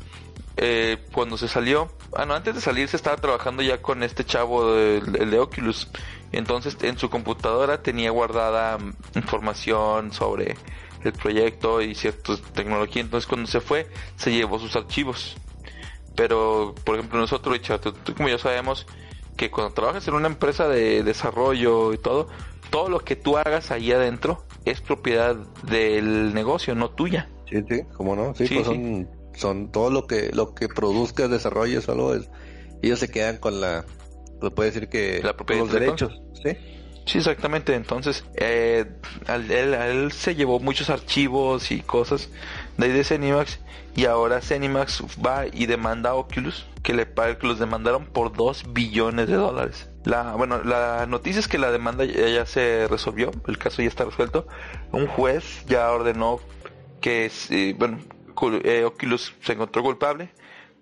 eh, 0.58 0.98
cuando 1.12 1.38
se 1.38 1.48
salió, 1.48 1.92
ah 2.16 2.26
no, 2.26 2.34
antes 2.34 2.56
de 2.56 2.62
salir 2.62 2.88
se 2.88 2.98
estaba 2.98 3.18
trabajando 3.18 3.64
ya 3.64 3.82
con 3.82 4.04
este 4.04 4.26
chavo, 4.26 4.76
el, 4.76 5.16
el 5.20 5.32
de 5.32 5.40
Oculus. 5.40 5.90
Entonces 6.32 6.78
en 6.82 6.98
su 6.98 7.10
computadora 7.10 7.82
tenía 7.82 8.12
guardada 8.12 8.78
mm, 8.78 8.94
información 9.16 10.12
sobre 10.12 10.56
el 11.04 11.14
proyecto 11.14 11.82
y 11.82 11.96
cierta 11.96 12.34
tecnología. 12.54 13.02
Entonces 13.02 13.28
cuando 13.28 13.48
se 13.48 13.62
fue 13.62 13.88
se 14.16 14.32
llevó 14.32 14.60
sus 14.60 14.76
archivos. 14.76 15.36
Pero 16.16 16.76
por 16.84 16.96
ejemplo 16.96 17.20
nosotros, 17.20 17.54
Richard, 17.54 17.80
tú, 17.80 18.14
como 18.16 18.30
ya 18.30 18.38
sabemos 18.38 18.86
que 19.38 19.50
cuando 19.50 19.74
trabajas 19.74 20.08
en 20.08 20.14
una 20.14 20.28
empresa 20.28 20.68
de 20.68 21.04
desarrollo 21.04 21.94
y 21.94 21.98
todo, 21.98 22.28
todo 22.70 22.90
lo 22.90 23.00
que 23.00 23.16
tú 23.16 23.38
hagas 23.38 23.72
ahí 23.72 23.92
adentro 23.92 24.44
es 24.66 24.82
propiedad 24.82 25.36
del 25.64 26.34
negocio, 26.34 26.76
no 26.76 26.90
tuya. 26.90 27.30
Sí, 27.50 27.58
sí, 27.68 27.82
¿cómo 27.98 28.16
no? 28.16 28.36
Sí, 28.36 28.48
pues 28.54 28.66
son, 28.66 29.10
son 29.36 29.72
todo 29.72 29.90
lo 29.90 30.08
que 30.08 30.32
lo 30.34 30.54
que 30.54 30.68
produzcas, 30.68 31.30
desarrolles 31.30 31.88
o 31.90 32.16
es, 32.16 32.30
ellos 32.82 33.00
se 33.00 33.10
quedan 33.10 33.38
con 33.38 33.62
la 33.62 33.86
pues 34.40 34.54
puede 34.54 34.72
decir 34.72 34.90
que 34.90 35.22
la 35.24 35.36
propiedad 35.36 35.62
los 35.62 35.72
derechos, 35.72 36.22
¿sí? 36.44 36.58
Sí, 37.06 37.18
exactamente. 37.18 37.76
Entonces, 37.76 38.24
eh, 38.36 38.86
él, 39.28 40.12
se 40.12 40.36
llevó 40.36 40.60
muchos 40.60 40.90
archivos 40.90 41.72
y 41.72 41.82
cosas 41.82 42.30
de 42.78 42.86
ahí 42.86 42.92
de 42.92 43.04
Cenimax 43.04 43.60
y 43.96 44.06
ahora 44.06 44.42
Cenimax 44.42 45.04
va 45.26 45.46
y 45.52 45.66
demanda 45.66 46.12
a 46.12 46.16
Oculus 46.16 46.66
que 46.84 46.94
le 46.94 47.08
que 47.08 47.48
los 47.48 47.60
demandaron 47.60 48.06
por 48.06 48.34
2 48.34 48.74
billones 48.74 49.28
de 49.28 49.36
dólares. 49.36 49.90
La, 50.04 50.36
bueno, 50.36 50.64
la 50.64 51.06
noticia 51.08 51.40
es 51.40 51.48
que 51.48 51.58
la 51.58 51.72
demanda 51.72 52.06
ya, 52.06 52.46
se 52.46 52.88
resolvió, 52.88 53.32
el 53.48 53.58
caso 53.58 53.82
ya 53.82 53.88
está 53.88 54.06
resuelto. 54.06 54.48
Un 54.92 55.08
juez 55.08 55.64
ya 55.68 55.92
ordenó 55.92 56.40
que, 57.02 57.32
eh, 57.50 57.76
bueno, 57.78 58.00
eh, 58.64 58.84
Oculus 58.86 59.34
se 59.42 59.54
encontró 59.54 59.84
culpable 59.84 60.32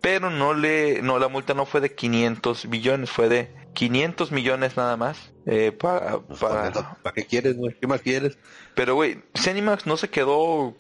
pero 0.02 0.30
no 0.30 0.54
le, 0.54 1.02
no, 1.02 1.20
la 1.20 1.28
multa 1.28 1.54
no 1.54 1.66
fue 1.66 1.82
de 1.82 1.94
500 1.94 2.70
billones, 2.70 3.10
fue 3.10 3.30
de 3.30 3.52
500 3.74 4.32
millones 4.32 4.78
nada 4.78 4.96
más. 4.98 5.32
Eh, 5.46 5.72
para, 5.72 6.20
pues, 6.20 6.40
para... 6.40 6.72
¿Para 6.72 7.14
qué 7.14 7.26
quieres, 7.26 7.58
güey? 7.58 7.76
¿Qué 7.80 7.88
más 7.88 8.02
quieres? 8.02 8.38
Pero, 8.76 8.96
güey, 8.96 9.22
Cenimax 9.36 9.86
no 9.86 9.98
se 9.98 10.10
quedó 10.10 10.76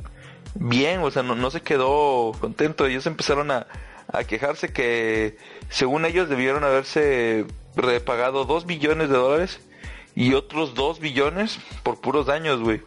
bien, 0.56 1.02
o 1.02 1.12
sea, 1.12 1.24
no, 1.24 1.36
no 1.36 1.52
se 1.52 1.62
quedó 1.62 2.32
contento. 2.39 2.86
Ellos 2.86 3.06
empezaron 3.08 3.52
a, 3.52 3.68
a 4.08 4.24
quejarse 4.24 4.72
que, 4.72 5.38
según 5.70 6.06
ellos, 6.06 6.30
debieron 6.30 6.63
haberse 6.63 7.46
repagado 7.76 8.46
2 8.46 8.65
billones 8.65 9.10
de 9.10 9.18
dólares 9.18 9.60
y 10.15 10.34
otros 10.34 10.76
2 10.76 11.00
billones 11.00 11.60
por 11.84 12.00
puros 12.00 12.26
daños, 12.26 12.62
güey. 12.62 12.82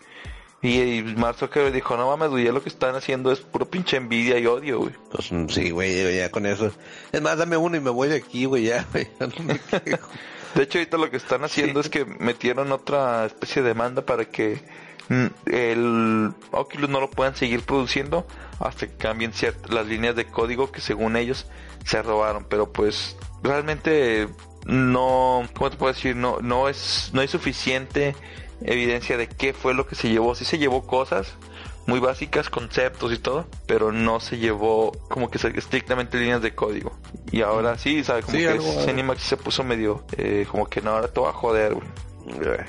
Y, 0.62 1.02
Mark 1.16 1.36
Zuckerberg 1.38 1.74
dijo, 1.74 1.96
no 1.96 2.06
mames, 2.06 2.30
güey, 2.30 2.44
ya 2.44 2.52
lo 2.52 2.62
que 2.62 2.68
están 2.68 2.94
haciendo 2.94 3.32
es 3.32 3.40
puro 3.40 3.68
pinche 3.68 3.96
envidia 3.96 4.38
y 4.38 4.46
odio, 4.46 4.78
güey. 4.78 4.94
Pues 5.10 5.32
mm, 5.32 5.48
sí, 5.48 5.70
güey, 5.70 6.16
ya 6.16 6.30
con 6.30 6.46
eso. 6.46 6.70
Es 7.10 7.20
más, 7.20 7.36
dame 7.36 7.56
uno 7.56 7.76
y 7.76 7.80
me 7.80 7.90
voy 7.90 8.08
de 8.08 8.16
aquí, 8.16 8.44
güey, 8.44 8.64
ya, 8.64 8.86
güey. 8.92 9.08
De 10.54 10.62
hecho, 10.62 10.78
ahorita 10.78 10.98
lo 10.98 11.10
que 11.10 11.16
están 11.16 11.42
haciendo 11.44 11.80
es 11.80 11.88
que 11.88 12.04
metieron 12.04 12.70
otra 12.72 13.24
especie 13.24 13.62
de 13.62 13.68
demanda 13.68 14.04
para 14.04 14.26
que 14.26 14.60
mm, 15.08 15.26
el 15.46 16.32
Oculus 16.52 16.90
no 16.90 17.00
lo 17.00 17.10
puedan 17.10 17.34
seguir 17.34 17.62
produciendo 17.62 18.26
hasta 18.60 18.86
que 18.86 18.94
cambien 18.94 19.32
las 19.68 19.86
líneas 19.86 20.14
de 20.14 20.26
código 20.26 20.70
que 20.70 20.80
según 20.80 21.16
ellos 21.16 21.46
se 21.84 22.02
robaron. 22.02 22.44
Pero 22.48 22.70
pues 22.70 23.16
realmente 23.42 24.28
no, 24.66 25.48
¿cómo 25.54 25.70
te 25.70 25.76
puedo 25.76 25.92
decir? 25.92 26.16
No, 26.16 26.38
no 26.40 26.68
es, 26.68 27.10
no 27.14 27.22
hay 27.22 27.28
suficiente 27.28 28.14
evidencia 28.64 29.16
de 29.16 29.28
qué 29.28 29.52
fue 29.52 29.74
lo 29.74 29.86
que 29.86 29.94
se 29.94 30.08
llevó. 30.08 30.34
Sí 30.34 30.44
se 30.44 30.58
llevó 30.58 30.86
cosas 30.86 31.34
muy 31.86 31.98
básicas, 31.98 32.48
conceptos 32.48 33.12
y 33.12 33.18
todo, 33.18 33.46
pero 33.66 33.92
no 33.92 34.20
se 34.20 34.38
llevó 34.38 34.92
como 35.08 35.30
que 35.30 35.38
estrictamente 35.38 36.18
líneas 36.18 36.42
de 36.42 36.54
código. 36.54 36.92
Y 37.30 37.42
ahora 37.42 37.76
sí, 37.78 38.04
¿sabes? 38.04 38.24
Como 38.24 38.38
Sí, 38.38 38.44
que 38.44 38.60
Cinemax 38.84 39.22
se 39.22 39.36
puso 39.36 39.64
medio, 39.64 40.04
eh, 40.16 40.46
como 40.50 40.66
que 40.66 40.80
no, 40.80 40.90
ahora 40.92 41.08
te 41.08 41.20
va 41.20 41.30
a 41.30 41.32
joder, 41.32 41.74
güey. 41.74 41.86
Eh, 42.40 42.64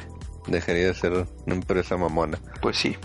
Dejaría 0.47 0.87
de 0.87 0.93
ser 0.93 1.11
una 1.45 1.55
empresa 1.55 1.95
mamona. 1.95 2.39
Pues 2.61 2.77
sí. 2.77 2.97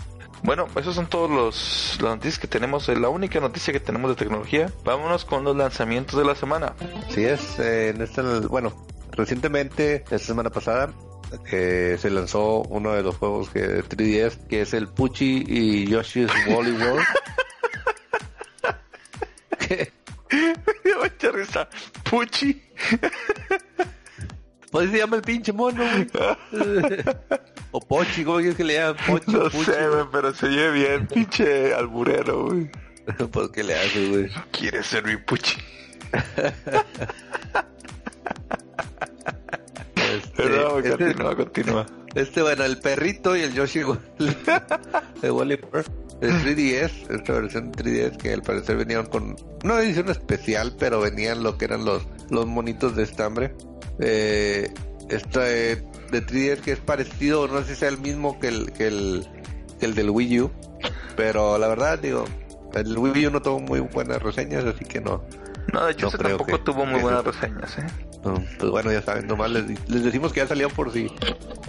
Bueno, 0.43 0.67
esos 0.77 0.95
son 0.95 1.07
todos 1.07 1.29
los 1.29 1.97
las 2.01 2.15
noticias 2.15 2.39
que 2.39 2.47
tenemos, 2.47 2.87
eh, 2.89 2.95
la 2.95 3.09
única 3.09 3.39
noticia 3.39 3.73
que 3.73 3.79
tenemos 3.79 4.09
de 4.09 4.15
tecnología. 4.15 4.71
Vámonos 4.83 5.25
con 5.25 5.43
los 5.43 5.55
lanzamientos 5.55 6.17
de 6.17 6.25
la 6.25 6.35
semana. 6.35 6.73
Así 7.07 7.23
es, 7.23 7.59
eh, 7.59 7.89
en 7.89 8.01
esta, 8.01 8.21
bueno, 8.47 8.73
recientemente, 9.11 9.95
esta 9.95 10.17
semana 10.19 10.49
pasada, 10.49 10.91
eh, 11.51 11.97
se 11.99 12.09
lanzó 12.09 12.61
uno 12.63 12.93
de 12.93 13.03
los 13.03 13.15
juegos 13.17 13.49
que 13.49 13.83
3DS, 13.83 14.47
que 14.47 14.61
es 14.61 14.73
el 14.73 14.87
Pucci 14.87 15.43
y 15.47 15.87
Yoshi's 15.87 16.29
Woolly 16.47 16.71
World. 16.71 17.05
Que, 19.59 19.91
Me 20.83 20.93
va 20.95 21.03
a 21.03 21.07
echar 21.07 21.33
risa. 21.33 21.67
Puchi. 22.03 22.61
Pues 24.71 24.91
se 24.91 24.97
llama 24.99 25.15
el 25.15 25.21
pinche 25.23 25.51
mono, 25.51 25.83
o 27.71 27.79
Pochi, 27.79 28.23
¿cómo 28.23 28.37
quieres 28.37 28.55
que 28.55 28.63
le 28.63 28.75
llaman? 28.75 28.97
Pochi, 29.07 29.31
No 29.31 29.49
Pucci, 29.49 29.65
sé, 29.65 29.87
güey, 29.89 30.05
pero 30.11 30.33
se 30.33 30.45
oye 30.45 30.69
bien, 30.71 31.07
pinche 31.07 31.73
alburero, 31.73 32.45
güey. 32.45 32.69
Pues 33.31 33.49
qué 33.49 33.63
le 33.63 33.73
haces, 33.73 34.09
güey. 34.09 34.29
Quiere 34.51 34.83
ser 34.83 35.03
mi 35.03 35.17
puchi. 35.17 35.57
Este, 40.09 40.31
Pero 40.35 40.79
este- 40.79 40.89
continúa, 41.05 41.35
continúa. 41.35 41.85
Este, 42.15 42.41
bueno, 42.41 42.63
el 42.65 42.79
perrito 42.79 43.35
y 43.35 43.41
el 43.41 43.53
Yoshi 43.53 43.83
Wall- 43.83 43.99
de 45.21 45.31
Wally 45.31 45.59
World, 45.71 45.87
el 46.21 46.31
3DS, 46.31 46.91
esta 47.15 47.33
versión 47.33 47.71
3DS 47.71 48.17
que 48.17 48.33
al 48.33 48.41
parecer 48.41 48.77
venían 48.77 49.05
con 49.05 49.35
una 49.63 49.79
edición 49.81 50.09
especial, 50.09 50.75
pero 50.79 50.99
venían 51.01 51.43
lo 51.43 51.57
que 51.57 51.65
eran 51.65 51.85
los, 51.85 52.03
los 52.29 52.45
monitos 52.47 52.95
de 52.95 53.03
estambre. 53.03 53.53
Eh, 53.99 54.73
esta 55.09 55.49
eh, 55.51 55.83
de 56.11 56.25
3DS 56.25 56.61
que 56.61 56.71
es 56.71 56.79
parecido, 56.79 57.47
no 57.47 57.61
sé 57.61 57.69
si 57.69 57.75
sea 57.75 57.89
el 57.89 57.99
mismo 57.99 58.39
que 58.39 58.47
el, 58.47 58.71
que 58.71 58.87
el, 58.87 59.27
que 59.79 59.85
el 59.85 59.93
del 59.95 60.09
Wii 60.09 60.41
U, 60.41 60.51
pero 61.15 61.57
la 61.57 61.67
verdad, 61.67 61.99
digo, 61.99 62.25
el 62.73 62.97
Wii 62.97 63.27
U 63.27 63.31
no 63.31 63.41
tuvo 63.41 63.59
muy 63.59 63.79
buenas 63.81 64.21
reseñas, 64.21 64.65
así 64.65 64.83
que 64.85 64.99
no. 65.01 65.23
No, 65.73 65.85
de 65.85 65.91
hecho, 65.91 66.07
No 66.07 66.09
ese 66.09 66.17
creo 66.17 66.37
tampoco 66.37 66.57
que- 66.57 66.63
tuvo 66.63 66.85
muy 66.85 66.99
buenas 67.01 67.23
reseñas, 67.23 67.77
¿eh? 67.77 67.85
No, 68.23 68.43
Pues 68.59 68.71
bueno, 68.71 68.91
ya 68.91 69.01
saben, 69.01 69.27
nomás 69.27 69.51
les, 69.51 69.89
les 69.89 70.03
decimos 70.03 70.33
que 70.33 70.41
ya 70.41 70.47
salían 70.47 70.71
por 70.71 70.91
si 70.91 71.07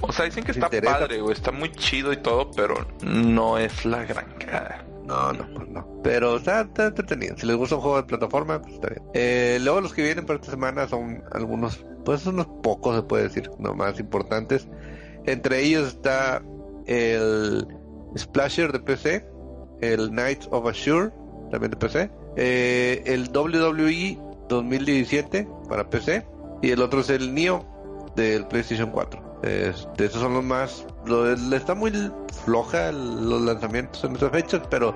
O 0.00 0.12
sea, 0.12 0.24
dicen 0.24 0.44
que 0.44 0.52
¿Te 0.52 0.58
está 0.58 0.66
interesa? 0.66 0.98
padre, 0.98 1.20
güey. 1.20 1.32
Está 1.32 1.52
muy 1.52 1.70
chido 1.72 2.12
y 2.12 2.16
todo, 2.16 2.50
pero 2.52 2.74
no 3.02 3.58
es 3.58 3.84
la 3.84 4.04
gran 4.04 4.26
cara. 4.38 4.84
No, 5.04 5.32
no, 5.32 5.44
pues 5.54 5.68
no. 5.68 5.86
Pero 6.04 6.36
está, 6.36 6.60
está 6.62 6.86
entretenido. 6.86 7.36
Si 7.36 7.46
les 7.46 7.56
gusta 7.56 7.74
un 7.76 7.80
juego 7.80 7.96
de 7.96 8.04
plataforma, 8.04 8.60
pues 8.62 8.74
está 8.74 8.88
bien. 8.88 9.02
Eh, 9.14 9.58
luego 9.60 9.80
los 9.80 9.92
que 9.92 10.02
vienen 10.02 10.24
para 10.26 10.38
esta 10.38 10.52
semana 10.52 10.86
son 10.88 11.22
algunos, 11.32 11.84
pues 12.04 12.24
unos 12.26 12.46
pocos 12.62 12.94
se 12.96 13.02
puede 13.02 13.24
decir, 13.24 13.50
no 13.58 13.74
más 13.74 13.98
importantes. 13.98 14.68
Entre 15.26 15.62
ellos 15.64 15.88
está 15.88 16.42
el 16.86 17.66
Splasher 18.16 18.72
de 18.72 18.80
PC, 18.80 19.26
el 19.80 20.10
Knights 20.10 20.48
of 20.52 20.66
Azure, 20.66 21.10
también 21.50 21.70
de 21.72 21.76
PC, 21.76 22.10
eh, 22.36 23.02
el 23.06 23.28
WWE 23.36 24.18
2017 24.48 25.48
para 25.68 25.88
PC 25.90 26.24
y 26.62 26.70
el 26.70 26.80
otro 26.82 27.00
es 27.00 27.10
el 27.10 27.34
Neo 27.34 27.64
del 28.16 28.46
PlayStation 28.46 28.90
4. 28.90 29.40
Este, 29.42 30.04
esos 30.06 30.20
son 30.20 30.34
los 30.34 30.44
más. 30.44 30.84
Lo, 31.06 31.30
está 31.32 31.74
muy 31.74 31.92
floja 32.44 32.88
el- 32.90 33.28
los 33.28 33.40
lanzamientos 33.42 34.04
en 34.04 34.12
estas 34.14 34.30
fechas, 34.30 34.62
pero 34.70 34.94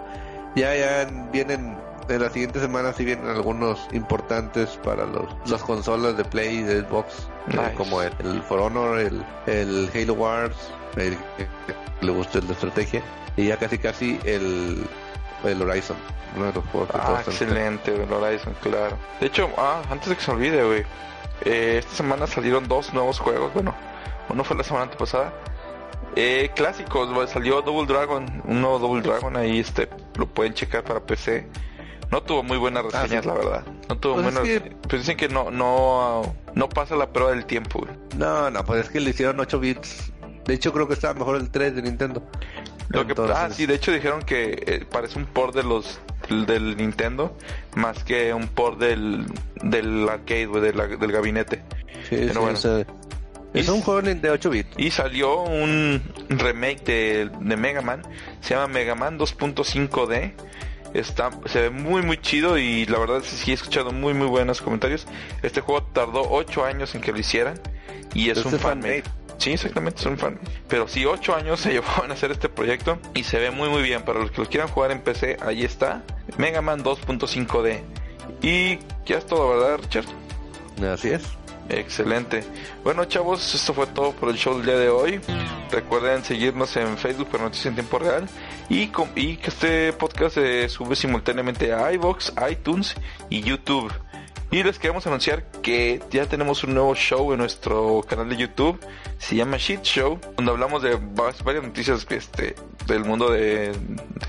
ya 0.54 0.74
ya 0.76 1.04
vienen 1.32 1.76
en 2.08 2.20
las 2.20 2.32
siguientes 2.34 2.60
semanas 2.60 2.96
sí 2.96 3.04
vienen 3.06 3.26
algunos 3.28 3.88
importantes 3.92 4.78
para 4.84 5.06
los 5.06 5.24
las 5.46 5.62
consolas 5.62 6.18
de 6.18 6.24
Play 6.26 6.58
y 6.58 6.62
de 6.62 6.82
Xbox, 6.82 7.28
eh, 7.48 7.74
como 7.78 8.02
el, 8.02 8.12
el 8.18 8.42
For 8.42 8.60
Honor, 8.60 8.98
el, 8.98 9.24
el 9.46 9.90
Halo 9.94 10.12
Wars, 10.12 10.54
el, 10.96 11.16
que 11.38 11.46
le 12.04 12.12
gusta 12.12 12.40
el 12.40 12.46
de 12.46 12.52
estrategia, 12.52 13.02
y 13.38 13.46
ya 13.46 13.56
casi 13.56 13.78
casi 13.78 14.20
el, 14.24 14.84
el 15.52 15.62
Horizon, 15.62 15.96
uno 16.36 16.46
de 16.46 16.52
los 16.52 16.64
juegos 16.66 16.90
que 16.90 16.96
Ah, 16.98 17.22
excelente, 17.26 17.90
güey, 17.92 18.02
el 18.04 18.12
Horizon, 18.12 18.54
claro. 18.62 18.96
De 19.20 19.26
hecho, 19.26 19.48
ah, 19.58 19.82
antes 19.90 20.08
de 20.08 20.16
que 20.16 20.22
se 20.22 20.30
olvide, 20.30 20.64
güey. 20.64 20.84
eh, 21.44 21.76
esta 21.78 21.94
semana 21.96 22.26
salieron 22.26 22.66
dos 22.68 22.92
nuevos 22.94 23.18
juegos. 23.18 23.52
Bueno, 23.54 23.74
uno 24.30 24.44
fue 24.44 24.56
la 24.56 24.64
semana 24.64 24.84
antepasada. 24.84 25.32
Eh, 26.16 26.50
clásicos, 26.54 27.12
güey, 27.12 27.26
salió 27.28 27.60
Double 27.62 27.86
Dragon, 27.92 28.42
un 28.46 28.60
nuevo 28.60 28.78
Double 28.78 29.02
Dragon 29.02 29.36
ahí, 29.36 29.58
este, 29.58 29.88
lo 30.16 30.26
pueden 30.26 30.54
checar 30.54 30.84
para 30.84 31.00
PC. 31.00 31.48
No 32.10 32.22
tuvo 32.22 32.44
muy 32.44 32.56
buenas 32.56 32.84
Ah, 32.94 33.02
reseñas, 33.02 33.22
sí. 33.24 33.28
la 33.28 33.34
verdad. 33.34 33.64
No 33.88 33.96
tuvo 33.98 34.14
Pues 34.14 34.26
es 34.28 34.32
buenas 34.34 34.48
que- 34.48 34.58
reseñas. 34.60 34.78
Pues 34.88 35.02
dicen 35.02 35.16
que 35.16 35.28
no, 35.28 35.50
no, 35.50 36.34
no 36.54 36.68
pasa 36.68 36.94
la 36.94 37.08
prueba 37.08 37.32
del 37.32 37.44
tiempo, 37.46 37.80
güey. 37.80 37.90
No, 38.16 38.50
no, 38.50 38.64
pues 38.64 38.84
es 38.84 38.90
que 38.90 39.00
le 39.00 39.10
hicieron 39.10 39.40
8 39.40 39.58
bits. 39.58 40.12
De 40.44 40.54
hecho, 40.54 40.72
creo 40.72 40.86
que 40.86 40.94
estaba 40.94 41.14
mejor 41.14 41.36
el 41.36 41.50
3 41.50 41.74
de 41.74 41.82
Nintendo. 41.82 42.22
Lo 42.90 43.06
que, 43.06 43.14
ah, 43.32 43.48
sí, 43.50 43.66
de 43.66 43.74
hecho 43.74 43.92
dijeron 43.92 44.22
que 44.22 44.62
eh, 44.66 44.86
parece 44.90 45.18
un 45.18 45.26
port 45.26 45.54
de 45.54 45.62
los 45.62 46.00
del 46.28 46.76
Nintendo 46.76 47.36
más 47.74 48.02
que 48.04 48.32
un 48.32 48.46
port 48.48 48.78
del, 48.78 49.24
del 49.62 50.08
arcade, 50.08 50.46
güey, 50.46 50.62
de 50.62 50.72
la- 50.74 50.86
del 50.86 51.12
gabinete. 51.12 51.62
Sí, 52.08 52.16
Pero 52.16 52.32
sí, 52.32 52.38
bueno. 52.38 52.52
o 52.58 52.60
sea, 52.60 52.86
es 53.54 53.66
Y- 53.66 53.70
un 53.70 53.80
juego 53.82 54.02
de 54.02 54.30
8 54.30 54.50
bits. 54.50 54.70
Y 54.78 54.90
salió 54.90 55.42
un 55.42 56.02
remake 56.28 56.82
de, 56.84 57.30
de 57.40 57.56
Mega 57.56 57.80
Man. 57.82 58.02
Se 58.40 58.54
llama 58.54 58.66
Mega 58.68 58.94
Man 58.94 59.18
2.5D. 59.18 60.32
Está, 60.92 61.30
se 61.46 61.60
ve 61.62 61.70
muy 61.70 62.02
muy 62.02 62.18
chido 62.18 62.56
y 62.56 62.86
la 62.86 62.98
verdad 63.00 63.20
sí 63.24 63.50
he 63.50 63.54
escuchado 63.54 63.90
muy 63.90 64.14
muy 64.14 64.28
buenos 64.28 64.60
comentarios. 64.62 65.06
Este 65.42 65.60
juego 65.60 65.82
tardó 65.82 66.22
8 66.30 66.64
años 66.64 66.94
en 66.94 67.00
que 67.00 67.10
lo 67.12 67.18
hicieran 67.18 67.58
y 68.14 68.30
es 68.30 68.38
Este 68.38 68.48
un 68.50 68.54
es 68.54 68.60
fanmade. 68.60 69.02
Sí, 69.38 69.52
exactamente, 69.52 70.00
es 70.00 70.06
un 70.06 70.18
fan. 70.18 70.38
Pero 70.68 70.88
sí, 70.88 71.04
8 71.04 71.36
años 71.36 71.60
se 71.60 71.72
llevaron 71.72 72.10
a 72.10 72.14
hacer 72.14 72.30
este 72.30 72.48
proyecto 72.48 72.98
y 73.14 73.24
se 73.24 73.38
ve 73.38 73.50
muy 73.50 73.68
muy 73.68 73.82
bien. 73.82 74.02
Para 74.02 74.20
los 74.20 74.30
que 74.30 74.42
lo 74.42 74.48
quieran 74.48 74.68
jugar 74.68 74.90
en 74.90 75.00
PC, 75.00 75.38
ahí 75.40 75.64
está. 75.64 76.02
Mega 76.38 76.62
Man 76.62 76.82
2.5D. 76.82 77.82
Y 78.42 78.78
ya 79.06 79.18
es 79.18 79.26
todo, 79.26 79.50
¿verdad, 79.50 79.78
Richard? 79.82 80.06
Así 80.92 81.10
es. 81.10 81.22
Excelente. 81.68 82.44
Bueno, 82.82 83.06
chavos, 83.06 83.54
esto 83.54 83.72
fue 83.72 83.86
todo 83.86 84.12
por 84.12 84.28
el 84.28 84.36
show 84.36 84.56
del 84.56 84.66
día 84.66 84.76
de 84.76 84.88
hoy. 84.90 85.20
Recuerden 85.70 86.22
seguirnos 86.22 86.76
en 86.76 86.98
Facebook 86.98 87.28
para 87.28 87.44
noticias 87.44 87.66
en 87.66 87.74
tiempo 87.74 87.98
real 87.98 88.28
y, 88.68 88.90
y 89.14 89.36
que 89.36 89.48
este 89.48 89.92
podcast 89.94 90.34
se 90.34 90.68
sube 90.68 90.94
simultáneamente 90.94 91.72
a 91.72 91.90
iVoox, 91.92 92.32
iTunes 92.50 92.94
y 93.30 93.40
YouTube. 93.40 93.92
Y 94.54 94.62
les 94.62 94.78
queremos 94.78 95.04
anunciar 95.08 95.42
que 95.62 96.00
ya 96.12 96.26
tenemos 96.26 96.62
un 96.62 96.74
nuevo 96.74 96.94
show 96.94 97.32
en 97.32 97.38
nuestro 97.38 98.04
canal 98.08 98.28
de 98.28 98.36
YouTube. 98.36 98.78
Se 99.18 99.34
llama 99.34 99.56
Shit 99.56 99.82
Show, 99.82 100.20
donde 100.36 100.52
hablamos 100.52 100.80
de 100.80 100.94
va- 100.94 101.34
varias 101.42 101.64
noticias 101.64 102.06
este, 102.08 102.54
del 102.86 103.04
mundo 103.04 103.32
de 103.32 103.72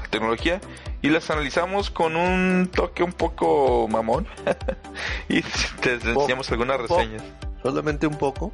tecnología 0.10 0.62
y 1.04 1.10
las 1.10 1.30
analizamos 1.30 1.92
con 1.92 2.16
un 2.16 2.72
toque 2.74 3.04
un 3.04 3.14
poco 3.14 3.88
mamón. 3.88 4.26
y 5.30 5.44
te 5.82 5.94
enseñamos 5.94 6.52
algunas 6.52 6.82
reseñas. 6.82 7.22
Solamente 7.62 8.08
un 8.08 8.18
poco. 8.18 8.52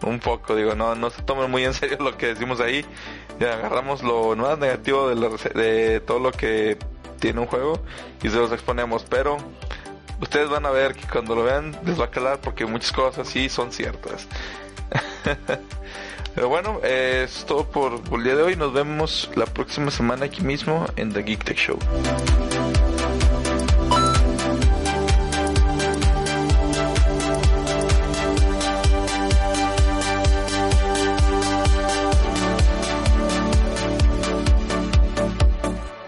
Un 0.00 0.20
poco, 0.20 0.56
digo, 0.56 0.74
no, 0.74 0.94
no 0.94 1.10
se 1.10 1.20
tomen 1.20 1.50
muy 1.50 1.64
en 1.64 1.74
serio 1.74 1.98
lo 2.00 2.16
que 2.16 2.28
decimos 2.28 2.60
ahí. 2.62 2.82
Ya 3.38 3.52
agarramos 3.52 4.02
lo 4.02 4.34
más 4.36 4.56
negativo 4.58 5.10
de, 5.10 5.16
la 5.16 5.28
de 5.28 6.00
todo 6.00 6.18
lo 6.18 6.32
que 6.32 6.78
tiene 7.18 7.40
un 7.40 7.46
juego 7.46 7.78
y 8.22 8.30
se 8.30 8.36
los 8.36 8.50
exponemos. 8.52 9.04
Pero 9.06 9.36
ustedes 10.20 10.48
van 10.48 10.66
a 10.66 10.70
ver 10.70 10.94
que 10.94 11.06
cuando 11.06 11.34
lo 11.34 11.44
vean 11.44 11.76
les 11.84 12.00
va 12.00 12.06
a 12.06 12.10
calar 12.10 12.40
porque 12.40 12.66
muchas 12.66 12.92
cosas 12.92 13.28
sí 13.28 13.48
son 13.48 13.72
ciertas. 13.72 14.26
Pero 16.34 16.48
bueno, 16.48 16.80
eh, 16.84 17.24
es 17.24 17.44
todo 17.44 17.64
por, 17.64 18.00
el 18.12 18.24
día 18.24 18.36
de 18.36 18.42
hoy. 18.42 18.56
Nos 18.56 18.72
vemos 18.72 19.30
la 19.34 19.46
próxima 19.46 19.90
semana 19.90 20.26
aquí 20.26 20.42
mismo 20.42 20.86
en 20.96 21.12
The 21.12 21.22
Geek 21.22 21.44
Tech 21.44 21.56
Show. 21.56 21.78